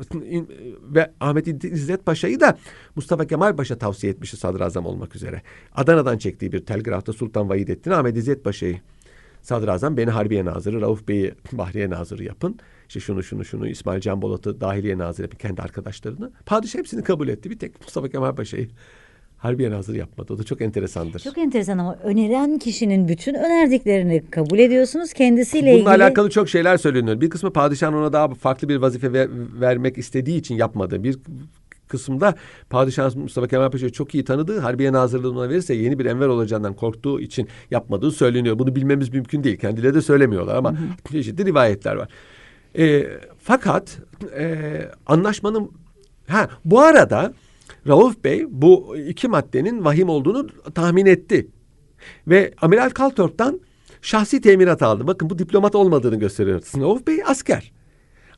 Ve 0.81 1.11
Ahmet 1.19 1.63
İzzet 1.63 2.05
Paşa'yı 2.05 2.39
da 2.39 2.57
Mustafa 2.95 3.27
Kemal 3.27 3.55
Paşa 3.55 3.77
tavsiye 3.77 4.13
etmişti 4.13 4.37
sadrazam 4.37 4.85
olmak 4.85 5.15
üzere. 5.15 5.41
Adana'dan 5.75 6.17
çektiği 6.17 6.51
bir 6.51 6.65
telgrafta 6.65 7.13
Sultan 7.13 7.49
Vahidettin 7.49 7.91
Ahmet 7.91 8.17
İzzet 8.17 8.43
Paşa'yı 8.43 8.77
sadrazam 9.41 9.97
beni 9.97 10.09
Harbiye 10.09 10.45
Nazırı, 10.45 10.81
Rauf 10.81 11.07
Bey'i 11.07 11.33
Bahriye 11.51 11.89
Nazırı 11.89 12.23
yapın. 12.23 12.59
İşte 12.87 12.99
şunu 12.99 13.23
şunu 13.23 13.45
şunu 13.45 13.67
İsmail 13.67 14.01
Can 14.01 14.21
Bolat'ı 14.21 14.61
Dahiliye 14.61 14.97
Nazırı 14.97 15.23
yapın 15.23 15.37
kendi 15.37 15.61
arkadaşlarını. 15.61 16.31
Padişah 16.45 16.79
hepsini 16.79 17.03
kabul 17.03 17.27
etti. 17.27 17.49
Bir 17.49 17.59
tek 17.59 17.81
Mustafa 17.81 18.09
Kemal 18.09 18.35
Paşa'yı 18.35 18.69
Harbiye 19.45 19.71
Nazırı 19.71 19.97
yapmadı. 19.97 20.33
O 20.33 20.37
da 20.37 20.43
çok 20.43 20.61
enteresandır. 20.61 21.19
Çok 21.19 21.37
enteresan 21.37 21.77
ama 21.77 21.95
öneren 21.95 22.59
kişinin 22.59 23.07
bütün 23.07 23.33
önerdiklerini 23.33 24.23
kabul 24.31 24.59
ediyorsunuz. 24.59 25.13
Kendisiyle 25.13 25.73
Bununla 25.73 25.93
ilgili... 25.93 26.03
alakalı 26.03 26.29
çok 26.29 26.49
şeyler 26.49 26.77
söyleniyor. 26.77 27.21
Bir 27.21 27.29
kısmı 27.29 27.53
padişahın 27.53 27.93
ona 27.93 28.13
daha 28.13 28.27
farklı 28.27 28.69
bir 28.69 28.75
vazife 28.75 29.13
ver, 29.13 29.29
vermek 29.61 29.97
istediği 29.97 30.37
için 30.37 30.55
yapmadı. 30.55 31.03
Bir 31.03 31.17
kısımda 31.87 32.35
Padişah 32.69 33.15
Mustafa 33.15 33.47
Kemal 33.47 33.71
Paşa'yı 33.71 33.91
çok 33.91 34.15
iyi 34.15 34.23
tanıdığı 34.23 34.59
Harbiye 34.59 34.93
Nazırlığı'na 34.93 35.49
verirse 35.49 35.73
yeni 35.73 35.99
bir 35.99 36.05
enver 36.05 36.27
olacağından 36.27 36.73
korktuğu 36.73 37.21
için 37.21 37.47
yapmadığı 37.71 38.11
söyleniyor. 38.11 38.59
Bunu 38.59 38.75
bilmemiz 38.75 39.13
mümkün 39.13 39.43
değil. 39.43 39.57
Kendileri 39.57 39.93
de 39.93 40.01
söylemiyorlar 40.01 40.55
ama 40.55 40.75
çeşitli 41.11 41.45
rivayetler 41.45 41.95
var. 41.95 42.09
E, 42.77 43.07
fakat 43.39 43.97
e, 44.37 44.81
anlaşmanın 45.05 45.71
ha 46.27 46.49
bu 46.65 46.79
arada 46.81 47.33
Rauf 47.87 48.23
Bey 48.23 48.45
bu 48.49 48.97
iki 48.97 49.27
maddenin 49.27 49.85
vahim 49.85 50.09
olduğunu 50.09 50.47
tahmin 50.75 51.05
etti. 51.05 51.47
Ve 52.27 52.53
Amiral 52.61 52.89
Kaltorp'tan 52.89 53.59
şahsi 54.01 54.41
teminat 54.41 54.81
aldı. 54.83 55.07
Bakın 55.07 55.29
bu 55.29 55.39
diplomat 55.39 55.75
olmadığını 55.75 56.15
gösteriyor. 56.15 56.61
Rauf 56.77 57.07
Bey 57.07 57.19
asker. 57.25 57.71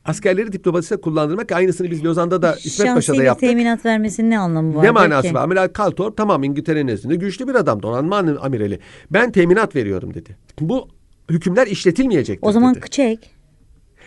Askerleri 0.04 0.52
diplomaside 0.52 1.00
kullandırmak 1.00 1.52
aynısını 1.52 1.90
biz 1.90 2.04
Lozan'da 2.04 2.42
da 2.42 2.56
İsmet 2.64 2.94
Paşa'da 2.94 3.24
yaptık. 3.24 3.40
Şahsi 3.44 3.56
teminat 3.56 3.84
vermesinin 3.84 4.30
ne 4.30 4.38
anlamı 4.38 4.74
var? 4.74 4.84
Ne 4.84 4.90
manası 4.90 5.34
var? 5.34 5.42
Amiral 5.42 5.68
Kaltorp 5.68 6.16
tamam 6.16 6.44
İngiltere'nin 6.44 6.86
nezdinde 6.86 7.16
güçlü 7.16 7.48
bir 7.48 7.54
adam. 7.54 7.82
Donanma 7.82 8.16
amirali. 8.16 8.78
Ben 9.10 9.32
teminat 9.32 9.76
veriyorum 9.76 10.14
dedi. 10.14 10.36
Bu 10.60 10.88
hükümler 11.30 11.66
işletilmeyecek. 11.66 12.38
O 12.42 12.52
zaman 12.52 12.74
dedi. 12.74 12.90
çek. 12.90 13.37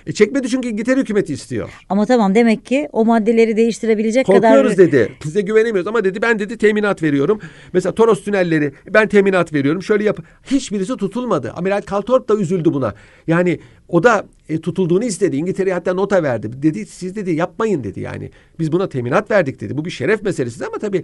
E 0.07 0.11
çekmedi 0.11 0.49
çünkü 0.49 0.67
İngiltere 0.67 0.99
hükümeti 0.99 1.33
istiyor. 1.33 1.69
Ama 1.89 2.05
tamam 2.05 2.35
demek 2.35 2.65
ki 2.65 2.89
o 2.91 3.05
maddeleri 3.05 3.57
değiştirebilecek 3.57 4.25
Korkuyoruz 4.25 4.75
kadar... 4.75 4.91
Dedi. 4.91 5.11
Size 5.23 5.41
güvenemiyoruz 5.41 5.87
ama 5.87 6.03
dedi 6.03 6.21
ben 6.21 6.39
dedi 6.39 6.57
teminat 6.57 7.03
veriyorum. 7.03 7.39
Mesela 7.73 7.95
Toros 7.95 8.23
tünelleri 8.23 8.73
ben 8.93 9.07
teminat 9.07 9.53
veriyorum. 9.53 9.83
Şöyle 9.83 10.03
yap. 10.03 10.19
Hiçbirisi 10.45 10.97
tutulmadı. 10.97 11.51
Amiral 11.51 11.81
Kaltorp 11.81 12.29
da 12.29 12.35
üzüldü 12.35 12.73
buna. 12.73 12.93
Yani 13.27 13.59
o 13.87 14.03
da 14.03 14.25
e, 14.49 14.61
tutulduğunu 14.61 15.03
istedi. 15.03 15.35
İngiltere'ye 15.35 15.73
hatta 15.73 15.93
nota 15.93 16.23
verdi. 16.23 16.63
Dedi 16.63 16.85
siz 16.85 17.15
dedi 17.15 17.31
yapmayın 17.31 17.83
dedi 17.83 17.99
yani. 17.99 18.31
Biz 18.59 18.71
buna 18.71 18.89
teminat 18.89 19.31
verdik 19.31 19.61
dedi. 19.61 19.77
Bu 19.77 19.85
bir 19.85 19.91
şeref 19.91 20.23
meselesi 20.23 20.65
ama 20.65 20.77
tabii 20.77 21.03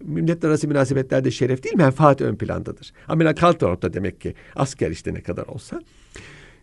milletler 0.00 0.48
arası 0.48 0.68
münasebetlerde 0.68 1.30
şeref 1.30 1.64
değil 1.64 1.76
menfaat 1.76 2.20
ön 2.20 2.36
plandadır. 2.36 2.92
Amiral 3.08 3.34
Kaltorp 3.34 3.82
da 3.82 3.92
demek 3.92 4.20
ki 4.20 4.34
asker 4.56 4.90
işte 4.90 5.14
ne 5.14 5.20
kadar 5.20 5.46
olsa. 5.46 5.80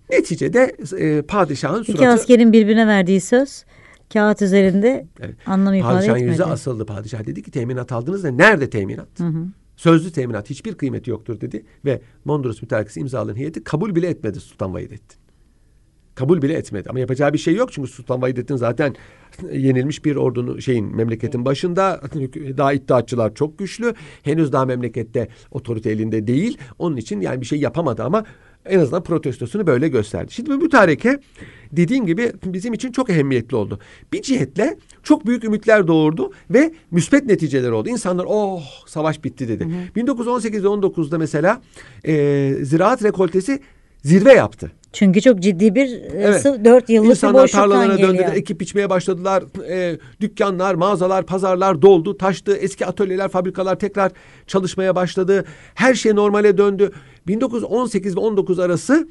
Neticede 0.10 0.76
e, 0.98 1.22
padişahın 1.22 1.84
suratı... 1.84 1.92
İki 1.92 2.10
askerin 2.10 2.54
birbirine 2.54 2.88
verdiği 2.88 3.22
söz 3.22 3.66
kağıt 4.14 4.42
üzerinde 4.42 5.08
evet. 5.20 5.36
anlam 5.46 5.74
ifade 5.74 5.94
padişahın 5.94 6.18
etmedi. 6.18 6.32
yüzü 6.32 6.44
asıldı. 6.44 6.86
Padişah 6.86 7.26
dedi 7.26 7.44
ki 7.44 7.52
teminat 7.52 7.92
aldınız 7.92 8.24
da 8.24 8.32
nerede 8.32 8.70
teminat? 8.70 9.20
Hı 9.20 9.24
hı. 9.24 9.46
Sözlü 9.76 10.12
teminat 10.12 10.50
hiçbir 10.50 10.76
kıymeti 10.76 11.10
yoktur 11.10 11.42
dedi 11.42 11.66
ve 11.86 12.02
Mondros 12.26 12.62
mütarekesi 12.62 13.00
imzalanan 13.00 13.36
heyeti 13.36 13.64
kabul 13.64 13.96
bile 13.96 14.08
etmedi 14.08 14.40
Sultan 14.40 14.74
Vahidettin. 14.74 15.18
Kabul 16.16 16.42
bile 16.42 16.54
etmedi 16.54 16.90
ama 16.90 17.00
yapacağı 17.00 17.34
bir 17.34 17.38
şey 17.38 17.56
yok 17.56 17.74
çünkü 17.74 17.90
Sultan 17.90 18.22
Vahidettin 18.22 18.56
zaten 18.56 18.96
yenilmiş 19.52 20.06
bir 20.06 20.16
ordunun 20.16 20.60
şeyin 20.60 20.96
memleketin 20.96 21.46
başında 21.46 22.02
daha 22.58 22.74
iddiatçılar 22.74 23.36
çok 23.36 23.60
güçlü. 23.60 23.94
Henüz 24.24 24.52
daha 24.52 24.66
memlekette 24.66 25.28
otorite 25.52 25.92
elinde 25.92 26.28
değil. 26.28 26.58
Onun 26.80 26.98
için 26.98 27.22
yani 27.22 27.42
bir 27.42 27.46
şey 27.46 27.60
yapamadı 27.60 28.04
ama 28.04 28.24
en 28.66 28.80
azından 28.80 29.04
protestosunu 29.04 29.68
böyle 29.68 29.88
gösterdi. 29.88 30.34
Şimdi 30.34 30.50
bu 30.50 30.58
mütareke 30.58 31.20
dediğim 31.72 32.06
gibi 32.06 32.32
bizim 32.46 32.74
için 32.74 32.92
çok 32.92 33.10
ehemmiyetli 33.10 33.56
oldu. 33.56 33.80
Bir 34.14 34.22
cihetle 34.22 34.78
çok 35.04 35.26
büyük 35.26 35.44
ümitler 35.44 35.88
doğurdu 35.88 36.32
ve 36.50 36.74
müspet 36.92 37.26
neticeler 37.26 37.72
oldu. 37.72 37.90
İnsanlar 37.90 38.26
oh 38.28 38.64
savaş 38.88 39.24
bitti 39.24 39.48
dedi. 39.48 39.66
Hı 39.66 40.00
hı. 40.00 40.06
1918'de 40.06 40.68
19'da 40.68 41.18
mesela 41.18 41.62
e, 42.06 42.54
ziraat 42.62 43.04
rekoltesi 43.04 43.60
zirve 44.04 44.34
yaptı. 44.34 44.72
Çünkü 44.96 45.22
çok 45.22 45.40
ciddi 45.40 45.76
bir 45.76 45.88
e, 45.88 46.10
evet. 46.14 46.46
dört 46.66 46.90
yıllık 46.90 47.10
İnsanlar 47.10 47.48
bir 47.48 47.52
tarlalarına 47.52 47.98
döndüler, 47.98 48.34
ekip 48.34 48.60
biçmeye 48.60 48.90
başladılar. 48.90 49.44
E, 49.70 49.98
dükkanlar, 50.22 50.76
mağazalar, 50.76 51.26
pazarlar 51.26 51.82
doldu, 51.82 52.18
taştı. 52.18 52.56
Eski 52.56 52.86
atölyeler, 52.86 53.30
fabrikalar 53.30 53.80
tekrar 53.80 54.12
çalışmaya 54.48 54.96
başladı. 54.96 55.46
Her 55.76 55.94
şey 55.94 56.16
normale 56.16 56.58
döndü. 56.58 56.92
1918 57.28 58.16
ve 58.16 58.20
19 58.20 58.60
arası 58.60 59.08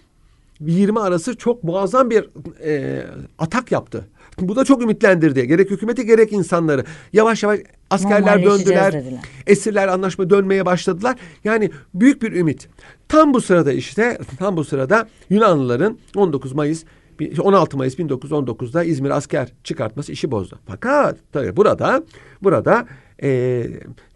20 0.61 1.01
arası 1.01 1.37
çok 1.37 1.65
muazzam 1.65 2.11
bir 2.11 2.29
e, 2.65 3.03
atak 3.39 3.73
yaptı. 3.73 4.09
Bu 4.41 4.57
da 4.57 4.65
çok 4.65 4.83
ümitlendirdi. 4.83 5.49
Gerek 5.49 5.71
hükümeti 5.71 6.07
gerek 6.07 6.33
insanları. 6.33 6.85
Yavaş 7.13 7.43
yavaş 7.43 7.61
askerler 7.91 8.45
döndüler. 8.45 8.93
dediler. 8.93 9.21
Esirler 9.47 9.89
anlaşma 9.89 10.31
dönmeye 10.31 10.67
başladılar. 10.67 11.17
Yani 11.45 11.71
büyük 11.95 12.23
bir 12.23 12.33
ümit. 12.33 12.69
Tam 13.09 13.35
bu 13.35 13.41
sırada 13.41 13.73
işte 13.73 14.19
tam 14.39 14.57
bu 14.57 14.65
sırada 14.65 15.09
Yunanlıların 15.31 15.99
19 16.17 16.53
Mayıs 16.53 16.85
16 17.43 17.77
Mayıs 17.77 17.99
1919'da 17.99 18.85
İzmir 18.85 19.11
asker 19.11 19.53
çıkartması 19.65 20.13
işi 20.13 20.31
bozdu. 20.31 20.59
Fakat 20.67 21.19
tabii 21.33 21.57
burada 21.57 22.05
burada 22.43 22.87
e, 23.25 23.67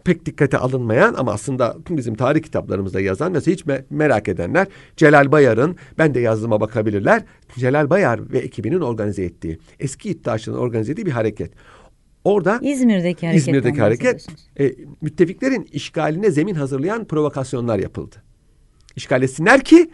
pek 0.03 0.25
dikkate 0.25 0.57
alınmayan 0.57 1.13
ama 1.13 1.31
aslında 1.31 1.77
bizim 1.89 2.15
tarih 2.15 2.43
kitaplarımızda 2.43 3.01
yazan 3.01 3.31
mesela 3.31 3.53
hiç 3.53 3.61
me- 3.61 3.83
merak 3.89 4.27
edenler 4.27 4.67
Celal 4.97 5.31
Bayar'ın 5.31 5.75
ben 5.97 6.13
de 6.13 6.19
yazdığıma 6.19 6.61
bakabilirler. 6.61 7.23
Celal 7.55 7.89
Bayar 7.89 8.31
ve 8.31 8.39
ekibinin 8.39 8.81
organize 8.81 9.23
ettiği 9.23 9.59
eski 9.79 10.09
iddiaçların 10.09 10.57
organize 10.57 10.91
ettiği 10.91 11.05
bir 11.05 11.11
hareket. 11.11 11.51
Orada 12.23 12.59
İzmir'deki 12.61 13.27
hareketten 13.27 13.33
İzmir'deki 13.33 13.81
hareket 13.81 14.27
e, 14.59 14.75
müttefiklerin 15.01 15.69
işgaline 15.71 16.31
zemin 16.31 16.55
hazırlayan 16.55 17.05
provokasyonlar 17.05 17.79
yapıldı. 17.79 18.15
İşgal 18.95 19.23
etsinler 19.23 19.63
ki 19.63 19.89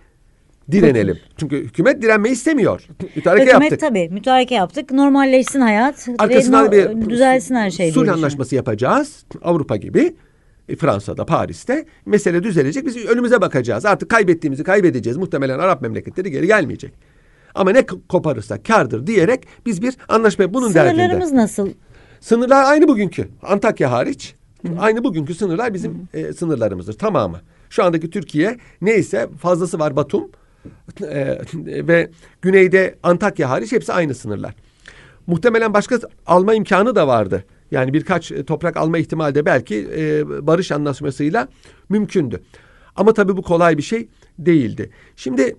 direnelim. 0.72 1.20
Çünkü 1.38 1.64
hükümet 1.64 2.02
direnmeyi 2.02 2.34
istemiyor. 2.34 2.88
Mütareke 3.16 3.46
Hükümet 3.46 3.72
yaptık. 3.72 3.80
tabii 3.80 4.10
mütareke 4.10 4.56
yaptık. 4.56 4.92
Normalleşsin 4.92 5.62
hayat. 5.62 6.08
Arkasından 6.20 6.72
ve 6.72 6.86
no- 6.86 7.02
bir 7.02 7.10
düzelsin 7.10 7.56
her 7.56 7.70
şey. 7.72 7.92
sulh 7.92 8.14
anlaşması 8.14 8.56
yapacağız. 8.56 9.26
Avrupa 9.44 9.76
gibi. 9.76 10.16
E, 10.70 10.76
Fransa'da, 10.76 11.26
Paris'te 11.26 11.86
mesele 12.06 12.44
düzelecek. 12.44 12.86
Biz 12.86 13.06
önümüze 13.06 13.42
bakacağız. 13.42 13.86
Artık 13.86 14.10
kaybettiğimizi 14.10 14.64
kaybedeceğiz. 14.64 15.18
Muhtemelen 15.18 15.60
Arap 15.60 15.82
memleketleri 15.82 16.32
geri 16.32 16.48
gelmeyecek. 16.48 16.94
Ama 17.56 17.72
ne 17.72 17.86
k- 17.86 17.96
koparırsak 18.10 18.66
kardır 18.66 19.08
diyerek 19.08 19.44
biz 19.66 19.82
bir 19.82 19.94
anlaşma 20.10 20.54
bunun 20.54 20.74
derdinde. 20.74 21.02
Sınırlarımız 21.02 21.32
nasıl? 21.32 21.70
Sınırlar 22.20 22.64
aynı 22.64 22.88
bugünkü. 22.88 23.28
Antakya 23.44 23.92
hariç. 23.92 24.36
Aynı 24.80 25.04
bugünkü 25.04 25.34
sınırlar 25.36 25.74
bizim 25.74 26.08
e, 26.14 26.34
sınırlarımızdır 26.34 26.94
tamamı. 26.94 27.42
Şu 27.70 27.84
andaki 27.84 28.10
Türkiye 28.10 28.58
neyse 28.82 29.28
fazlası 29.42 29.80
var 29.80 29.96
Batum 29.96 30.32
e, 31.02 31.40
ve 31.88 32.10
güneyde 32.42 32.96
Antakya 33.04 33.50
hariç 33.50 33.72
hepsi 33.72 33.94
aynı 33.94 34.16
sınırlar. 34.16 34.56
Muhtemelen 35.28 35.74
başka 35.74 36.00
alma 36.26 36.54
imkanı 36.54 36.96
da 36.96 37.08
vardı. 37.08 37.44
Yani 37.72 37.94
birkaç 37.94 38.32
e, 38.32 38.44
toprak 38.44 38.78
alma 38.78 38.98
ihtimali 38.98 39.36
de 39.36 39.46
belki 39.46 39.88
e, 39.98 40.28
barış 40.48 40.72
anlaşmasıyla 40.72 41.48
mümkündü. 41.90 42.42
Ama 42.96 43.14
tabii 43.14 43.38
bu 43.38 43.42
kolay 43.42 43.78
bir 43.78 43.84
şey 43.84 44.08
değildi. 44.40 44.90
Şimdi 45.16 45.56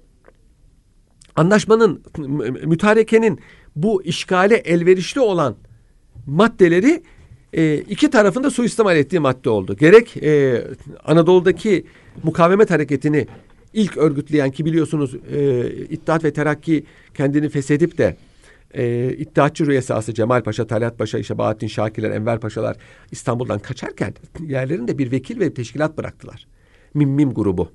anlaşmanın, 1.36 2.02
mü- 2.18 2.50
mütarekenin 2.50 3.40
bu 3.76 4.02
işgale 4.02 4.56
elverişli 4.56 5.20
olan 5.20 5.56
maddeleri 6.26 7.02
e, 7.52 7.76
iki 7.76 8.10
tarafında 8.10 8.50
suistimal 8.50 8.96
ettiği 8.96 9.20
madde 9.20 9.50
oldu. 9.50 9.76
Gerek 9.76 10.16
e, 10.16 10.64
Anadolu'daki 11.04 11.86
mukavemet 12.22 12.70
hareketini 12.70 13.26
ilk 13.76 13.96
örgütleyen 13.96 14.50
ki 14.50 14.64
biliyorsunuz 14.64 15.14
e, 15.14 15.70
İttihat 15.70 16.24
ve 16.24 16.32
Terakki 16.32 16.84
kendini 17.14 17.48
feshedip 17.48 17.98
de 17.98 18.16
e, 18.74 19.12
İttihatçı 19.12 19.66
rüyasası 19.66 20.14
Cemal 20.14 20.42
Paşa, 20.42 20.66
Talat 20.66 20.98
Paşa, 20.98 21.18
işte 21.18 21.38
Bahattin 21.38 21.66
Şakirler, 21.66 22.10
Enver 22.10 22.40
Paşalar 22.40 22.76
İstanbul'dan 23.10 23.58
kaçarken 23.58 24.14
yerlerinde 24.40 24.98
bir 24.98 25.10
vekil 25.10 25.40
ve 25.40 25.54
teşkilat 25.54 25.98
bıraktılar. 25.98 26.46
Mim 26.94 27.10
Mim 27.10 27.34
grubu, 27.34 27.68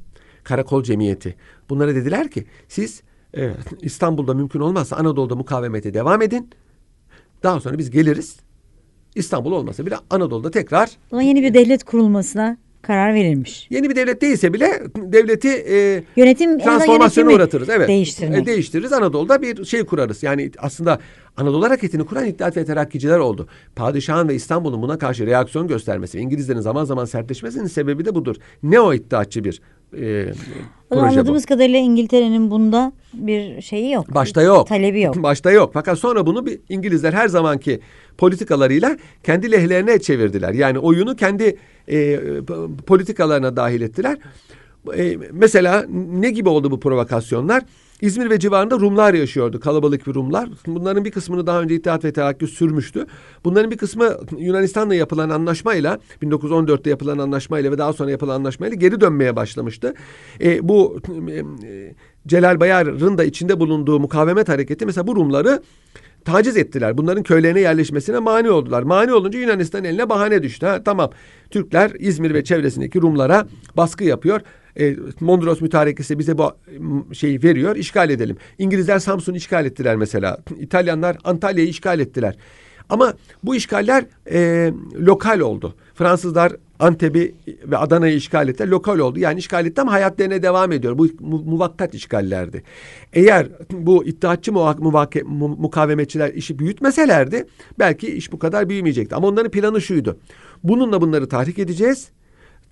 Karakol 0.44 0.84
Cemiyeti. 0.84 1.36
Bunlara 1.70 1.96
dediler 1.96 2.32
ki 2.32 2.46
siz 2.68 3.02
e, 3.38 3.52
İstanbul'da 3.82 4.34
mümkün 4.34 4.60
olmazsa 4.60 4.96
Anadolu'da 4.96 5.36
mukavemete 5.36 5.94
devam 5.94 6.22
edin. 6.22 6.50
Daha 7.44 7.60
sonra 7.60 7.78
biz 7.78 7.92
geliriz. 7.92 8.40
İstanbul 9.16 9.52
olmasa 9.52 9.86
bile 9.86 9.96
Anadolu'da 10.10 10.52
tekrar 10.52 10.88
O 10.88 11.10
zaman 11.10 11.22
yeni 11.22 11.44
bir 11.44 11.54
devlet 11.54 11.84
kurulmasına 11.84 12.58
karar 12.82 13.14
verilmiş. 13.14 13.68
yeni 13.70 13.90
bir 13.90 13.96
devlet 13.96 14.22
değilse 14.22 14.54
bile 14.54 14.84
devleti 14.96 15.50
e, 15.50 16.04
Yönetim 16.16 16.60
transformasyona 16.60 17.32
uğratırız. 17.32 17.70
Evet. 17.70 17.88
Değiştirmek. 17.88 18.42
E, 18.42 18.46
değiştiririz. 18.46 18.94
Anadolu'da 18.94 19.42
bir 19.42 19.66
şey 19.66 19.86
kurarız. 19.86 20.24
Yani 20.24 20.52
aslında 20.58 21.00
Anadolu 21.38 21.66
hareketini 21.66 22.06
kuran 22.06 22.26
İttihat 22.26 22.58
ve 22.58 22.66
Terakkiciler 22.66 23.20
oldu. 23.20 23.48
Padişahın 23.76 24.28
ve 24.28 24.36
İstanbul'un 24.36 24.82
buna 24.82 24.98
karşı 24.98 25.26
reaksiyon 25.26 25.68
göstermesi, 25.68 26.20
İngilizlerin 26.20 26.60
zaman 26.60 26.84
zaman 26.84 27.06
sertleşmesinin 27.06 27.68
sebebi 27.68 28.06
de 28.06 28.16
budur. 28.16 28.36
Ne 28.64 28.80
o 28.80 28.94
iddiatçı 28.94 29.44
bir 29.44 29.62
e, 29.94 30.26
proje 30.90 31.02
bu. 31.02 31.06
anladığımız 31.06 31.46
kadarıyla 31.46 31.80
İngiltere'nin 31.80 32.52
bunda 32.52 32.92
bir 33.14 33.62
şeyi 33.62 33.92
yok. 33.92 34.16
Başta 34.16 34.42
yok. 34.42 34.68
Talebi 34.68 35.02
yok. 35.02 35.16
Başta 35.24 35.52
yok. 35.52 35.72
Fakat 35.74 36.00
sonra 36.00 36.26
bunu 36.26 36.46
bir 36.46 36.60
İngilizler 36.70 37.14
her 37.14 37.28
zamanki 37.28 37.80
politikalarıyla 38.18 38.98
kendi 39.24 39.52
lehlerine 39.52 40.00
çevirdiler. 40.00 40.54
Yani 40.54 40.80
oyunu 40.80 41.16
kendi 41.16 41.58
e, 41.88 42.20
politikalarına 42.88 43.56
dahil 43.56 43.82
ettiler. 43.82 44.18
E, 44.98 45.18
mesela 45.32 45.86
ne 46.12 46.30
gibi 46.30 46.50
oldu 46.50 46.72
bu 46.72 46.80
provokasyonlar? 46.80 47.64
İzmir 48.02 48.30
ve 48.30 48.40
civarında 48.40 48.80
Rumlar 48.80 49.14
yaşıyordu. 49.14 49.60
Kalabalık 49.60 50.08
bir 50.08 50.14
Rumlar. 50.14 50.50
Bunların 50.68 51.06
bir 51.06 51.12
kısmını 51.12 51.48
daha 51.48 51.62
önce 51.62 51.76
İttihat 51.76 52.06
ve 52.06 52.14
Terakki 52.14 52.48
sürmüştü. 52.48 53.06
Bunların 53.46 53.72
bir 53.72 53.78
kısmı 53.78 54.18
Yunanistan'la 54.38 54.96
yapılan 54.96 55.30
anlaşmayla 55.30 56.00
1914'te 56.22 56.90
yapılan 56.90 57.18
anlaşmayla 57.18 57.72
ve 57.72 57.78
daha 57.78 57.94
sonra 57.94 58.12
yapılan 58.12 58.36
anlaşmayla 58.36 58.76
geri 58.76 59.02
dönmeye 59.02 59.36
başlamıştı. 59.36 59.94
E, 60.42 60.68
bu 60.68 61.00
e, 61.64 61.94
Celal 62.28 62.60
Bayar'ın 62.60 63.18
da 63.18 63.24
içinde 63.24 63.60
bulunduğu 63.60 64.00
mukavemet 64.00 64.50
hareketi 64.50 64.86
mesela 64.86 65.08
bu 65.08 65.16
Rumları 65.16 65.62
taciz 66.26 66.58
ettiler. 66.58 66.98
Bunların 66.98 67.24
köylerine 67.24 67.60
yerleşmesine 67.60 68.20
mani 68.20 68.50
oldular. 68.50 68.84
Mani 68.84 69.14
olunca 69.14 69.40
Yunanistan 69.40 69.84
eline 69.84 70.10
bahane 70.10 70.44
düştü. 70.44 70.66
Ha, 70.66 70.84
tamam 70.86 71.12
Türkler 71.50 71.92
İzmir 72.00 72.34
ve 72.34 72.44
çevresindeki 72.44 73.02
Rumlara 73.02 73.48
baskı 73.78 74.04
yapıyor. 74.04 74.42
E, 74.80 74.96
Mondros 75.20 75.62
mütarekesi 75.62 76.20
bize 76.20 76.38
bu 76.38 76.52
şeyi 77.14 77.44
veriyor. 77.44 77.76
işgal 77.76 78.10
edelim. 78.10 78.38
İngilizler 78.58 79.00
Samsun'u 79.00 79.38
işgal 79.38 79.66
ettiler 79.66 79.96
mesela. 79.96 80.38
İtalyanlar 80.60 81.18
Antalya'yı 81.24 81.70
işgal 81.70 82.00
ettiler. 82.00 82.36
Ama 82.90 83.14
bu 83.44 83.56
işgaller 83.56 84.06
e, 84.32 84.72
lokal 85.00 85.40
oldu. 85.40 85.76
Fransızlar 85.96 86.54
Antep'i 86.82 87.36
ve 87.66 87.78
Adana'yı 87.78 88.16
işgal 88.16 88.50
ettiler. 88.50 88.68
Lokal 88.68 89.00
oldu. 89.00 89.20
Yani 89.20 89.40
işgal 89.40 89.66
etti 89.66 89.82
ama 89.82 89.92
hayatlarına 89.92 90.44
devam 90.44 90.72
ediyor. 90.72 90.98
Bu 90.98 91.08
mu- 91.20 91.44
muvakkat 91.46 91.94
işgallerdi. 91.94 92.64
Eğer 93.14 93.48
bu 93.72 94.06
iddiatçı 94.06 94.52
muva- 94.52 94.78
muvake- 94.80 95.24
mu- 95.24 95.56
mukavemetçiler 95.60 96.34
işi 96.34 96.60
büyütmeselerdi 96.60 97.46
belki 97.80 98.08
iş 98.16 98.32
bu 98.32 98.40
kadar 98.40 98.70
büyümeyecekti. 98.70 99.16
Ama 99.16 99.28
onların 99.28 99.52
planı 99.52 99.82
şuydu. 99.82 100.18
Bununla 100.64 101.02
bunları 101.02 101.30
tahrik 101.30 101.60
edeceğiz. 101.60 102.10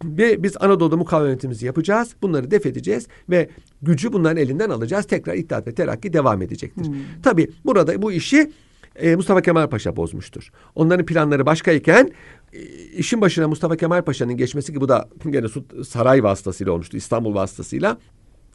Ve 0.04 0.44
biz 0.44 0.58
Anadolu'da 0.60 0.98
mukavemetimizi 0.98 1.66
yapacağız. 1.66 2.10
Bunları 2.22 2.52
def 2.52 2.66
edeceğiz 2.66 3.08
ve 3.30 3.50
gücü 3.82 4.14
bunların 4.14 4.38
elinden 4.38 4.70
alacağız. 4.70 5.06
Tekrar 5.08 5.34
İttihat 5.34 5.68
ve 5.68 5.74
Terakki 5.76 6.14
devam 6.14 6.42
edecektir. 6.42 6.88
Tabii 7.24 7.48
burada 7.66 8.02
bu 8.02 8.12
işi 8.12 8.52
e, 8.96 9.16
Mustafa 9.16 9.42
Kemal 9.42 9.68
Paşa 9.68 9.96
bozmuştur. 9.96 10.52
Onların 10.76 11.06
planları 11.06 11.46
başkayken 11.46 12.12
e, 12.54 12.60
işin 12.98 13.22
başına 13.22 13.48
Mustafa 13.48 13.78
Kemal 13.78 14.02
Paşa'nın 14.02 14.38
geçmesi 14.38 14.74
ki 14.74 14.82
bu 14.82 14.90
da 14.90 15.10
gene 15.30 15.48
saray 15.84 16.24
vasıtasıyla 16.24 16.74
olmuştu. 16.74 16.98
İstanbul 16.98 17.36
vasıtasıyla 17.36 17.98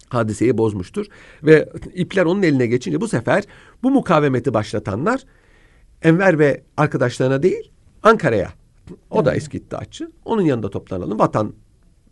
hadiseyi 0.08 0.58
bozmuştur. 0.58 1.06
Ve 1.42 1.68
ipler 1.94 2.24
onun 2.24 2.42
eline 2.42 2.66
geçince 2.66 3.00
bu 3.00 3.08
sefer 3.08 3.44
bu 3.82 3.90
mukavemeti 3.90 4.54
başlatanlar 4.54 5.20
Enver 6.02 6.38
ve 6.38 6.62
arkadaşlarına 6.76 7.42
değil 7.42 7.70
Ankara'ya. 8.02 8.52
O 9.10 9.24
da 9.24 9.34
eski 9.34 9.56
iddiaçı. 9.56 10.10
Onun 10.24 10.42
yanında 10.42 10.70
toplanalım. 10.70 11.18
Vatan 11.18 11.54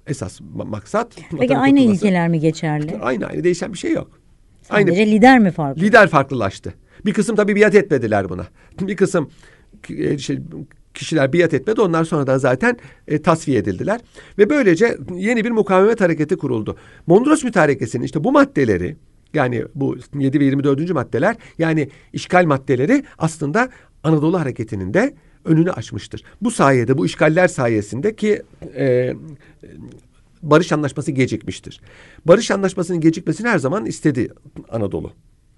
esas 0.07 0.41
ma- 0.41 0.69
maksat. 0.69 1.17
Peki 1.39 1.57
aynı 1.59 1.77
kurtulması. 1.77 2.07
ilkeler 2.07 2.29
mi 2.29 2.41
geçerli? 2.41 2.99
Aynı 3.03 3.27
aynı 3.27 3.45
değişen 3.45 3.73
bir 3.73 3.79
şey 3.79 3.93
yok. 3.93 4.21
Sadece 4.63 5.07
lider 5.07 5.39
mi 5.39 5.51
farklı? 5.51 5.83
Lider 5.83 6.09
farklılaştı. 6.09 6.75
Bir 7.07 7.13
kısım 7.13 7.37
tabii 7.37 7.57
biat 7.57 7.75
etmediler 7.75 8.29
buna. 8.29 8.47
Bir 8.81 8.97
kısım 8.97 9.31
e, 9.91 10.19
şey, 10.19 10.39
kişiler 10.95 11.33
biat 11.33 11.55
etmedi. 11.55 11.81
Onlar 11.81 12.05
sonradan 12.05 12.39
zaten 12.39 12.77
e, 13.09 13.23
tasfiye 13.23 13.59
edildiler. 13.59 14.01
Ve 14.39 14.51
böylece 14.51 14.97
yeni 15.15 15.45
bir 15.45 15.51
mukavemet 15.51 16.01
hareketi 16.01 16.37
kuruldu. 16.37 16.77
Mondros 17.07 17.45
mütarekesinin 17.45 18.05
işte 18.05 18.25
bu 18.25 18.33
maddeleri 18.33 18.97
yani 19.35 19.65
bu 19.75 19.97
7 20.19 20.41
ve 20.41 20.45
24. 20.45 20.91
maddeler 20.91 21.37
yani 21.59 21.89
işgal 22.13 22.45
maddeleri 22.45 23.05
aslında 23.19 23.69
Anadolu 24.05 24.41
hareketinin 24.41 24.95
de 24.95 25.15
önünü 25.45 25.73
açmıştır. 25.73 26.25
Bu 26.41 26.51
sayede 26.51 26.99
bu 26.99 27.07
işgaller 27.07 27.49
sayesinde 27.49 28.17
ki 28.17 28.43
e, 28.77 29.15
barış 30.43 30.73
anlaşması 30.73 31.13
gecikmiştir. 31.13 31.81
Barış 32.25 32.51
anlaşmasının 32.51 33.01
gecikmesini 33.01 33.49
her 33.49 33.59
zaman 33.59 33.87
istedi 33.87 34.29
Anadolu. 34.69 35.13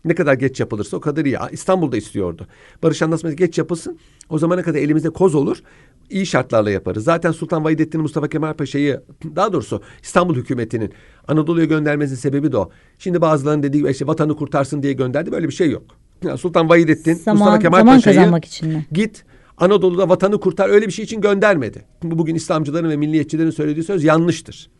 Ne 0.05 0.15
kadar 0.15 0.35
geç 0.35 0.61
yapılırsa 0.61 0.97
o 0.97 1.01
kadar 1.01 1.25
iyi. 1.25 1.37
İstanbul'da 1.53 1.97
istiyordu. 1.97 2.47
Barış 2.83 3.03
anlaşması 3.03 3.37
geç 3.37 3.59
yapılsın. 3.59 3.99
O 4.29 4.39
zamana 4.39 4.63
kadar 4.63 4.79
elimizde 4.79 5.11
koz 5.11 5.35
olur. 5.35 5.63
İyi 6.11 6.27
şartlarla 6.27 6.71
yaparız. 6.71 7.05
Zaten 7.05 7.33
Sultan 7.33 7.65
Vahidettin 7.65 8.01
Mustafa 8.01 8.29
Kemal 8.29 8.55
Paşa'yı 8.55 9.03
daha 9.37 9.53
doğrusu 9.53 9.83
İstanbul 10.03 10.35
hükümetinin 10.37 10.93
Anadolu'ya 11.29 11.65
göndermesinin 11.67 12.19
sebebi 12.19 12.53
de 12.53 12.57
o. 12.57 12.71
Şimdi 12.99 13.21
bazılarının 13.21 13.63
dediği 13.63 13.79
gibi 13.79 13.91
işte 13.91 14.07
vatanı 14.07 14.37
kurtarsın 14.37 14.83
diye 14.83 14.93
gönderdi. 14.93 15.33
Böyle 15.33 15.49
bir 15.49 15.53
şey 15.53 15.71
yok. 15.71 15.83
Yani 16.25 16.39
Sultan 16.39 16.69
Vahidettin 16.69 17.15
Zaman- 17.15 17.39
Mustafa 17.39 17.59
Kemal 17.59 17.87
Paşa'yı 17.87 18.17
kazanmak 18.17 18.45
için 18.45 18.69
mi? 18.69 18.87
git 18.93 19.25
Anadolu'da 19.57 20.09
vatanı 20.09 20.41
kurtar 20.41 20.69
öyle 20.69 20.87
bir 20.87 20.93
şey 20.93 21.05
için 21.05 21.21
göndermedi. 21.21 21.85
Bu 22.03 22.19
bugün 22.19 22.35
İslamcıların 22.35 22.91
ve 22.91 22.97
milliyetçilerin 22.97 23.51
söylediği 23.51 23.85
söz 23.85 24.05
yanlıştır. 24.05 24.71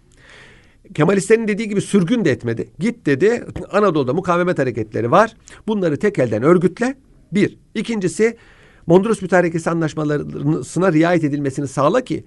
Kemalistlerin 0.95 1.49
dediği 1.49 1.69
gibi 1.69 1.81
sürgün 1.81 2.25
de 2.25 2.31
etmedi. 2.31 2.69
Git 2.79 3.07
dedi 3.07 3.45
Anadolu'da 3.71 4.13
mukavemet 4.13 4.59
hareketleri 4.59 5.11
var. 5.11 5.37
Bunları 5.67 5.97
tek 5.97 6.19
elden 6.19 6.43
örgütle. 6.43 6.97
Bir. 7.33 7.59
İkincisi 7.75 8.37
Mondros 8.87 9.23
Mütarekesi 9.23 9.71
anlaşmalarına 9.71 10.93
riayet 10.93 11.25
edilmesini 11.25 11.69
sağla 11.69 12.01
ki 12.01 12.25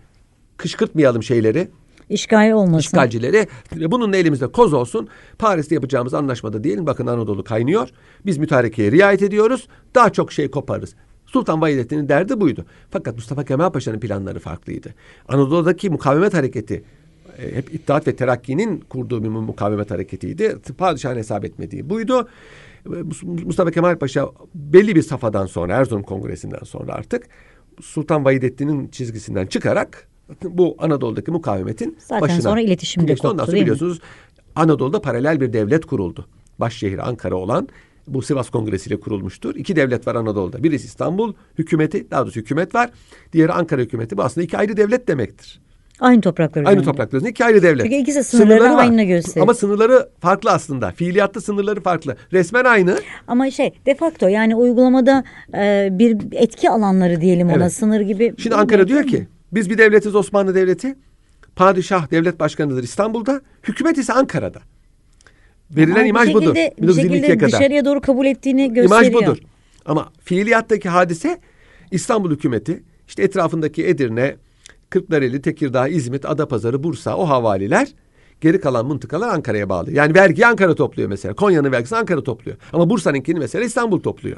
kışkırtmayalım 0.58 1.24
şeyleri, 1.24 1.68
İşgal 2.10 2.52
olmasın. 2.52 2.80
işgalcileri. 2.80 3.48
Ve 3.76 3.92
bununla 3.92 4.18
elimizde 4.18 4.48
koz 4.48 4.74
olsun. 4.74 5.08
Paris'te 5.40 5.76
yapacağımız 5.76 6.14
anlaşmada 6.14 6.64
diyelim 6.64 6.86
bakın 6.86 7.08
Anadolu 7.08 7.44
kaynıyor. 7.44 7.90
Biz 8.26 8.38
mütarekeye 8.38 8.92
riayet 8.92 9.22
ediyoruz. 9.22 9.68
Daha 9.96 10.10
çok 10.10 10.32
şey 10.32 10.52
koparız. 10.52 10.96
Sultan 11.26 11.62
Vahidettin'in 11.62 12.10
derdi 12.10 12.42
buydu. 12.42 12.66
Fakat 12.92 13.16
Mustafa 13.16 13.46
Kemal 13.46 13.70
Paşa'nın 13.70 14.00
planları 14.00 14.40
farklıydı. 14.40 14.94
Anadolu'daki 15.28 15.90
mukavemet 15.90 16.34
hareketi 16.34 16.84
e, 17.40 17.56
hep 17.56 17.74
İttihat 17.74 18.08
ve 18.08 18.16
Terakki'nin 18.16 18.80
kurduğu 18.80 19.24
bir 19.24 19.30
mukavemet 19.30 19.92
hareketiydi. 19.92 20.58
Padişahın 20.78 21.18
hesap 21.18 21.46
etmediği 21.46 21.90
buydu. 21.90 22.28
E, 22.86 22.90
Mustafa 23.24 23.72
Kemal 23.72 23.98
Paşa 23.98 24.30
belli 24.56 24.96
bir 24.96 25.02
safhadan 25.02 25.46
sonra 25.46 25.74
Erzurum 25.76 26.04
Kongresi'nden 26.04 26.64
sonra 26.64 26.94
artık 26.94 27.28
Sultan 27.82 28.26
Vahidettin'in 28.26 28.88
çizgisinden 28.88 29.46
çıkarak 29.46 30.08
bu 30.44 30.76
Anadolu'daki 30.80 31.32
mukavemetin 31.32 31.98
Zaten 32.00 32.22
başına. 32.22 32.42
sonra 32.42 32.62
iletişim 32.62 33.08
de. 33.08 33.12
Ondan 33.12 33.16
koptu, 33.18 33.38
sonra 33.38 33.48
değil 33.48 33.58
mi? 33.58 33.62
biliyorsunuz 33.62 34.00
Anadolu'da 34.56 35.02
paralel 35.02 35.42
bir 35.42 35.54
devlet 35.54 35.86
kuruldu. 35.86 36.28
Başşehri 36.60 37.02
Ankara 37.02 37.36
olan 37.36 37.68
bu 38.08 38.22
Sivas 38.22 38.50
Kongresi 38.50 38.90
ile 38.90 39.00
kurulmuştur. 39.00 39.56
İki 39.56 39.76
devlet 39.76 40.08
var 40.08 40.16
Anadolu'da. 40.16 40.64
Birisi 40.64 40.86
İstanbul 40.86 41.34
hükümeti, 41.58 42.12
daha 42.12 42.22
doğrusu 42.24 42.40
hükümet 42.40 42.76
var. 42.76 42.90
Diğeri 43.34 43.52
Ankara 43.52 43.82
hükümeti. 43.82 44.18
Bu 44.18 44.24
aslında 44.24 44.46
iki 44.46 44.58
ayrı 44.58 44.78
devlet 44.78 45.08
demektir. 45.08 45.62
Aynı 46.00 46.22
topraklar 46.22 46.62
Aynı 46.62 46.70
üzerinde. 46.70 46.86
topraklar 46.92 47.18
üzerinde 47.18 47.30
iki 47.32 47.46
ayrı 47.46 47.64
devlet. 47.64 47.84
Çünkü 47.86 47.96
ikisi 47.96 48.24
sınırları 48.24 48.64
var. 48.76 48.82
aynı 48.84 49.04
gösteriyor. 49.04 49.44
Ama 49.46 49.54
sınırları 49.54 50.10
farklı 50.20 50.52
aslında. 50.52 50.92
Fiiliyatta 50.92 51.42
sınırları 51.42 51.82
farklı. 51.82 52.16
Resmen 52.34 52.66
aynı. 52.66 52.98
Ama 53.28 53.52
şey 53.52 53.74
de 53.86 53.96
facto 53.96 54.28
yani 54.28 54.56
uygulamada 54.56 55.24
e, 55.54 55.90
bir 55.92 56.18
etki 56.32 56.70
alanları 56.70 57.22
diyelim 57.22 57.48
ona 57.50 57.64
Evet. 57.64 57.74
sınır 57.74 58.02
gibi. 58.02 58.34
Şimdi 58.38 58.56
Ankara 58.56 58.88
diyor 58.88 59.04
ki 59.04 59.28
biz 59.52 59.70
bir 59.70 59.78
devletiz 59.78 60.16
Osmanlı 60.16 60.56
Devleti. 60.56 60.96
Padişah 61.56 62.12
devlet 62.12 62.40
başkanıdır 62.40 62.84
İstanbul'da. 62.84 63.42
Hükümet 63.64 63.98
ise 63.98 64.14
Ankara'da. 64.14 64.60
Verilen 65.72 65.96
Ama 65.96 66.04
bir 66.04 66.10
imaj 66.10 66.34
budur. 66.34 66.56
şekilde- 66.56 66.74
Bir 66.82 66.88
1922'ye 66.88 67.20
şekilde 67.22 67.38
kadar. 67.38 67.60
dışarıya 67.60 67.86
doğru 67.86 68.02
kabul 68.02 68.26
ettiğini 68.26 68.74
gösteriyor. 68.74 69.12
İmaj 69.12 69.14
budur. 69.14 69.38
Ama 69.86 70.10
fiiliyattaki 70.24 70.90
hadise 70.90 71.38
İstanbul 71.92 72.32
hükümeti 72.32 72.84
işte 73.08 73.24
etrafındaki 73.24 73.88
Edirne, 73.88 74.36
Kırklareli, 74.90 75.42
Tekirdağ, 75.42 75.88
İzmit, 75.88 76.26
Adapazarı, 76.26 76.84
Bursa 76.84 77.18
o 77.18 77.30
havaliler 77.30 77.88
geri 78.42 78.62
kalan 78.62 78.86
mıntıkalar 78.86 79.30
Ankara'ya 79.30 79.70
bağlı. 79.70 79.92
Yani 79.92 80.16
vergi 80.16 80.48
Ankara 80.48 80.76
topluyor 80.76 81.10
mesela. 81.10 81.34
Konya'nın 81.36 81.72
vergisi 81.72 81.96
Ankara 81.96 82.24
topluyor. 82.24 82.58
Ama 82.74 82.90
Bursa'nınkini 82.90 83.40
mesela 83.40 83.66
İstanbul 83.66 84.00
topluyor. 84.00 84.38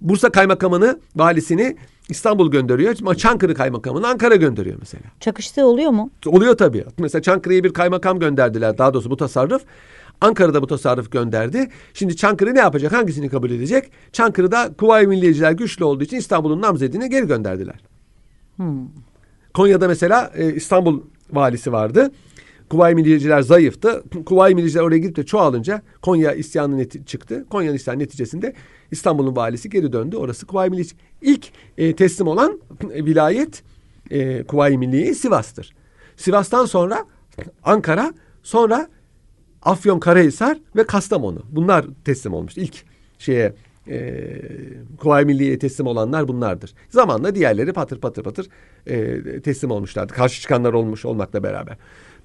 Bursa 0.00 0.30
kaymakamını, 0.30 1.00
valisini 1.16 1.76
İstanbul 2.08 2.50
gönderiyor. 2.50 2.94
Ama 3.00 3.14
Çankırı 3.14 3.54
kaymakamını 3.54 4.08
Ankara 4.08 4.36
gönderiyor 4.36 4.76
mesela. 4.80 5.02
Çakıştığı 5.20 5.66
oluyor 5.66 5.90
mu? 5.90 6.10
Oluyor 6.26 6.56
tabii. 6.56 6.84
Mesela 6.98 7.22
Çankırı'ya 7.22 7.64
bir 7.64 7.72
kaymakam 7.72 8.18
gönderdiler. 8.18 8.78
Daha 8.78 8.94
doğrusu 8.94 9.10
bu 9.10 9.16
tasarruf. 9.16 9.62
Ankara'da 10.20 10.62
bu 10.62 10.66
tasarruf 10.66 11.12
gönderdi. 11.12 11.68
Şimdi 11.94 12.16
Çankırı 12.16 12.54
ne 12.54 12.58
yapacak? 12.58 12.92
Hangisini 12.92 13.28
kabul 13.28 13.50
edecek? 13.50 13.90
Çankırı'da 14.12 14.70
Kuvayi 14.78 15.06
Milliyeciler 15.06 15.52
güçlü 15.52 15.84
olduğu 15.84 16.04
için 16.04 16.16
İstanbul'un 16.16 16.62
namzedini 16.62 17.10
geri 17.10 17.26
gönderdiler. 17.26 17.80
Konya'da 19.54 19.88
mesela 19.88 20.32
e, 20.34 20.54
İstanbul 20.54 21.00
valisi 21.32 21.72
vardı. 21.72 22.10
Kuvayi 22.70 22.94
Milliyeciler 22.94 23.40
zayıftı. 23.40 24.02
Kuvayi 24.26 24.54
Milliyeciler 24.54 24.82
oraya 24.82 24.98
gidip 24.98 25.16
de 25.16 25.26
çoğalınca 25.26 25.82
Konya 26.02 26.32
isyanı 26.32 26.82
neti- 26.82 27.04
çıktı. 27.04 27.46
Konya'nın 27.50 27.76
isyanı 27.76 27.98
neticesinde 27.98 28.54
İstanbul'un 28.90 29.36
valisi 29.36 29.70
geri 29.70 29.92
döndü. 29.92 30.16
Orası 30.16 30.46
Kuvayi 30.46 30.70
Milliyeci. 30.70 30.96
İlk 31.22 31.46
e, 31.78 31.96
teslim 31.96 32.28
olan 32.28 32.60
e, 32.92 33.04
vilayet 33.04 33.62
e, 34.10 34.42
Kuvayi 34.42 34.78
Milliye 34.78 35.14
Sivas'tır. 35.14 35.74
Sivas'tan 36.16 36.64
sonra 36.64 37.04
Ankara, 37.64 38.14
sonra 38.42 38.88
Afyon, 39.62 40.00
Karahisar 40.00 40.58
ve 40.76 40.86
Kastamonu. 40.86 41.42
Bunlar 41.50 41.86
teslim 42.04 42.34
olmuş. 42.34 42.56
İlk 42.56 42.84
şeye 43.18 43.54
e, 43.90 44.40
Kuvayi 44.98 45.26
Milliye'ye 45.26 45.58
teslim 45.58 45.86
olanlar 45.86 46.28
bunlardır. 46.28 46.74
Zamanla 46.88 47.34
diğerleri 47.34 47.72
patır 47.72 48.00
patır 48.00 48.22
patır 48.22 48.48
e, 48.86 49.40
teslim 49.40 49.70
olmuşlardı. 49.70 50.12
Karşı 50.12 50.40
çıkanlar 50.40 50.72
olmuş 50.72 51.04
olmakla 51.04 51.42
beraber. 51.42 51.76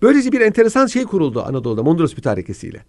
Böylece 0.02 0.32
bir 0.32 0.42
enteresan 0.42 0.86
şey 0.86 1.04
kuruldu 1.04 1.42
Anadolu'da 1.42 1.84
Mondros 1.84 2.18
Mütarekesi'yle. 2.18 2.84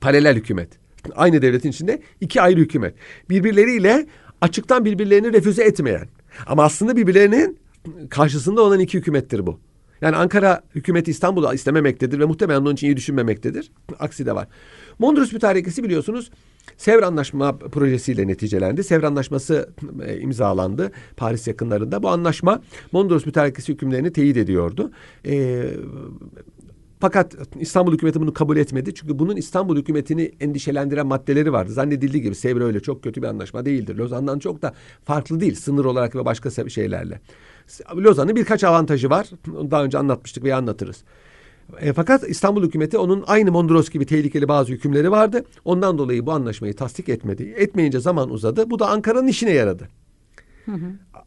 Paralel 0.00 0.36
hükümet. 0.36 0.68
Aynı 1.14 1.42
devletin 1.42 1.70
içinde 1.70 2.02
iki 2.20 2.42
ayrı 2.42 2.60
hükümet. 2.60 2.94
Birbirleriyle 3.30 4.06
açıktan 4.40 4.84
birbirlerini 4.84 5.32
refüze 5.32 5.64
etmeyen. 5.64 6.08
Ama 6.46 6.64
aslında 6.64 6.96
birbirlerinin 6.96 7.58
karşısında 8.10 8.62
olan 8.62 8.80
iki 8.80 8.98
hükümettir 8.98 9.46
bu. 9.46 9.60
Yani 10.00 10.16
Ankara 10.16 10.62
hükümeti 10.74 11.10
İstanbul'u 11.10 11.54
istememektedir 11.54 12.18
ve 12.18 12.24
muhtemelen 12.24 12.60
onun 12.60 12.74
için 12.74 12.86
iyi 12.86 12.96
düşünmemektedir. 12.96 13.70
Aksi 13.98 14.26
de 14.26 14.34
var. 14.34 14.48
Mondros 14.98 15.32
Mütarekesi 15.32 15.84
biliyorsunuz 15.84 16.30
Sevr 16.76 17.02
Anlaşma 17.02 17.58
projesiyle 17.58 18.26
neticelendi. 18.26 18.84
Sevr 18.84 19.02
Anlaşması 19.02 19.70
e, 20.06 20.20
imzalandı 20.20 20.92
Paris 21.16 21.48
yakınlarında. 21.48 22.02
Bu 22.02 22.08
anlaşma 22.08 22.62
Mondros 22.92 23.26
Mütarekesi 23.26 23.72
hükümlerini 23.72 24.12
teyit 24.12 24.36
ediyordu. 24.36 24.90
E, 25.26 25.64
fakat 27.00 27.34
İstanbul 27.60 27.92
hükümeti 27.92 28.20
bunu 28.20 28.32
kabul 28.32 28.56
etmedi. 28.56 28.94
Çünkü 28.94 29.18
bunun 29.18 29.36
İstanbul 29.36 29.76
hükümetini 29.76 30.32
endişelendiren 30.40 31.06
maddeleri 31.06 31.52
vardı. 31.52 31.72
Zannedildiği 31.72 32.22
gibi 32.22 32.34
Sevr 32.34 32.60
öyle 32.60 32.80
çok 32.80 33.02
kötü 33.02 33.22
bir 33.22 33.26
anlaşma 33.26 33.64
değildir. 33.64 33.96
Lozan'dan 33.96 34.38
çok 34.38 34.62
da 34.62 34.74
farklı 35.04 35.40
değil 35.40 35.54
sınır 35.54 35.84
olarak 35.84 36.16
ve 36.16 36.24
başka 36.24 36.50
şeylerle. 36.50 37.20
Lozan'ın 37.96 38.36
birkaç 38.36 38.64
avantajı 38.64 39.10
var. 39.10 39.30
Daha 39.46 39.84
önce 39.84 39.98
anlatmıştık 39.98 40.44
veya 40.44 40.56
anlatırız. 40.56 41.04
E, 41.80 41.92
fakat 41.92 42.28
İstanbul 42.28 42.66
hükümeti 42.66 42.98
onun 42.98 43.24
aynı 43.26 43.52
Mondros 43.52 43.90
gibi 43.90 44.06
tehlikeli 44.06 44.48
bazı 44.48 44.72
hükümleri 44.72 45.10
vardı. 45.10 45.44
Ondan 45.64 45.98
dolayı 45.98 46.26
bu 46.26 46.32
anlaşmayı 46.32 46.76
tasdik 46.76 47.08
etmedi. 47.08 47.54
Etmeyince 47.56 48.00
zaman 48.00 48.30
uzadı. 48.30 48.70
Bu 48.70 48.78
da 48.78 48.88
Ankara'nın 48.88 49.26
işine 49.26 49.50
yaradı. 49.50 49.88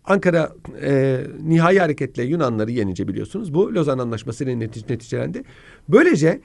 Ankara 0.06 0.54
e, 0.82 1.22
nihai 1.44 1.80
hareketle 1.80 2.24
Yunanları 2.24 2.72
yenince 2.72 3.08
biliyorsunuz 3.08 3.54
bu 3.54 3.76
Lozan 3.76 3.98
Anlaşması 3.98 4.44
ile 4.44 4.60
netice, 4.60 4.94
neticelendi. 4.94 5.44
Böylece 5.90 6.42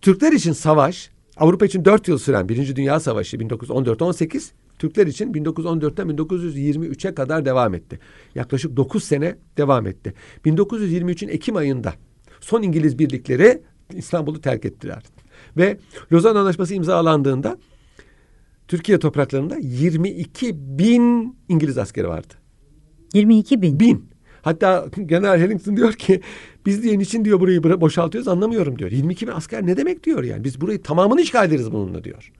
Türkler 0.00 0.32
için 0.32 0.52
savaş 0.52 1.10
Avrupa 1.36 1.66
için 1.66 1.84
4 1.84 2.08
yıl 2.08 2.18
süren 2.18 2.48
Birinci 2.48 2.76
Dünya 2.76 3.00
Savaşı 3.00 3.36
1914-18 3.36 4.50
Türkler 4.78 5.06
için 5.06 5.32
1914'ten 5.32 6.06
1923'e 6.08 7.14
kadar 7.14 7.44
devam 7.44 7.74
etti. 7.74 7.98
Yaklaşık 8.34 8.76
9 8.76 9.04
sene 9.04 9.36
devam 9.56 9.86
etti. 9.86 10.14
1923'ün 10.44 11.28
Ekim 11.28 11.56
ayında 11.56 11.94
son 12.44 12.62
İngiliz 12.62 12.98
birlikleri 12.98 13.62
İstanbul'u 13.92 14.40
terk 14.40 14.64
ettiler. 14.64 15.02
Ve 15.56 15.78
Lozan 16.12 16.36
Anlaşması 16.36 16.74
imzalandığında 16.74 17.58
Türkiye 18.68 18.98
topraklarında 18.98 19.56
22 19.56 20.54
bin 20.78 21.36
İngiliz 21.48 21.78
askeri 21.78 22.08
vardı. 22.08 22.34
22 23.14 23.62
bin. 23.62 23.80
Bin. 23.80 24.08
Hatta 24.42 24.86
General 25.06 25.40
Harrington 25.40 25.76
diyor 25.76 25.92
ki 25.92 26.20
biz 26.66 26.82
diye 26.82 26.98
niçin 26.98 27.24
diyor 27.24 27.40
burayı 27.40 27.62
boşaltıyoruz 27.62 28.28
anlamıyorum 28.28 28.78
diyor. 28.78 28.90
22 28.90 29.26
bin 29.26 29.32
asker 29.32 29.66
ne 29.66 29.76
demek 29.76 30.04
diyor 30.04 30.24
yani. 30.24 30.44
Biz 30.44 30.60
burayı 30.60 30.82
tamamını 30.82 31.20
işgal 31.20 31.48
ederiz 31.48 31.72
bununla 31.72 32.04
diyor. 32.04 32.32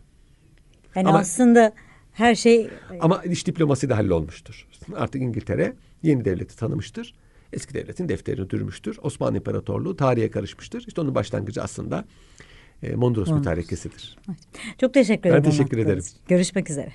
Yani 0.94 1.08
Ama- 1.08 1.18
aslında 1.18 1.72
her 2.12 2.34
şey 2.34 2.70
Ama 3.00 3.22
iş 3.22 3.46
diplomasi 3.46 3.88
de 3.88 3.94
hallolmuştur. 3.94 4.66
Artık 4.96 5.22
İngiltere 5.22 5.72
yeni 6.02 6.24
devleti 6.24 6.56
tanımıştır. 6.56 7.14
Eski 7.54 7.74
devletin 7.74 8.08
defterini 8.08 8.50
dürmüştür. 8.50 8.98
Osmanlı 9.02 9.36
İmparatorluğu 9.36 9.96
tarihe 9.96 10.30
karışmıştır. 10.30 10.84
İşte 10.88 11.00
onun 11.00 11.14
başlangıcı 11.14 11.62
aslında 11.62 12.04
e, 12.82 12.94
Mondros 12.94 13.30
Mütarekesi'dir. 13.30 14.16
çok 14.80 14.94
teşekkür 14.94 15.24
Ben 15.24 15.28
ederim. 15.30 15.44
teşekkür 15.44 15.78
anlattığınız 15.78 16.06
ederim. 16.08 16.22
Görüşmek 16.28 16.70
üzere. 16.70 16.92